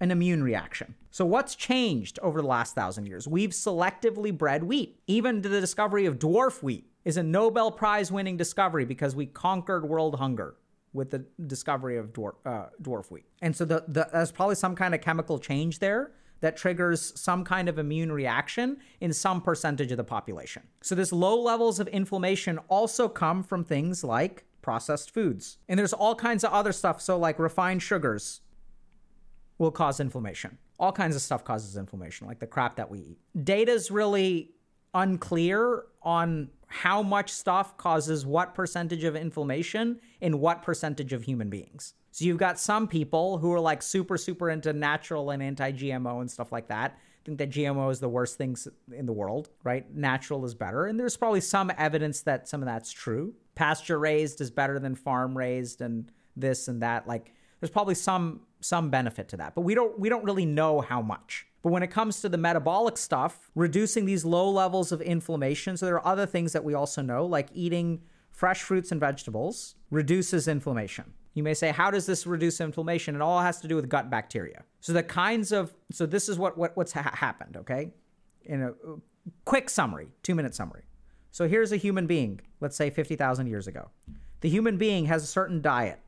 an 0.00 0.10
immune 0.10 0.42
reaction. 0.42 0.96
So, 1.12 1.24
what's 1.24 1.54
changed 1.54 2.18
over 2.20 2.40
the 2.40 2.48
last 2.48 2.74
thousand 2.74 3.06
years? 3.06 3.28
We've 3.28 3.50
selectively 3.50 4.36
bred 4.36 4.64
wheat, 4.64 5.00
even 5.06 5.40
to 5.42 5.48
the 5.48 5.60
discovery 5.60 6.06
of 6.06 6.18
dwarf 6.18 6.62
wheat 6.62 6.91
is 7.04 7.16
a 7.16 7.22
Nobel 7.22 7.70
Prize 7.70 8.12
winning 8.12 8.36
discovery 8.36 8.84
because 8.84 9.16
we 9.16 9.26
conquered 9.26 9.88
world 9.88 10.16
hunger 10.16 10.56
with 10.92 11.10
the 11.10 11.24
discovery 11.46 11.96
of 11.96 12.12
dwarf, 12.12 12.34
uh, 12.44 12.66
dwarf 12.82 13.10
wheat. 13.10 13.24
And 13.40 13.56
so 13.56 13.64
the, 13.64 13.84
the, 13.88 14.08
there's 14.12 14.30
probably 14.30 14.56
some 14.56 14.76
kind 14.76 14.94
of 14.94 15.00
chemical 15.00 15.38
change 15.38 15.78
there 15.78 16.12
that 16.40 16.56
triggers 16.56 17.18
some 17.18 17.44
kind 17.44 17.68
of 17.68 17.78
immune 17.78 18.12
reaction 18.12 18.76
in 19.00 19.12
some 19.12 19.40
percentage 19.40 19.90
of 19.90 19.96
the 19.96 20.04
population. 20.04 20.62
So 20.82 20.94
this 20.94 21.12
low 21.12 21.40
levels 21.40 21.80
of 21.80 21.88
inflammation 21.88 22.58
also 22.68 23.08
come 23.08 23.42
from 23.42 23.64
things 23.64 24.04
like 24.04 24.44
processed 24.60 25.12
foods. 25.12 25.58
And 25.68 25.78
there's 25.78 25.92
all 25.92 26.14
kinds 26.14 26.44
of 26.44 26.52
other 26.52 26.72
stuff. 26.72 27.00
So 27.00 27.16
like 27.16 27.38
refined 27.38 27.82
sugars 27.82 28.40
will 29.58 29.70
cause 29.70 30.00
inflammation. 30.00 30.58
All 30.78 30.92
kinds 30.92 31.14
of 31.14 31.22
stuff 31.22 31.44
causes 31.44 31.76
inflammation, 31.76 32.26
like 32.26 32.40
the 32.40 32.46
crap 32.46 32.76
that 32.76 32.90
we 32.90 32.98
eat. 32.98 33.44
Data's 33.44 33.90
really 33.90 34.50
unclear 34.94 35.84
on 36.02 36.50
how 36.72 37.02
much 37.02 37.30
stuff 37.30 37.76
causes 37.76 38.24
what 38.24 38.54
percentage 38.54 39.04
of 39.04 39.14
inflammation 39.14 40.00
in 40.22 40.40
what 40.40 40.62
percentage 40.62 41.12
of 41.12 41.22
human 41.22 41.50
beings. 41.50 41.92
So 42.12 42.24
you've 42.24 42.38
got 42.38 42.58
some 42.58 42.88
people 42.88 43.36
who 43.36 43.52
are 43.52 43.60
like 43.60 43.82
super, 43.82 44.16
super 44.16 44.48
into 44.48 44.72
natural 44.72 45.30
and 45.30 45.42
anti 45.42 45.72
GMO 45.72 46.22
and 46.22 46.30
stuff 46.30 46.50
like 46.50 46.68
that. 46.68 46.98
Think 47.24 47.38
that 47.38 47.50
GMO 47.50 47.92
is 47.92 48.00
the 48.00 48.08
worst 48.08 48.38
things 48.38 48.66
in 48.90 49.04
the 49.04 49.12
world, 49.12 49.50
right? 49.64 49.94
Natural 49.94 50.44
is 50.46 50.54
better. 50.54 50.86
And 50.86 50.98
there's 50.98 51.16
probably 51.16 51.42
some 51.42 51.70
evidence 51.76 52.22
that 52.22 52.48
some 52.48 52.62
of 52.62 52.66
that's 52.66 52.90
true. 52.90 53.34
Pasture 53.54 53.98
raised 53.98 54.40
is 54.40 54.50
better 54.50 54.78
than 54.78 54.94
farm 54.94 55.36
raised 55.36 55.82
and 55.82 56.10
this 56.36 56.68
and 56.68 56.82
that. 56.82 57.06
Like 57.06 57.34
there's 57.60 57.70
probably 57.70 57.94
some 57.94 58.40
some 58.60 58.88
benefit 58.88 59.28
to 59.28 59.36
that. 59.36 59.54
But 59.54 59.60
we 59.60 59.74
don't 59.74 59.98
we 59.98 60.08
don't 60.08 60.24
really 60.24 60.46
know 60.46 60.80
how 60.80 61.02
much. 61.02 61.46
But 61.62 61.70
when 61.70 61.82
it 61.82 61.90
comes 61.90 62.20
to 62.20 62.28
the 62.28 62.38
metabolic 62.38 62.98
stuff, 62.98 63.50
reducing 63.54 64.04
these 64.04 64.24
low 64.24 64.50
levels 64.50 64.90
of 64.92 65.00
inflammation, 65.00 65.76
so 65.76 65.86
there 65.86 65.94
are 65.94 66.06
other 66.06 66.26
things 66.26 66.52
that 66.52 66.64
we 66.64 66.74
also 66.74 67.02
know, 67.02 67.24
like 67.24 67.48
eating 67.54 68.02
fresh 68.30 68.62
fruits 68.62 68.90
and 68.90 69.00
vegetables 69.00 69.76
reduces 69.90 70.48
inflammation. 70.48 71.12
You 71.34 71.42
may 71.42 71.54
say, 71.54 71.70
how 71.70 71.90
does 71.90 72.04
this 72.04 72.26
reduce 72.26 72.60
inflammation? 72.60 73.14
It 73.14 73.22
all 73.22 73.40
has 73.40 73.60
to 73.60 73.68
do 73.68 73.76
with 73.76 73.88
gut 73.88 74.10
bacteria. 74.10 74.64
So 74.80 74.92
the 74.92 75.02
kinds 75.02 75.52
of 75.52 75.72
so 75.90 76.04
this 76.04 76.28
is 76.28 76.38
what, 76.38 76.58
what 76.58 76.76
what's 76.76 76.92
ha- 76.92 77.14
happened. 77.14 77.56
Okay, 77.56 77.92
in 78.44 78.62
a 78.62 78.72
quick 79.44 79.70
summary, 79.70 80.08
two 80.22 80.34
minute 80.34 80.54
summary. 80.54 80.82
So 81.30 81.48
here's 81.48 81.72
a 81.72 81.78
human 81.78 82.06
being, 82.06 82.40
let's 82.60 82.76
say 82.76 82.90
fifty 82.90 83.16
thousand 83.16 83.46
years 83.46 83.66
ago. 83.66 83.88
The 84.40 84.50
human 84.50 84.76
being 84.76 85.06
has 85.06 85.22
a 85.22 85.26
certain 85.26 85.62
diet. 85.62 86.00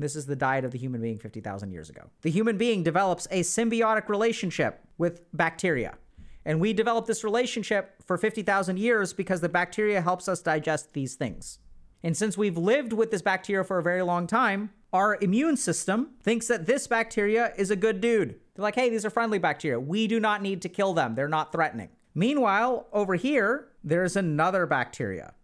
This 0.00 0.16
is 0.16 0.24
the 0.24 0.34
diet 0.34 0.64
of 0.64 0.70
the 0.70 0.78
human 0.78 1.02
being 1.02 1.18
50,000 1.18 1.70
years 1.70 1.90
ago. 1.90 2.08
The 2.22 2.30
human 2.30 2.56
being 2.56 2.82
develops 2.82 3.26
a 3.30 3.40
symbiotic 3.40 4.08
relationship 4.08 4.80
with 4.96 5.20
bacteria. 5.34 5.98
And 6.46 6.58
we 6.58 6.72
develop 6.72 7.04
this 7.06 7.22
relationship 7.22 8.02
for 8.06 8.16
50,000 8.16 8.78
years 8.78 9.12
because 9.12 9.42
the 9.42 9.48
bacteria 9.50 10.00
helps 10.00 10.26
us 10.26 10.40
digest 10.40 10.94
these 10.94 11.16
things. 11.16 11.58
And 12.02 12.16
since 12.16 12.38
we've 12.38 12.56
lived 12.56 12.94
with 12.94 13.10
this 13.10 13.20
bacteria 13.20 13.62
for 13.62 13.78
a 13.78 13.82
very 13.82 14.00
long 14.00 14.26
time, 14.26 14.70
our 14.90 15.18
immune 15.20 15.58
system 15.58 16.12
thinks 16.22 16.48
that 16.48 16.64
this 16.64 16.86
bacteria 16.86 17.52
is 17.58 17.70
a 17.70 17.76
good 17.76 18.00
dude. 18.00 18.40
They're 18.54 18.62
like, 18.62 18.76
hey, 18.76 18.88
these 18.88 19.04
are 19.04 19.10
friendly 19.10 19.38
bacteria. 19.38 19.78
We 19.78 20.06
do 20.06 20.18
not 20.18 20.40
need 20.40 20.62
to 20.62 20.70
kill 20.70 20.94
them. 20.94 21.14
They're 21.14 21.28
not 21.28 21.52
threatening. 21.52 21.90
Meanwhile, 22.14 22.86
over 22.92 23.16
here, 23.16 23.68
there's 23.84 24.16
another 24.16 24.64
bacteria. 24.64 25.34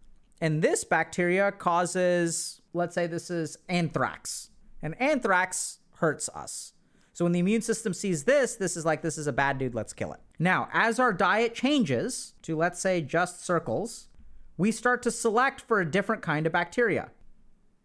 And 0.41 0.61
this 0.61 0.83
bacteria 0.83 1.51
causes, 1.51 2.61
let's 2.77 2.95
say 2.95 3.07
this 3.07 3.29
is 3.29 3.57
anthrax. 3.67 4.51
And 4.81 4.99
anthrax 5.01 5.79
hurts 5.95 6.29
us. 6.29 6.73
So 7.13 7.25
when 7.25 7.31
the 7.31 7.39
immune 7.39 7.61
system 7.61 7.93
sees 7.93 8.25
this, 8.25 8.55
this 8.55 8.77
is 8.77 8.85
like, 8.85 9.01
this 9.01 9.17
is 9.17 9.25
a 9.25 9.33
bad 9.33 9.57
dude, 9.57 9.73
let's 9.73 9.91
kill 9.91 10.13
it. 10.13 10.19
Now, 10.37 10.69
as 10.71 10.99
our 10.99 11.11
diet 11.11 11.55
changes 11.55 12.33
to, 12.43 12.55
let's 12.55 12.79
say, 12.79 13.01
just 13.01 13.43
circles, 13.43 14.07
we 14.55 14.71
start 14.71 15.01
to 15.03 15.11
select 15.11 15.61
for 15.61 15.81
a 15.81 15.89
different 15.89 16.21
kind 16.21 16.45
of 16.45 16.53
bacteria. 16.53 17.09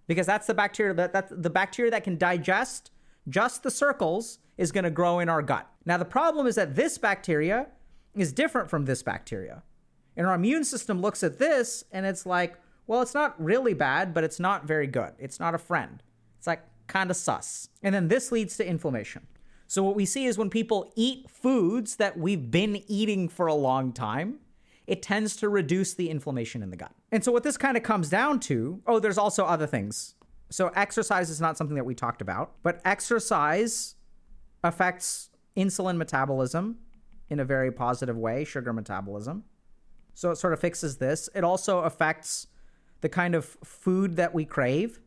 Because 0.07 0.27
that's 0.27 0.47
the 0.47 0.55
bacteria 0.55 0.93
that 0.95 1.13
that's 1.13 1.33
the 1.35 1.49
bacteria 1.49 1.91
that 1.91 2.05
can 2.05 2.19
digest 2.19 2.91
just 3.29 3.63
the 3.63 3.71
circles 3.71 4.41
is 4.59 4.73
going 4.73 4.85
to 4.85 4.91
grow 4.91 5.21
in 5.21 5.29
our 5.29 5.43
gut. 5.43 5.67
Now 5.87 5.97
the 5.97 6.05
problem 6.05 6.47
is 6.47 6.57
that 6.57 6.75
this 6.75 6.99
bacteria 6.99 7.69
is 8.15 8.33
different 8.33 8.69
from 8.69 8.85
this 8.85 9.03
bacteria. 9.03 9.63
And 10.17 10.27
our 10.27 10.35
immune 10.35 10.65
system 10.65 11.01
looks 11.01 11.23
at 11.23 11.39
this 11.39 11.85
and 11.93 12.05
it's 12.05 12.27
like, 12.27 12.59
well, 12.87 13.03
it's 13.03 13.15
not 13.15 13.43
really 13.43 13.75
bad, 13.75 14.13
but 14.13 14.25
it's 14.25 14.41
not 14.41 14.65
very 14.65 14.87
good. 14.87 15.13
It's 15.19 15.41
not 15.41 15.55
a 15.55 15.59
friend. 15.59 16.03
It's 16.39 16.47
like, 16.47 16.63
kind 16.87 17.11
of 17.11 17.17
sus. 17.17 17.69
And 17.83 17.95
then 17.95 18.09
this 18.09 18.33
leads 18.33 18.57
to 18.59 18.67
inflammation. 18.67 19.27
So 19.67 19.83
what 19.83 19.97
we 19.97 20.05
see 20.05 20.27
is 20.27 20.37
when 20.37 20.51
people 20.51 20.93
eat 20.97 21.31
foods 21.31 21.97
that 21.97 22.19
we've 22.19 22.51
been 22.51 22.83
eating 22.89 23.29
for 23.29 23.47
a 23.47 23.55
long 23.55 23.93
time, 23.93 24.41
it 24.87 25.01
tends 25.01 25.37
to 25.37 25.49
reduce 25.49 25.95
the 25.95 26.11
inflammation 26.11 26.63
in 26.63 26.71
the 26.71 26.77
gut. 26.77 26.93
And 27.11 27.25
so 27.25 27.33
what 27.33 27.45
this 27.45 27.57
kind 27.57 27.77
of 27.77 27.83
comes 27.83 28.11
down 28.11 28.41
to, 28.41 28.83
oh, 28.87 28.99
there's 28.99 29.17
also 29.17 29.45
other 29.47 29.67
things. 29.67 30.15
So 30.51 30.69
exercise 30.77 31.31
is 31.31 31.41
not 31.41 31.57
something 31.57 31.77
that 31.77 31.85
we 31.85 31.95
talked 31.95 32.21
about, 32.21 32.53
but 32.63 32.83
exercise 32.85 33.95
affects 34.63 35.31
insulin 35.57 35.97
metabolism 35.97 36.79
in 37.31 37.41
a 37.41 37.45
very 37.45 37.73
positive 37.73 38.19
way, 38.19 38.45
sugar 38.45 38.73
metabolism. 38.75 39.45
So 40.13 40.31
it 40.31 40.37
sort 40.37 40.53
of 40.53 40.61
fixes 40.61 40.99
this. 40.99 41.31
It 41.35 41.45
also 41.45 41.79
affects 41.79 42.49
the 43.03 43.09
kind 43.09 43.35
of 43.35 43.45
food 43.45 44.17
that 44.17 44.35
we 44.35 44.45
crave 44.45 44.99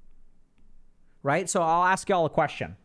right? 1.26 1.50
So 1.50 1.64
I'll 1.64 1.86
ask 1.86 2.08
y'all 2.08 2.28
a 2.28 2.30
question. 2.30 2.78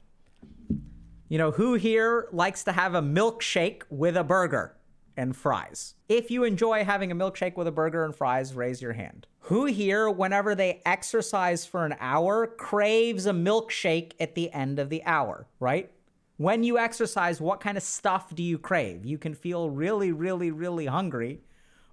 You 1.28 1.36
know, 1.36 1.50
who 1.50 1.74
here 1.74 2.26
likes 2.32 2.64
to 2.64 2.72
have 2.72 2.94
a 2.94 3.02
milkshake 3.02 3.82
with 3.90 4.16
a 4.16 4.24
burger 4.24 4.78
and 5.14 5.36
fries? 5.36 5.94
If 6.08 6.30
you 6.30 6.44
enjoy 6.44 6.82
having 6.84 7.12
a 7.12 7.14
milkshake 7.14 7.56
with 7.56 7.66
a 7.66 7.72
burger 7.72 8.02
and 8.02 8.16
fries, 8.16 8.54
raise 8.54 8.80
your 8.80 8.94
hand. 8.94 9.26
Who 9.40 9.66
here, 9.66 10.08
whenever 10.08 10.54
they 10.54 10.80
exercise 10.86 11.66
for 11.66 11.84
an 11.84 11.96
hour, 12.00 12.46
craves 12.46 13.26
a 13.26 13.32
milkshake 13.32 14.12
at 14.18 14.34
the 14.34 14.50
end 14.52 14.78
of 14.78 14.88
the 14.88 15.04
hour, 15.04 15.46
right? 15.60 15.90
When 16.38 16.64
you 16.64 16.78
exercise, 16.78 17.42
what 17.42 17.60
kind 17.60 17.76
of 17.76 17.82
stuff 17.82 18.34
do 18.34 18.42
you 18.42 18.58
crave? 18.58 19.04
You 19.04 19.18
can 19.18 19.34
feel 19.34 19.68
really, 19.68 20.12
really, 20.12 20.50
really 20.50 20.86
hungry. 20.86 21.42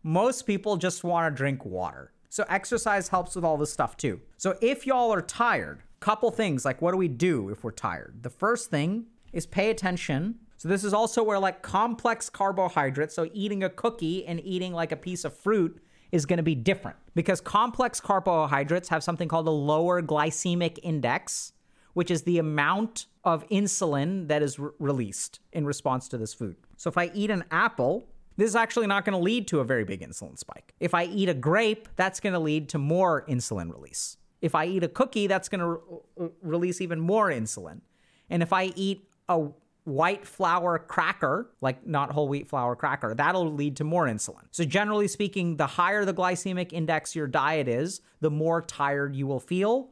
Most 0.01 0.43
people 0.43 0.77
just 0.77 1.03
want 1.03 1.29
to 1.29 1.37
drink 1.37 1.65
water. 1.65 2.13
So 2.29 2.45
exercise 2.49 3.07
helps 3.09 3.35
with 3.35 3.43
all 3.43 3.57
this 3.57 3.71
stuff 3.71 3.97
too. 3.97 4.21
So 4.37 4.57
if 4.61 4.85
y'all 4.85 5.13
are 5.13 5.21
tired, 5.21 5.83
couple 5.99 6.29
things 6.31 6.63
like 6.65 6.81
what 6.81 6.91
do 6.91 6.97
we 6.97 7.07
do 7.07 7.49
if 7.49 7.63
we're 7.63 7.71
tired? 7.71 8.19
The 8.21 8.29
first 8.29 8.69
thing 8.69 9.05
is 9.33 9.45
pay 9.45 9.69
attention. 9.69 10.35
So 10.57 10.67
this 10.67 10.83
is 10.83 10.93
also 10.93 11.23
where 11.23 11.39
like 11.39 11.61
complex 11.61 12.29
carbohydrates, 12.29 13.15
so 13.15 13.29
eating 13.33 13.63
a 13.63 13.69
cookie 13.69 14.25
and 14.25 14.39
eating 14.43 14.73
like 14.73 14.91
a 14.91 14.95
piece 14.95 15.25
of 15.25 15.35
fruit 15.35 15.81
is 16.11 16.25
going 16.25 16.37
to 16.37 16.43
be 16.43 16.55
different 16.55 16.97
because 17.15 17.41
complex 17.41 17.99
carbohydrates 17.99 18.89
have 18.89 19.03
something 19.03 19.27
called 19.27 19.47
a 19.47 19.51
lower 19.51 20.01
glycemic 20.01 20.79
index, 20.81 21.53
which 21.93 22.09
is 22.09 22.23
the 22.23 22.37
amount 22.39 23.07
of 23.23 23.47
insulin 23.49 24.27
that 24.29 24.41
is 24.41 24.57
re- 24.57 24.71
released 24.79 25.39
in 25.51 25.65
response 25.65 26.07
to 26.07 26.17
this 26.17 26.33
food. 26.33 26.55
So 26.77 26.89
if 26.89 26.97
I 26.97 27.11
eat 27.13 27.29
an 27.29 27.43
apple, 27.51 28.07
this 28.37 28.47
is 28.47 28.55
actually 28.55 28.87
not 28.87 29.03
going 29.03 29.17
to 29.17 29.23
lead 29.23 29.47
to 29.49 29.59
a 29.59 29.63
very 29.65 29.83
big 29.83 30.01
insulin 30.01 30.37
spike. 30.37 30.73
If 30.79 30.93
I 30.93 31.05
eat 31.05 31.27
a 31.27 31.33
grape, 31.33 31.89
that's 31.95 32.19
going 32.19 32.33
to 32.33 32.39
lead 32.39 32.69
to 32.69 32.77
more 32.77 33.25
insulin 33.27 33.71
release. 33.71 34.17
If 34.41 34.53
I 34.53 34.65
eat 34.65 34.83
a 34.83 34.87
cookie, 34.87 35.27
that's 35.27 35.49
going 35.49 35.61
to 35.61 35.81
re- 36.15 36.29
release 36.41 36.79
even 36.79 36.99
more 36.99 37.29
insulin. 37.29 37.81
And 38.29 38.43
if 38.43 38.53
I 38.53 38.65
eat 38.75 39.09
a 39.27 39.47
white 39.87 40.27
flour 40.27 40.77
cracker, 40.77 41.49
like 41.61 41.87
not 41.87 42.11
whole 42.11 42.27
wheat 42.27 42.47
flour 42.47 42.75
cracker, 42.75 43.15
that'll 43.15 43.51
lead 43.51 43.77
to 43.77 43.83
more 43.83 44.05
insulin. 44.05 44.43
So, 44.51 44.63
generally 44.65 45.07
speaking, 45.07 45.57
the 45.57 45.65
higher 45.65 46.05
the 46.05 46.13
glycemic 46.13 46.73
index 46.73 47.15
your 47.15 47.27
diet 47.27 47.67
is, 47.67 48.01
the 48.19 48.29
more 48.29 48.61
tired 48.61 49.15
you 49.15 49.25
will 49.25 49.39
feel. 49.39 49.89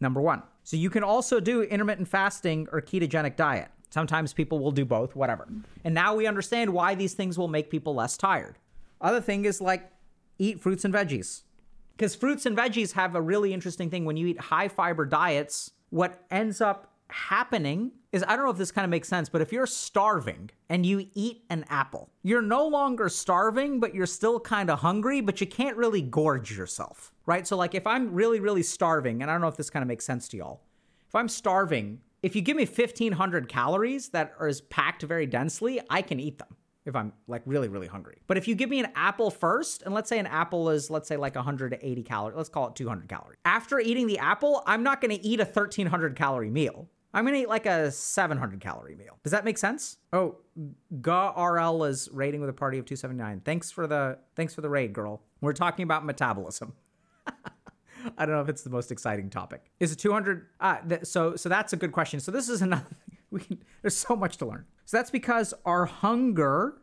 Number 0.00 0.20
one. 0.20 0.42
So, 0.62 0.76
you 0.76 0.88
can 0.88 1.02
also 1.02 1.40
do 1.40 1.62
intermittent 1.62 2.08
fasting 2.08 2.68
or 2.72 2.80
ketogenic 2.80 3.36
diet. 3.36 3.68
Sometimes 3.94 4.32
people 4.32 4.58
will 4.58 4.72
do 4.72 4.84
both, 4.84 5.14
whatever. 5.14 5.46
And 5.84 5.94
now 5.94 6.16
we 6.16 6.26
understand 6.26 6.72
why 6.72 6.96
these 6.96 7.14
things 7.14 7.38
will 7.38 7.46
make 7.46 7.70
people 7.70 7.94
less 7.94 8.16
tired. 8.16 8.58
Other 9.00 9.20
thing 9.20 9.44
is 9.44 9.60
like 9.60 9.88
eat 10.36 10.60
fruits 10.60 10.84
and 10.84 10.92
veggies 10.92 11.42
because 11.96 12.12
fruits 12.16 12.44
and 12.44 12.56
veggies 12.56 12.94
have 12.94 13.14
a 13.14 13.22
really 13.22 13.54
interesting 13.54 13.90
thing 13.90 14.04
when 14.04 14.16
you 14.16 14.26
eat 14.26 14.40
high 14.40 14.66
fiber 14.66 15.06
diets 15.06 15.70
what 15.90 16.24
ends 16.32 16.60
up 16.60 16.92
happening 17.08 17.92
is 18.10 18.24
I 18.26 18.34
don't 18.34 18.44
know 18.44 18.50
if 18.50 18.56
this 18.56 18.72
kind 18.72 18.84
of 18.84 18.90
makes 18.90 19.06
sense, 19.06 19.28
but 19.28 19.40
if 19.40 19.52
you're 19.52 19.64
starving 19.64 20.50
and 20.68 20.84
you 20.84 21.06
eat 21.14 21.44
an 21.48 21.64
apple, 21.68 22.10
you're 22.24 22.42
no 22.42 22.66
longer 22.66 23.08
starving, 23.08 23.78
but 23.78 23.94
you're 23.94 24.06
still 24.06 24.40
kind 24.40 24.70
of 24.70 24.80
hungry, 24.80 25.20
but 25.20 25.40
you 25.40 25.46
can't 25.46 25.76
really 25.76 26.02
gorge 26.02 26.56
yourself, 26.56 27.14
right? 27.26 27.46
So, 27.46 27.56
like, 27.56 27.76
if 27.76 27.86
I'm 27.86 28.12
really, 28.12 28.40
really 28.40 28.64
starving, 28.64 29.22
and 29.22 29.30
I 29.30 29.34
don't 29.34 29.40
know 29.40 29.46
if 29.46 29.56
this 29.56 29.70
kind 29.70 29.84
of 29.84 29.86
makes 29.86 30.04
sense 30.04 30.26
to 30.30 30.36
y'all, 30.36 30.62
if 31.06 31.14
I'm 31.14 31.28
starving, 31.28 32.00
if 32.24 32.34
you 32.34 32.40
give 32.40 32.56
me 32.56 32.64
1500 32.64 33.50
calories 33.50 34.08
that 34.08 34.32
are 34.38 34.50
packed 34.70 35.02
very 35.02 35.26
densely, 35.26 35.78
I 35.90 36.00
can 36.00 36.18
eat 36.18 36.38
them 36.38 36.56
if 36.86 36.96
I'm 36.96 37.12
like 37.28 37.42
really, 37.44 37.68
really 37.68 37.86
hungry. 37.86 38.22
But 38.26 38.38
if 38.38 38.48
you 38.48 38.54
give 38.54 38.70
me 38.70 38.80
an 38.80 38.88
apple 38.94 39.30
first, 39.30 39.82
and 39.82 39.92
let's 39.92 40.08
say 40.08 40.18
an 40.18 40.26
apple 40.26 40.70
is, 40.70 40.88
let's 40.88 41.06
say 41.06 41.18
like 41.18 41.34
180 41.34 42.02
calories, 42.02 42.34
let's 42.34 42.48
call 42.48 42.68
it 42.68 42.76
200 42.76 43.10
calories. 43.10 43.38
After 43.44 43.78
eating 43.78 44.06
the 44.06 44.18
apple, 44.18 44.62
I'm 44.66 44.82
not 44.82 45.02
gonna 45.02 45.18
eat 45.20 45.38
a 45.38 45.44
1300 45.44 46.16
calorie 46.16 46.48
meal. 46.48 46.88
I'm 47.12 47.26
gonna 47.26 47.36
eat 47.36 47.48
like 47.48 47.66
a 47.66 47.90
700 47.90 48.58
calorie 48.58 48.96
meal. 48.96 49.18
Does 49.22 49.32
that 49.32 49.44
make 49.44 49.58
sense? 49.58 49.98
Oh, 50.14 50.36
GRL 51.02 51.86
is 51.86 52.08
rating 52.10 52.40
with 52.40 52.48
a 52.48 52.54
party 52.54 52.78
of 52.78 52.86
279. 52.86 53.42
Thanks 53.44 53.70
for 53.70 53.86
the 53.86 54.16
thanks 54.34 54.54
for 54.54 54.62
the 54.62 54.70
raid, 54.70 54.94
girl. 54.94 55.20
We're 55.42 55.52
talking 55.52 55.82
about 55.82 56.06
metabolism. 56.06 56.72
I 58.18 58.26
don't 58.26 58.34
know 58.34 58.42
if 58.42 58.48
it's 58.48 58.62
the 58.62 58.70
most 58.70 58.90
exciting 58.92 59.30
topic. 59.30 59.70
Is 59.80 59.92
it 59.92 59.98
200? 59.98 60.46
Uh, 60.60 60.76
th- 60.88 61.04
so 61.04 61.36
so 61.36 61.48
that's 61.48 61.72
a 61.72 61.76
good 61.76 61.92
question. 61.92 62.20
So 62.20 62.30
this 62.30 62.48
is 62.48 62.62
another. 62.68 62.96
We 63.30 63.40
can, 63.40 63.58
there's 63.82 63.96
so 63.96 64.14
much 64.14 64.36
to 64.38 64.46
learn. 64.46 64.64
So 64.84 64.96
that's 64.96 65.10
because 65.10 65.54
our 65.64 65.86
hunger. 65.86 66.76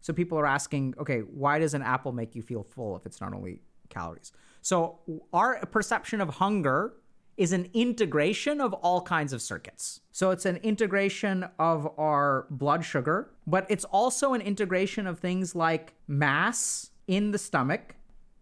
So 0.00 0.12
people 0.12 0.36
are 0.38 0.46
asking, 0.46 0.94
okay, 0.98 1.20
why 1.20 1.60
does 1.60 1.74
an 1.74 1.82
apple 1.82 2.10
make 2.10 2.34
you 2.34 2.42
feel 2.42 2.64
full 2.64 2.96
if 2.96 3.06
it's 3.06 3.20
not 3.20 3.32
only 3.32 3.60
calories? 3.88 4.32
So 4.62 4.98
our 5.32 5.64
perception 5.66 6.20
of 6.20 6.28
hunger 6.28 6.94
is 7.36 7.52
an 7.52 7.68
integration 7.72 8.60
of 8.60 8.72
all 8.74 9.00
kinds 9.00 9.32
of 9.32 9.40
circuits. 9.40 10.00
So 10.12 10.30
it's 10.30 10.44
an 10.44 10.56
integration 10.58 11.48
of 11.58 11.88
our 11.98 12.46
blood 12.50 12.84
sugar, 12.84 13.30
but 13.46 13.66
it's 13.68 13.84
also 13.84 14.34
an 14.34 14.40
integration 14.40 15.06
of 15.06 15.18
things 15.18 15.54
like 15.54 15.94
mass 16.06 16.90
in 17.06 17.30
the 17.30 17.38
stomach. 17.38 17.96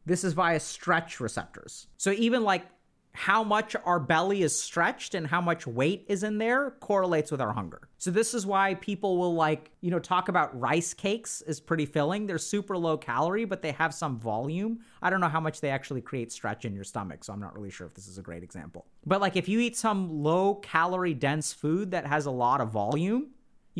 This 0.07 0.25
is 0.25 0.33
via 0.33 0.61
stretch 0.61 1.21
receptors. 1.21 1.87
So 1.97 2.13
even 2.13 2.43
like 2.43 2.67
how 3.13 3.43
much 3.43 3.75
our 3.85 3.99
belly 3.99 4.43
is 4.43 4.59
stretched 4.59 5.15
and 5.15 5.27
how 5.27 5.41
much 5.41 5.67
weight 5.67 6.07
is 6.09 6.23
in 6.23 6.39
there 6.39 6.73
correlates 6.81 7.31
with 7.31 7.41
our 7.41 7.53
hunger. 7.53 7.89
So 7.99 8.11
this 8.11 8.35
is 8.35 8.47
why 8.47 8.75
people 8.75 9.19
will 9.19 9.35
like, 9.35 9.71
you 9.81 9.91
know, 9.91 9.99
talk 9.99 10.29
about 10.29 10.59
rice 10.59 10.95
cakes 10.95 11.43
is 11.43 11.61
pretty 11.61 11.87
filling. 11.87 12.27
They're 12.27 12.39
super 12.39 12.77
low 12.77 12.97
calorie, 12.97 13.45
but 13.45 13.63
they 13.63 13.73
have 13.73 13.93
some 13.93 14.19
volume. 14.19 14.81
I 15.03 15.11
don't 15.11 15.21
know 15.21 15.29
how 15.29 15.41
much 15.41 15.61
they 15.61 15.71
actually 15.71 16.01
create 16.01 16.31
stretch 16.31 16.65
in 16.65 16.75
your 16.75 16.85
stomach, 16.85 17.25
so 17.25 17.33
I'm 17.33 17.41
not 17.41 17.55
really 17.55 17.71
sure 17.71 17.87
if 17.87 17.95
this 17.95 18.07
is 18.07 18.19
a 18.19 18.23
great 18.23 18.45
example. 18.45 18.87
But 19.05 19.21
like 19.21 19.37
if 19.37 19.49
you 19.49 19.59
eat 19.59 19.77
some 19.77 20.23
low 20.23 20.55
calorie 20.57 21.15
dense 21.15 21.53
food 21.53 21.91
that 21.91 22.07
has 22.07 22.27
a 22.27 22.31
lot 22.31 22.61
of 22.61 22.71
volume, 22.71 23.31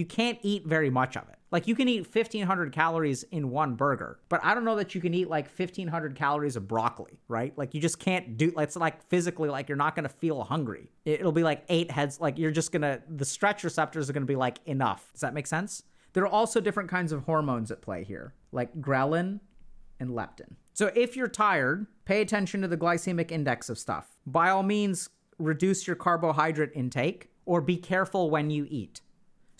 you 0.01 0.07
can't 0.07 0.39
eat 0.41 0.67
very 0.67 0.89
much 0.89 1.15
of 1.15 1.29
it. 1.29 1.37
Like 1.53 1.69
you 1.69 1.75
can 1.75 1.87
eat 1.89 2.07
1500 2.13 2.73
calories 2.73 3.23
in 3.25 3.51
one 3.51 3.75
burger, 3.75 4.19
but 4.31 4.41
I 4.43 4.55
don't 4.55 4.65
know 4.65 4.77
that 4.77 4.95
you 4.95 5.01
can 5.01 5.13
eat 5.13 5.29
like 5.29 5.47
1500 5.47 6.17
calories 6.17 6.57
of 6.57 6.67
broccoli, 6.67 7.21
right? 7.29 7.57
Like 7.59 7.75
you 7.75 7.83
just 7.83 7.99
can't 7.99 8.39
do 8.39 8.51
it's 8.57 8.77
like 8.77 9.07
physically 9.09 9.51
like 9.51 9.69
you're 9.69 9.77
not 9.77 9.95
going 9.95 10.05
to 10.05 10.09
feel 10.09 10.43
hungry. 10.43 10.91
It'll 11.05 11.33
be 11.33 11.43
like 11.43 11.65
eight 11.69 11.91
heads 11.91 12.19
like 12.19 12.39
you're 12.39 12.51
just 12.51 12.73
going 12.73 12.83
to 12.83 13.03
the 13.09 13.27
stretch 13.27 13.63
receptors 13.63 14.09
are 14.09 14.15
going 14.15 14.23
to 14.23 14.27
be 14.27 14.37
like 14.37 14.59
enough. 14.65 15.13
Does 15.13 15.21
that 15.21 15.35
make 15.35 15.47
sense? 15.47 15.83
There 16.15 16.25
are 16.25 16.29
also 16.29 16.61
different 16.61 16.89
kinds 16.89 17.13
of 17.13 17.25
hormones 17.25 17.71
at 17.71 17.83
play 17.83 18.05
here, 18.05 18.33
like 18.53 18.75
ghrelin 18.81 19.41
and 20.01 20.11
leptin. 20.11 20.55
So 20.73 20.91
if 20.95 21.15
you're 21.15 21.29
tired, 21.29 21.87
pay 22.07 22.23
attention 22.23 22.63
to 22.63 22.69
the 22.69 22.77
glycemic 22.77 23.31
index 23.31 23.69
of 23.69 23.79
stuff. 23.79 24.17
By 24.25 24.49
all 24.49 24.63
means, 24.63 25.11
reduce 25.39 25.87
your 25.87 25.97
carbohydrate 25.97 26.71
intake 26.75 27.29
or 27.45 27.61
be 27.61 27.77
careful 27.77 28.31
when 28.31 28.51
you 28.51 28.67
eat. 28.71 29.03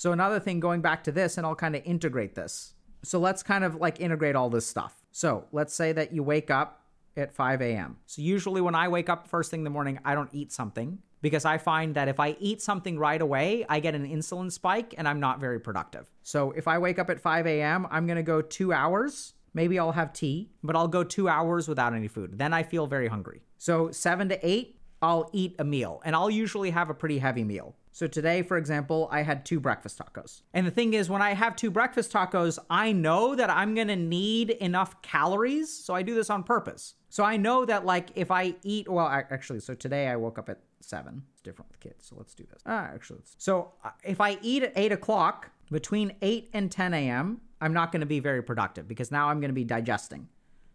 So 0.01 0.13
another 0.13 0.41
thing 0.41 0.61
going 0.61 0.81
back 0.81 1.05
to 1.05 1.13
this 1.13 1.37
and 1.37 1.47
I'll 1.47 1.55
kind 1.55 1.77
of 1.77 1.83
integrate 1.85 2.35
this. 2.35 2.73
So 3.03 3.19
let's 3.19 3.43
kind 3.43 3.65
of 3.65 3.75
like 3.75 4.01
integrate 4.01 4.35
all 4.35 4.49
this 4.49 4.67
stuff. 4.67 4.95
So 5.13 5.45
let's 5.53 5.75
say 5.75 5.93
that 5.93 6.11
you 6.11 6.23
wake 6.23 6.51
up 6.51 6.87
at 7.19 7.35
5 7.35 7.61
a.m. 7.61 7.99
So 8.07 8.23
usually 8.23 8.63
when 8.63 8.75
I 8.75 8.89
wake 8.89 9.11
up 9.11 9.29
first 9.29 9.51
thing 9.51 9.61
in 9.61 9.65
the 9.65 9.69
morning, 9.69 9.99
I 10.03 10.15
don't 10.15 10.31
eat 10.33 10.53
something 10.53 11.01
because 11.21 11.45
I 11.45 11.59
find 11.59 11.95
that 11.97 12.09
if 12.09 12.19
I 12.19 12.35
eat 12.41 12.63
something 12.63 12.99
right 12.99 13.21
away, 13.21 13.67
I 13.69 13.79
get 13.81 13.95
an 13.95 14.09
insulin 14.09 14.51
spike 14.51 14.95
and 14.97 15.07
I'm 15.07 15.21
not 15.21 15.39
very 15.39 15.61
productive. 15.61 16.11
So 16.23 16.53
if 16.53 16.67
I 16.67 16.79
wake 16.79 16.99
up 16.99 17.11
at 17.11 17.21
5 17.21 17.47
a.m., 17.47 17.87
I'm 17.91 18.07
gonna 18.07 18.23
go 18.23 18.41
two 18.41 18.73
hours. 18.73 19.35
Maybe 19.53 19.79
I'll 19.79 19.93
have 19.93 20.15
tea, 20.15 20.49
but 20.63 20.77
I'll 20.77 20.89
go 20.89 21.05
two 21.05 21.29
hours 21.29 21.69
without 21.69 21.93
any 21.93 22.09
food. 22.09 22.39
Then 22.39 22.55
I 22.55 22.63
feel 22.63 22.87
very 22.87 23.09
hungry. 23.09 23.43
So 23.59 23.91
seven 23.91 24.31
to 24.31 24.49
eight, 24.49 24.80
I'll 25.03 25.31
eat 25.33 25.55
a 25.59 25.65
meal 25.65 26.01
and 26.05 26.15
I'll 26.15 26.31
usually 26.31 26.71
have 26.71 26.91
a 26.91 26.95
pretty 26.95 27.19
heavy 27.19 27.45
meal. 27.45 27.77
So 27.93 28.07
today, 28.07 28.43
for 28.43 28.57
example, 28.57 29.09
I 29.11 29.23
had 29.23 29.45
two 29.45 29.59
breakfast 29.59 29.99
tacos. 29.99 30.43
And 30.55 30.67
the 30.67 30.71
thing 30.71 30.95
is, 30.95 31.11
when 31.11 31.23
I 31.23 31.35
have 31.35 31.57
two 31.57 31.71
breakfast 31.71 32.13
tacos, 32.13 32.59
I 32.69 32.93
know 32.93 33.35
that 33.35 33.51
I'm 33.51 33.75
gonna 33.75 33.97
need 33.97 34.51
enough 34.51 35.03
calories. 35.03 35.73
So 35.73 35.95
I 35.95 36.03
do 36.03 36.15
this 36.15 36.31
on 36.31 36.45
purpose. 36.45 36.95
So 37.09 37.25
I 37.25 37.37
know 37.37 37.65
that, 37.65 37.85
like, 37.85 38.11
if 38.15 38.31
I 38.31 38.55
eat, 38.63 38.89
well, 38.89 39.09
actually, 39.09 39.59
so 39.61 39.75
today 39.75 40.07
I 40.07 40.15
woke 40.15 40.39
up 40.39 40.49
at 40.49 40.61
seven. 40.81 41.25
It's 41.33 41.43
different 41.43 41.71
with 41.71 41.81
kids. 41.81 42.07
So 42.07 42.15
let's 42.17 42.35
do 42.35 42.45
this. 42.45 42.63
Ah, 42.65 42.91
actually. 42.95 43.23
So 43.39 43.73
uh, 43.85 43.91
if 44.05 44.21
I 44.21 44.39
eat 44.41 44.63
at 44.63 44.73
eight 44.77 44.93
o'clock, 44.93 45.51
between 45.71 46.13
8 46.21 46.51
and 46.53 46.71
10 46.71 46.95
a.m., 46.95 47.41
I'm 47.61 47.73
not 47.73 47.93
gonna 47.93 48.07
be 48.07 48.21
very 48.21 48.43
productive 48.43 48.89
because 48.89 49.11
now 49.11 49.29
I'm 49.29 49.41
gonna 49.41 49.53
be 49.53 49.65
digesting. 49.65 50.29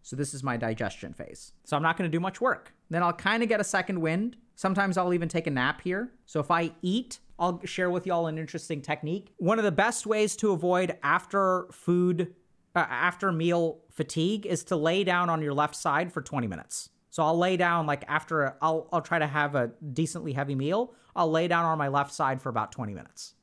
So 0.06 0.14
this 0.14 0.34
is 0.34 0.44
my 0.44 0.56
digestion 0.56 1.12
phase. 1.12 1.50
So 1.64 1.76
I'm 1.76 1.82
not 1.82 1.96
going 1.96 2.08
to 2.08 2.16
do 2.16 2.20
much 2.20 2.40
work. 2.40 2.72
Then 2.90 3.02
I'll 3.02 3.12
kind 3.12 3.42
of 3.42 3.48
get 3.48 3.58
a 3.58 3.64
second 3.64 4.00
wind. 4.00 4.36
Sometimes 4.54 4.96
I'll 4.96 5.12
even 5.12 5.28
take 5.28 5.48
a 5.48 5.50
nap 5.50 5.80
here. 5.80 6.12
So 6.26 6.38
if 6.38 6.48
I 6.48 6.70
eat, 6.80 7.18
I'll 7.40 7.60
share 7.64 7.90
with 7.90 8.06
y'all 8.06 8.28
an 8.28 8.38
interesting 8.38 8.80
technique. 8.80 9.32
One 9.38 9.58
of 9.58 9.64
the 9.64 9.72
best 9.72 10.06
ways 10.06 10.36
to 10.36 10.52
avoid 10.52 10.96
after 11.02 11.66
food, 11.72 12.36
uh, 12.76 12.86
after 12.88 13.32
meal 13.32 13.80
fatigue 13.90 14.46
is 14.46 14.62
to 14.66 14.76
lay 14.76 15.02
down 15.02 15.28
on 15.28 15.42
your 15.42 15.54
left 15.54 15.74
side 15.74 16.12
for 16.12 16.22
20 16.22 16.46
minutes. 16.46 16.90
So 17.10 17.24
I'll 17.24 17.36
lay 17.36 17.56
down 17.56 17.86
like 17.86 18.04
after 18.06 18.56
I'll 18.62 18.88
I'll 18.92 19.02
try 19.02 19.18
to 19.18 19.26
have 19.26 19.56
a 19.56 19.72
decently 19.92 20.34
heavy 20.34 20.54
meal. 20.54 20.94
I'll 21.16 21.32
lay 21.32 21.48
down 21.48 21.64
on 21.64 21.78
my 21.78 21.88
left 21.88 22.14
side 22.14 22.40
for 22.40 22.48
about 22.48 22.70
20 22.70 22.94
minutes 22.94 23.34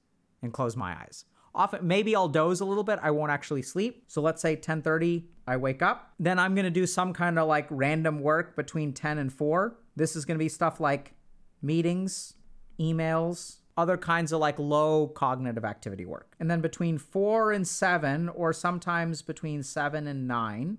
and 0.41 0.53
close 0.53 0.77
my 0.77 0.95
eyes. 0.97 1.25
Often 1.53 1.85
maybe 1.85 2.15
I'll 2.15 2.29
doze 2.29 2.61
a 2.61 2.65
little 2.65 2.85
bit. 2.85 2.99
I 3.03 3.11
won't 3.11 3.31
actually 3.31 3.63
sleep. 3.63 4.05
So 4.07 4.21
let's 4.21 4.41
say 4.41 4.55
10:30 4.55 5.25
I 5.47 5.57
wake 5.57 5.81
up. 5.81 6.13
Then 6.19 6.39
I'm 6.39 6.55
going 6.55 6.65
to 6.65 6.71
do 6.71 6.85
some 6.85 7.13
kind 7.13 7.37
of 7.37 7.47
like 7.47 7.67
random 7.69 8.21
work 8.21 8.55
between 8.55 8.93
10 8.93 9.17
and 9.17 9.31
4. 9.31 9.75
This 9.95 10.15
is 10.15 10.25
going 10.25 10.37
to 10.37 10.43
be 10.43 10.49
stuff 10.49 10.79
like 10.79 11.13
meetings, 11.61 12.35
emails, 12.79 13.57
other 13.75 13.97
kinds 13.97 14.31
of 14.31 14.39
like 14.39 14.57
low 14.59 15.07
cognitive 15.07 15.65
activity 15.65 16.05
work. 16.05 16.35
And 16.39 16.49
then 16.49 16.61
between 16.61 16.97
4 16.97 17.51
and 17.51 17.67
7 17.67 18.29
or 18.29 18.53
sometimes 18.53 19.21
between 19.21 19.63
7 19.63 20.07
and 20.07 20.27
9 20.27 20.77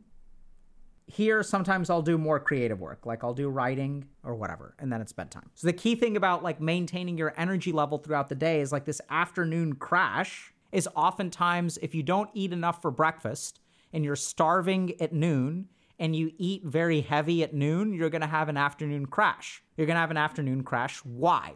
here 1.06 1.42
sometimes 1.42 1.90
i'll 1.90 2.02
do 2.02 2.16
more 2.16 2.40
creative 2.40 2.80
work 2.80 3.04
like 3.04 3.22
i'll 3.22 3.34
do 3.34 3.48
writing 3.48 4.06
or 4.22 4.34
whatever 4.34 4.74
and 4.78 4.90
then 4.90 5.00
it's 5.00 5.12
bedtime 5.12 5.50
so 5.54 5.66
the 5.66 5.72
key 5.72 5.94
thing 5.94 6.16
about 6.16 6.42
like 6.42 6.60
maintaining 6.60 7.18
your 7.18 7.34
energy 7.36 7.72
level 7.72 7.98
throughout 7.98 8.28
the 8.28 8.34
day 8.34 8.60
is 8.60 8.72
like 8.72 8.86
this 8.86 9.00
afternoon 9.10 9.74
crash 9.74 10.54
is 10.72 10.88
oftentimes 10.96 11.78
if 11.82 11.94
you 11.94 12.02
don't 12.02 12.30
eat 12.32 12.52
enough 12.52 12.80
for 12.80 12.90
breakfast 12.90 13.60
and 13.94 14.04
you're 14.04 14.16
starving 14.16 15.00
at 15.00 15.12
noon 15.12 15.68
and 15.98 16.14
you 16.14 16.32
eat 16.36 16.64
very 16.64 17.00
heavy 17.00 17.42
at 17.42 17.54
noon, 17.54 17.94
you're 17.94 18.10
going 18.10 18.20
to 18.20 18.26
have 18.26 18.48
an 18.48 18.56
afternoon 18.56 19.06
crash. 19.06 19.62
You're 19.76 19.86
going 19.86 19.94
to 19.94 20.00
have 20.00 20.10
an 20.10 20.16
afternoon 20.16 20.64
crash. 20.64 20.98
Why? 20.98 21.54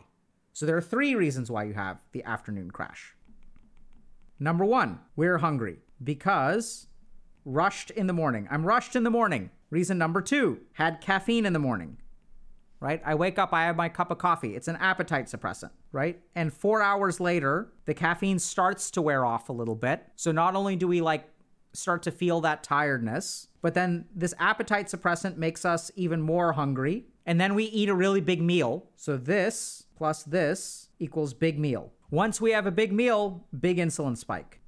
So 0.52 0.64
there 0.64 0.76
are 0.76 0.82
three 0.82 1.14
reasons 1.14 1.50
why 1.50 1.64
you 1.64 1.74
have 1.74 1.98
the 2.12 2.24
afternoon 2.24 2.70
crash. 2.70 3.14
Number 4.38 4.64
one, 4.64 5.00
we're 5.16 5.38
hungry 5.38 5.80
because 6.02 6.86
rushed 7.44 7.90
in 7.90 8.06
the 8.06 8.12
morning. 8.12 8.46
I'm 8.50 8.64
rushed 8.64 8.94
in 8.94 9.02
the 9.02 9.10
morning. 9.10 9.50
Reason 9.70 9.98
number 9.98 10.22
two, 10.22 10.60
had 10.74 11.00
caffeine 11.00 11.44
in 11.44 11.52
the 11.52 11.58
morning 11.58 11.98
right? 12.80 13.02
I 13.04 13.14
wake 13.14 13.38
up, 13.38 13.52
I 13.52 13.64
have 13.64 13.76
my 13.76 13.88
cup 13.88 14.10
of 14.10 14.18
coffee. 14.18 14.54
It's 14.54 14.68
an 14.68 14.76
appetite 14.76 15.26
suppressant, 15.26 15.70
right? 15.92 16.20
And 16.34 16.52
four 16.52 16.82
hours 16.82 17.18
later, 17.18 17.72
the 17.86 17.94
caffeine 17.94 18.38
starts 18.38 18.90
to 18.92 19.02
wear 19.02 19.24
off 19.24 19.48
a 19.48 19.52
little 19.52 19.74
bit. 19.74 20.04
So 20.16 20.32
not 20.32 20.54
only 20.54 20.76
do 20.76 20.86
we 20.86 21.00
like 21.00 21.28
start 21.78 22.02
to 22.02 22.10
feel 22.10 22.40
that 22.42 22.62
tiredness, 22.62 23.48
but 23.62 23.74
then 23.74 24.06
this 24.14 24.34
appetite 24.38 24.86
suppressant 24.86 25.36
makes 25.36 25.64
us 25.64 25.90
even 25.96 26.20
more 26.20 26.52
hungry. 26.52 27.06
And 27.26 27.40
then 27.40 27.54
we 27.54 27.64
eat 27.64 27.88
a 27.88 27.94
really 27.94 28.20
big 28.20 28.40
meal. 28.40 28.86
So 28.96 29.16
this 29.16 29.84
plus 29.96 30.22
this 30.22 30.88
equals 30.98 31.34
big 31.34 31.58
meal. 31.58 31.92
Once 32.10 32.40
we 32.40 32.52
have 32.52 32.66
a 32.66 32.70
big 32.70 32.92
meal, 32.92 33.46
big 33.58 33.78
insulin 33.78 34.16
spike. 34.16 34.60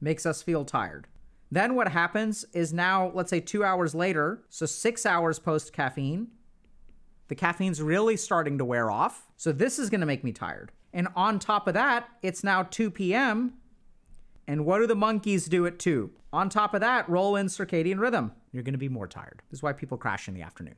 Makes 0.00 0.26
us 0.26 0.42
feel 0.42 0.64
tired. 0.64 1.08
Then 1.50 1.74
what 1.74 1.88
happens 1.88 2.44
is 2.52 2.72
now, 2.72 3.10
let's 3.14 3.30
say 3.30 3.40
two 3.40 3.64
hours 3.64 3.94
later, 3.94 4.42
so 4.48 4.64
six 4.64 5.04
hours 5.04 5.38
post 5.38 5.72
caffeine, 5.72 6.28
the 7.28 7.34
caffeine's 7.34 7.82
really 7.82 8.16
starting 8.16 8.58
to 8.58 8.64
wear 8.64 8.90
off. 8.90 9.28
So 9.36 9.52
this 9.52 9.78
is 9.78 9.90
to 10.00 10.06
make 10.06 10.22
me 10.22 10.32
tired. 10.32 10.70
And 10.92 11.08
on 11.16 11.38
top 11.38 11.66
of 11.66 11.74
that, 11.74 12.08
it's 12.22 12.44
now 12.44 12.62
2 12.64 12.90
p.m. 12.90 13.54
And 14.46 14.64
what 14.64 14.78
do 14.78 14.86
the 14.86 14.94
monkeys 14.94 15.46
do 15.46 15.66
at 15.66 15.78
2? 15.78 16.10
On 16.32 16.48
top 16.48 16.74
of 16.74 16.80
that, 16.80 17.08
roll 17.08 17.36
in 17.36 17.46
circadian 17.46 17.98
rhythm. 17.98 18.32
You're 18.52 18.62
going 18.62 18.74
to 18.74 18.78
be 18.78 18.88
more 18.88 19.06
tired. 19.06 19.42
This 19.50 19.58
is 19.58 19.62
why 19.62 19.72
people 19.72 19.98
crash 19.98 20.28
in 20.28 20.34
the 20.34 20.42
afternoon. 20.42 20.76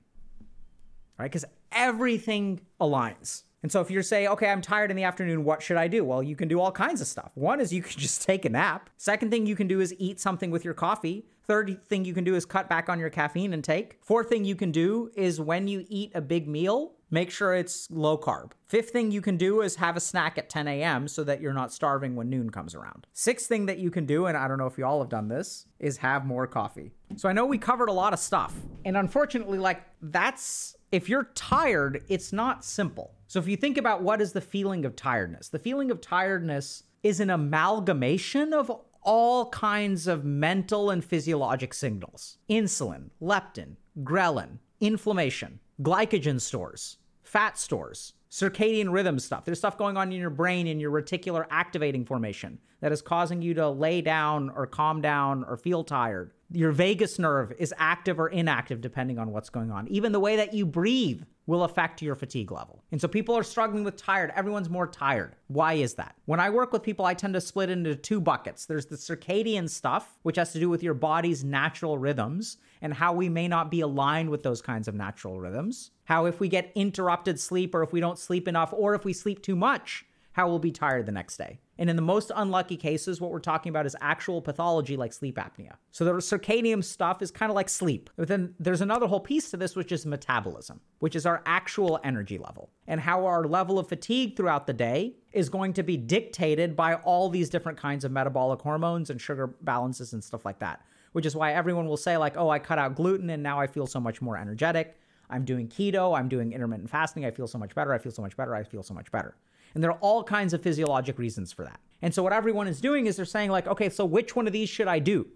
Right? 1.18 1.30
Because 1.30 1.44
everything 1.72 2.60
aligns. 2.80 3.44
And 3.64 3.72
so 3.72 3.80
if 3.80 3.90
you're 3.90 4.02
saying, 4.02 4.28
okay, 4.28 4.50
I'm 4.50 4.60
tired 4.60 4.90
in 4.90 4.96
the 4.98 5.04
afternoon, 5.04 5.42
what 5.42 5.62
should 5.62 5.78
I 5.78 5.88
do? 5.88 6.04
Well, 6.04 6.22
you 6.22 6.36
can 6.36 6.48
do 6.48 6.60
all 6.60 6.70
kinds 6.70 7.00
of 7.00 7.06
stuff. 7.06 7.30
One 7.32 7.60
is 7.62 7.72
you 7.72 7.80
can 7.80 7.92
just 7.98 8.20
take 8.20 8.44
a 8.44 8.50
nap. 8.50 8.90
Second 8.98 9.30
thing 9.30 9.46
you 9.46 9.56
can 9.56 9.66
do 9.66 9.80
is 9.80 9.94
eat 9.98 10.20
something 10.20 10.50
with 10.50 10.66
your 10.66 10.74
coffee. 10.74 11.24
Third 11.46 11.82
thing 11.86 12.04
you 12.04 12.12
can 12.12 12.24
do 12.24 12.34
is 12.34 12.44
cut 12.44 12.68
back 12.68 12.90
on 12.90 12.98
your 12.98 13.08
caffeine 13.08 13.54
intake. 13.54 13.96
Fourth 14.02 14.28
thing 14.28 14.44
you 14.44 14.54
can 14.54 14.70
do 14.70 15.10
is 15.16 15.40
when 15.40 15.66
you 15.66 15.86
eat 15.88 16.12
a 16.14 16.20
big 16.20 16.46
meal, 16.46 16.92
make 17.10 17.30
sure 17.30 17.54
it's 17.54 17.90
low 17.90 18.18
carb. 18.18 18.50
Fifth 18.66 18.90
thing 18.90 19.10
you 19.10 19.22
can 19.22 19.38
do 19.38 19.62
is 19.62 19.76
have 19.76 19.96
a 19.96 20.00
snack 20.00 20.36
at 20.36 20.50
10 20.50 20.68
a.m. 20.68 21.08
so 21.08 21.24
that 21.24 21.40
you're 21.40 21.54
not 21.54 21.72
starving 21.72 22.16
when 22.16 22.28
noon 22.28 22.50
comes 22.50 22.74
around. 22.74 23.06
Sixth 23.14 23.46
thing 23.46 23.64
that 23.64 23.78
you 23.78 23.90
can 23.90 24.04
do, 24.04 24.26
and 24.26 24.36
I 24.36 24.46
don't 24.46 24.58
know 24.58 24.66
if 24.66 24.76
you 24.76 24.84
all 24.84 25.00
have 25.00 25.08
done 25.08 25.28
this, 25.28 25.64
is 25.78 25.96
have 25.98 26.26
more 26.26 26.46
coffee. 26.46 26.92
So 27.16 27.30
I 27.30 27.32
know 27.32 27.46
we 27.46 27.56
covered 27.56 27.88
a 27.88 27.92
lot 27.92 28.12
of 28.12 28.18
stuff. 28.18 28.54
And 28.84 28.96
unfortunately, 28.96 29.58
like 29.58 29.82
that's 30.02 30.76
if 30.94 31.08
you're 31.08 31.30
tired, 31.34 32.04
it's 32.08 32.32
not 32.32 32.64
simple. 32.64 33.16
So 33.26 33.40
if 33.40 33.48
you 33.48 33.56
think 33.56 33.76
about 33.76 34.02
what 34.02 34.20
is 34.20 34.32
the 34.32 34.40
feeling 34.40 34.84
of 34.84 34.94
tiredness, 34.94 35.48
the 35.48 35.58
feeling 35.58 35.90
of 35.90 36.00
tiredness 36.00 36.84
is 37.02 37.18
an 37.18 37.30
amalgamation 37.30 38.52
of 38.52 38.70
all 39.02 39.50
kinds 39.50 40.06
of 40.06 40.24
mental 40.24 40.90
and 40.90 41.04
physiologic 41.04 41.74
signals 41.74 42.38
insulin, 42.48 43.10
leptin, 43.20 43.74
ghrelin, 44.04 44.58
inflammation, 44.80 45.58
glycogen 45.82 46.40
stores, 46.40 46.98
fat 47.24 47.58
stores, 47.58 48.12
circadian 48.34 48.90
rhythm 48.90 49.16
stuff. 49.20 49.44
There's 49.44 49.58
stuff 49.58 49.78
going 49.78 49.96
on 49.96 50.10
in 50.10 50.18
your 50.18 50.28
brain 50.28 50.66
in 50.66 50.80
your 50.80 50.90
reticular 50.90 51.46
activating 51.50 52.04
formation 52.04 52.58
that 52.80 52.90
is 52.90 53.00
causing 53.00 53.40
you 53.42 53.54
to 53.54 53.68
lay 53.68 54.00
down 54.00 54.50
or 54.50 54.66
calm 54.66 55.00
down 55.00 55.44
or 55.44 55.56
feel 55.56 55.84
tired. 55.84 56.32
Your 56.50 56.72
vagus 56.72 57.20
nerve 57.20 57.52
is 57.60 57.72
active 57.78 58.18
or 58.18 58.28
inactive 58.28 58.80
depending 58.80 59.20
on 59.20 59.30
what's 59.30 59.50
going 59.50 59.70
on. 59.70 59.86
Even 59.86 60.10
the 60.10 60.18
way 60.18 60.34
that 60.34 60.52
you 60.52 60.66
breathe 60.66 61.22
will 61.46 61.64
affect 61.64 62.02
your 62.02 62.14
fatigue 62.14 62.50
level. 62.50 62.82
And 62.90 63.00
so 63.00 63.08
people 63.08 63.36
are 63.36 63.42
struggling 63.42 63.84
with 63.84 63.96
tired. 63.96 64.32
Everyone's 64.34 64.70
more 64.70 64.86
tired. 64.86 65.36
Why 65.48 65.74
is 65.74 65.94
that? 65.94 66.16
When 66.24 66.40
I 66.40 66.50
work 66.50 66.72
with 66.72 66.82
people, 66.82 67.04
I 67.04 67.14
tend 67.14 67.34
to 67.34 67.40
split 67.40 67.70
into 67.70 67.94
two 67.94 68.20
buckets. 68.20 68.66
There's 68.66 68.86
the 68.86 68.96
circadian 68.96 69.68
stuff, 69.68 70.18
which 70.22 70.36
has 70.36 70.52
to 70.52 70.60
do 70.60 70.70
with 70.70 70.82
your 70.82 70.94
body's 70.94 71.44
natural 71.44 71.98
rhythms 71.98 72.56
and 72.80 72.94
how 72.94 73.12
we 73.12 73.28
may 73.28 73.48
not 73.48 73.70
be 73.70 73.80
aligned 73.80 74.30
with 74.30 74.42
those 74.42 74.62
kinds 74.62 74.88
of 74.88 74.94
natural 74.94 75.40
rhythms. 75.40 75.90
How 76.04 76.26
if 76.26 76.40
we 76.40 76.48
get 76.48 76.72
interrupted 76.74 77.38
sleep 77.38 77.74
or 77.74 77.82
if 77.82 77.92
we 77.92 78.00
don't 78.00 78.18
sleep 78.18 78.48
enough 78.48 78.72
or 78.74 78.94
if 78.94 79.04
we 79.04 79.12
sleep 79.12 79.42
too 79.42 79.56
much, 79.56 80.06
how 80.34 80.48
we'll 80.48 80.58
be 80.58 80.72
tired 80.72 81.06
the 81.06 81.12
next 81.12 81.36
day. 81.36 81.60
And 81.78 81.88
in 81.88 81.94
the 81.94 82.02
most 82.02 82.32
unlucky 82.34 82.76
cases, 82.76 83.20
what 83.20 83.30
we're 83.30 83.38
talking 83.38 83.70
about 83.70 83.86
is 83.86 83.94
actual 84.00 84.42
pathology 84.42 84.96
like 84.96 85.12
sleep 85.12 85.36
apnea. 85.36 85.74
So 85.92 86.04
the 86.04 86.12
circadian 86.14 86.82
stuff 86.82 87.22
is 87.22 87.30
kind 87.30 87.50
of 87.50 87.54
like 87.54 87.68
sleep. 87.68 88.10
But 88.16 88.26
then 88.26 88.52
there's 88.58 88.80
another 88.80 89.06
whole 89.06 89.20
piece 89.20 89.52
to 89.52 89.56
this, 89.56 89.76
which 89.76 89.92
is 89.92 90.04
metabolism, 90.04 90.80
which 90.98 91.14
is 91.14 91.24
our 91.24 91.40
actual 91.46 92.00
energy 92.02 92.36
level. 92.36 92.70
And 92.88 93.00
how 93.00 93.24
our 93.26 93.44
level 93.44 93.78
of 93.78 93.88
fatigue 93.88 94.36
throughout 94.36 94.66
the 94.66 94.72
day 94.72 95.14
is 95.32 95.48
going 95.48 95.72
to 95.74 95.84
be 95.84 95.96
dictated 95.96 96.74
by 96.74 96.94
all 96.94 97.28
these 97.28 97.48
different 97.48 97.78
kinds 97.78 98.04
of 98.04 98.10
metabolic 98.10 98.60
hormones 98.60 99.10
and 99.10 99.20
sugar 99.20 99.46
balances 99.62 100.14
and 100.14 100.24
stuff 100.24 100.44
like 100.44 100.58
that. 100.58 100.82
Which 101.12 101.26
is 101.26 101.36
why 101.36 101.52
everyone 101.52 101.86
will 101.86 101.96
say, 101.96 102.16
like, 102.16 102.36
oh, 102.36 102.50
I 102.50 102.58
cut 102.58 102.80
out 102.80 102.96
gluten 102.96 103.30
and 103.30 103.40
now 103.40 103.60
I 103.60 103.68
feel 103.68 103.86
so 103.86 104.00
much 104.00 104.20
more 104.20 104.36
energetic. 104.36 104.98
I'm 105.30 105.44
doing 105.44 105.68
keto, 105.68 106.18
I'm 106.18 106.28
doing 106.28 106.52
intermittent 106.52 106.90
fasting, 106.90 107.24
I 107.24 107.30
feel 107.30 107.46
so 107.46 107.56
much 107.56 107.74
better, 107.74 107.92
I 107.92 107.98
feel 107.98 108.12
so 108.12 108.20
much 108.20 108.36
better, 108.36 108.54
I 108.54 108.64
feel 108.64 108.82
so 108.82 108.94
much 108.94 109.10
better. 109.12 109.36
And 109.74 109.82
there 109.82 109.90
are 109.90 109.98
all 110.00 110.22
kinds 110.24 110.54
of 110.54 110.62
physiologic 110.62 111.18
reasons 111.18 111.52
for 111.52 111.64
that. 111.64 111.80
And 112.00 112.14
so 112.14 112.22
what 112.22 112.32
everyone 112.32 112.68
is 112.68 112.80
doing 112.80 113.06
is 113.06 113.16
they're 113.16 113.24
saying 113.24 113.50
like, 113.50 113.66
okay, 113.66 113.88
so 113.88 114.04
which 114.04 114.36
one 114.36 114.46
of 114.46 114.52
these 114.52 114.68
should 114.68 114.88
I 114.88 114.98
do? 114.98 115.26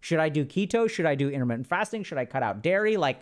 Should 0.00 0.18
I 0.18 0.28
do 0.28 0.44
keto? 0.44 0.88
Should 0.88 1.06
I 1.06 1.14
do 1.14 1.28
intermittent 1.28 1.66
fasting? 1.66 2.02
Should 2.02 2.18
I 2.18 2.24
cut 2.24 2.42
out 2.42 2.62
dairy? 2.62 2.96
Like, 2.96 3.20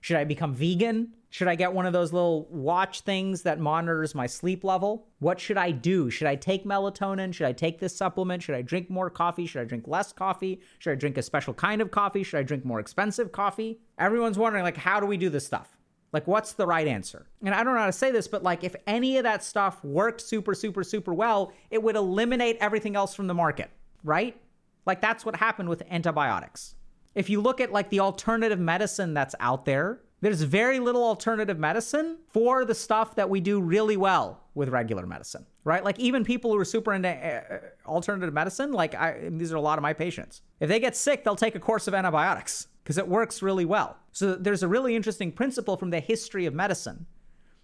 Should 0.00 0.16
I 0.16 0.24
become 0.24 0.54
vegan? 0.54 1.14
Should 1.30 1.48
I 1.48 1.56
get 1.56 1.72
one 1.72 1.84
of 1.84 1.92
those 1.92 2.12
little 2.12 2.46
watch 2.50 3.02
things 3.02 3.42
that 3.42 3.60
monitors 3.60 4.14
my 4.14 4.26
sleep 4.26 4.64
level? 4.64 5.06
What 5.18 5.38
should 5.38 5.58
I 5.58 5.72
do? 5.72 6.08
Should 6.08 6.26
I 6.26 6.36
take 6.36 6.64
melatonin? 6.64 7.34
Should 7.34 7.46
I 7.46 7.52
take 7.52 7.80
this 7.80 7.94
supplement? 7.94 8.42
Should 8.42 8.54
I 8.54 8.62
drink 8.62 8.88
more 8.88 9.10
coffee? 9.10 9.46
Should 9.46 9.60
I 9.60 9.64
drink 9.64 9.86
less 9.86 10.12
coffee? 10.12 10.60
Should 10.78 10.92
I 10.92 10.94
drink 10.94 11.18
a 11.18 11.22
special 11.22 11.52
kind 11.52 11.82
of 11.82 11.90
coffee? 11.90 12.22
Should 12.22 12.38
I 12.38 12.42
drink 12.44 12.64
more 12.64 12.80
expensive 12.80 13.32
coffee? 13.32 13.80
Everyone's 13.98 14.38
wondering, 14.38 14.64
like, 14.64 14.78
how 14.78 15.00
do 15.00 15.06
we 15.06 15.18
do 15.18 15.28
this 15.28 15.44
stuff? 15.44 15.77
Like, 16.12 16.26
what's 16.26 16.52
the 16.52 16.66
right 16.66 16.86
answer? 16.86 17.26
And 17.44 17.54
I 17.54 17.62
don't 17.62 17.74
know 17.74 17.80
how 17.80 17.86
to 17.86 17.92
say 17.92 18.10
this, 18.10 18.28
but 18.28 18.42
like, 18.42 18.64
if 18.64 18.74
any 18.86 19.18
of 19.18 19.24
that 19.24 19.44
stuff 19.44 19.84
worked 19.84 20.20
super, 20.20 20.54
super, 20.54 20.82
super 20.82 21.12
well, 21.12 21.52
it 21.70 21.82
would 21.82 21.96
eliminate 21.96 22.56
everything 22.60 22.96
else 22.96 23.14
from 23.14 23.26
the 23.26 23.34
market, 23.34 23.70
right? 24.04 24.40
Like, 24.86 25.00
that's 25.02 25.26
what 25.26 25.36
happened 25.36 25.68
with 25.68 25.82
antibiotics. 25.90 26.74
If 27.14 27.28
you 27.28 27.40
look 27.40 27.60
at 27.60 27.72
like 27.72 27.90
the 27.90 28.00
alternative 28.00 28.58
medicine 28.58 29.12
that's 29.12 29.34
out 29.40 29.64
there, 29.64 30.00
there's 30.20 30.42
very 30.42 30.80
little 30.80 31.04
alternative 31.04 31.58
medicine 31.58 32.18
for 32.28 32.64
the 32.64 32.74
stuff 32.74 33.14
that 33.14 33.30
we 33.30 33.40
do 33.40 33.60
really 33.60 33.96
well 33.96 34.40
with 34.54 34.68
regular 34.68 35.06
medicine, 35.06 35.46
right? 35.64 35.84
Like 35.84 35.98
even 36.00 36.24
people 36.24 36.52
who 36.52 36.58
are 36.58 36.64
super 36.64 36.92
into 36.92 37.08
uh, 37.08 37.60
alternative 37.86 38.34
medicine, 38.34 38.72
like 38.72 38.94
I, 38.94 39.28
these 39.30 39.52
are 39.52 39.56
a 39.56 39.60
lot 39.60 39.78
of 39.78 39.82
my 39.82 39.92
patients. 39.92 40.42
If 40.58 40.68
they 40.68 40.80
get 40.80 40.96
sick, 40.96 41.22
they'll 41.22 41.36
take 41.36 41.54
a 41.54 41.60
course 41.60 41.86
of 41.86 41.94
antibiotics 41.94 42.66
because 42.82 42.98
it 42.98 43.06
works 43.06 43.42
really 43.42 43.64
well. 43.64 43.96
So 44.12 44.34
there's 44.34 44.62
a 44.62 44.68
really 44.68 44.96
interesting 44.96 45.30
principle 45.30 45.76
from 45.76 45.90
the 45.90 46.00
history 46.00 46.46
of 46.46 46.54
medicine 46.54 47.06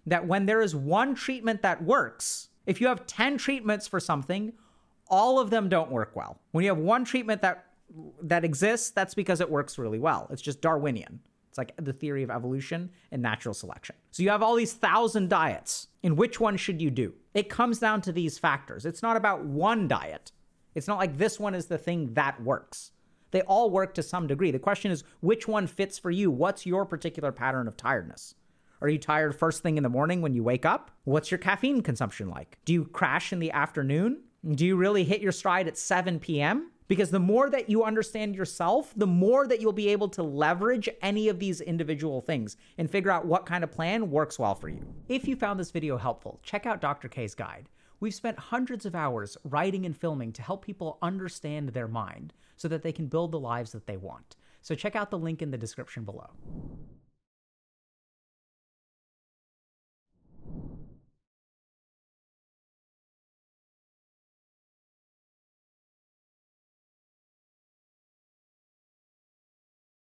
that 0.06 0.26
when 0.26 0.46
there 0.46 0.60
is 0.60 0.76
one 0.76 1.14
treatment 1.14 1.62
that 1.62 1.82
works, 1.82 2.50
if 2.66 2.80
you 2.80 2.86
have 2.86 3.06
10 3.06 3.38
treatments 3.38 3.88
for 3.88 3.98
something, 3.98 4.52
all 5.08 5.38
of 5.38 5.50
them 5.50 5.68
don't 5.68 5.90
work 5.90 6.12
well. 6.14 6.38
When 6.52 6.64
you 6.64 6.70
have 6.70 6.78
one 6.78 7.04
treatment 7.04 7.42
that 7.42 7.66
that 8.22 8.44
exists, 8.44 8.90
that's 8.90 9.14
because 9.14 9.40
it 9.40 9.48
works 9.48 9.78
really 9.78 9.98
well. 9.98 10.26
It's 10.30 10.42
just 10.42 10.60
Darwinian. 10.60 11.20
It's 11.54 11.58
like 11.58 11.72
the 11.76 11.92
theory 11.92 12.24
of 12.24 12.32
evolution 12.32 12.90
and 13.12 13.22
natural 13.22 13.54
selection. 13.54 13.94
So 14.10 14.24
you 14.24 14.30
have 14.30 14.42
all 14.42 14.56
these 14.56 14.72
thousand 14.72 15.30
diets. 15.30 15.86
And 16.02 16.18
which 16.18 16.40
one 16.40 16.56
should 16.56 16.82
you 16.82 16.90
do? 16.90 17.14
It 17.32 17.48
comes 17.48 17.78
down 17.78 18.00
to 18.02 18.12
these 18.12 18.40
factors. 18.40 18.84
It's 18.84 19.04
not 19.04 19.16
about 19.16 19.44
one 19.44 19.86
diet. 19.86 20.32
It's 20.74 20.88
not 20.88 20.98
like 20.98 21.16
this 21.16 21.38
one 21.38 21.54
is 21.54 21.66
the 21.66 21.78
thing 21.78 22.14
that 22.14 22.42
works. 22.42 22.90
They 23.30 23.42
all 23.42 23.70
work 23.70 23.94
to 23.94 24.02
some 24.02 24.26
degree. 24.26 24.50
The 24.50 24.58
question 24.58 24.90
is 24.90 25.04
which 25.20 25.46
one 25.46 25.68
fits 25.68 25.96
for 25.96 26.10
you? 26.10 26.28
What's 26.28 26.66
your 26.66 26.84
particular 26.84 27.30
pattern 27.30 27.68
of 27.68 27.76
tiredness? 27.76 28.34
Are 28.80 28.88
you 28.88 28.98
tired 28.98 29.36
first 29.36 29.62
thing 29.62 29.76
in 29.76 29.84
the 29.84 29.88
morning 29.88 30.22
when 30.22 30.34
you 30.34 30.42
wake 30.42 30.66
up? 30.66 30.90
What's 31.04 31.30
your 31.30 31.38
caffeine 31.38 31.82
consumption 31.82 32.28
like? 32.28 32.58
Do 32.64 32.72
you 32.72 32.84
crash 32.86 33.32
in 33.32 33.38
the 33.38 33.52
afternoon? 33.52 34.22
Do 34.56 34.66
you 34.66 34.74
really 34.74 35.04
hit 35.04 35.20
your 35.20 35.30
stride 35.30 35.68
at 35.68 35.78
7 35.78 36.18
p.m.? 36.18 36.72
Because 36.86 37.10
the 37.10 37.18
more 37.18 37.48
that 37.48 37.70
you 37.70 37.82
understand 37.82 38.34
yourself, 38.34 38.92
the 38.94 39.06
more 39.06 39.46
that 39.46 39.60
you'll 39.60 39.72
be 39.72 39.88
able 39.88 40.08
to 40.10 40.22
leverage 40.22 40.88
any 41.00 41.28
of 41.28 41.38
these 41.38 41.60
individual 41.62 42.20
things 42.20 42.56
and 42.76 42.90
figure 42.90 43.10
out 43.10 43.24
what 43.24 43.46
kind 43.46 43.64
of 43.64 43.70
plan 43.70 44.10
works 44.10 44.38
well 44.38 44.54
for 44.54 44.68
you. 44.68 44.84
If 45.08 45.26
you 45.26 45.34
found 45.34 45.58
this 45.58 45.70
video 45.70 45.96
helpful, 45.96 46.40
check 46.42 46.66
out 46.66 46.82
Dr. 46.82 47.08
K's 47.08 47.34
guide. 47.34 47.68
We've 48.00 48.14
spent 48.14 48.38
hundreds 48.38 48.84
of 48.84 48.94
hours 48.94 49.38
writing 49.44 49.86
and 49.86 49.96
filming 49.96 50.32
to 50.32 50.42
help 50.42 50.64
people 50.64 50.98
understand 51.00 51.70
their 51.70 51.88
mind 51.88 52.34
so 52.56 52.68
that 52.68 52.82
they 52.82 52.92
can 52.92 53.06
build 53.06 53.32
the 53.32 53.40
lives 53.40 53.72
that 53.72 53.86
they 53.86 53.96
want. 53.96 54.36
So 54.60 54.74
check 54.74 54.94
out 54.94 55.10
the 55.10 55.18
link 55.18 55.40
in 55.40 55.50
the 55.50 55.58
description 55.58 56.04
below. 56.04 56.30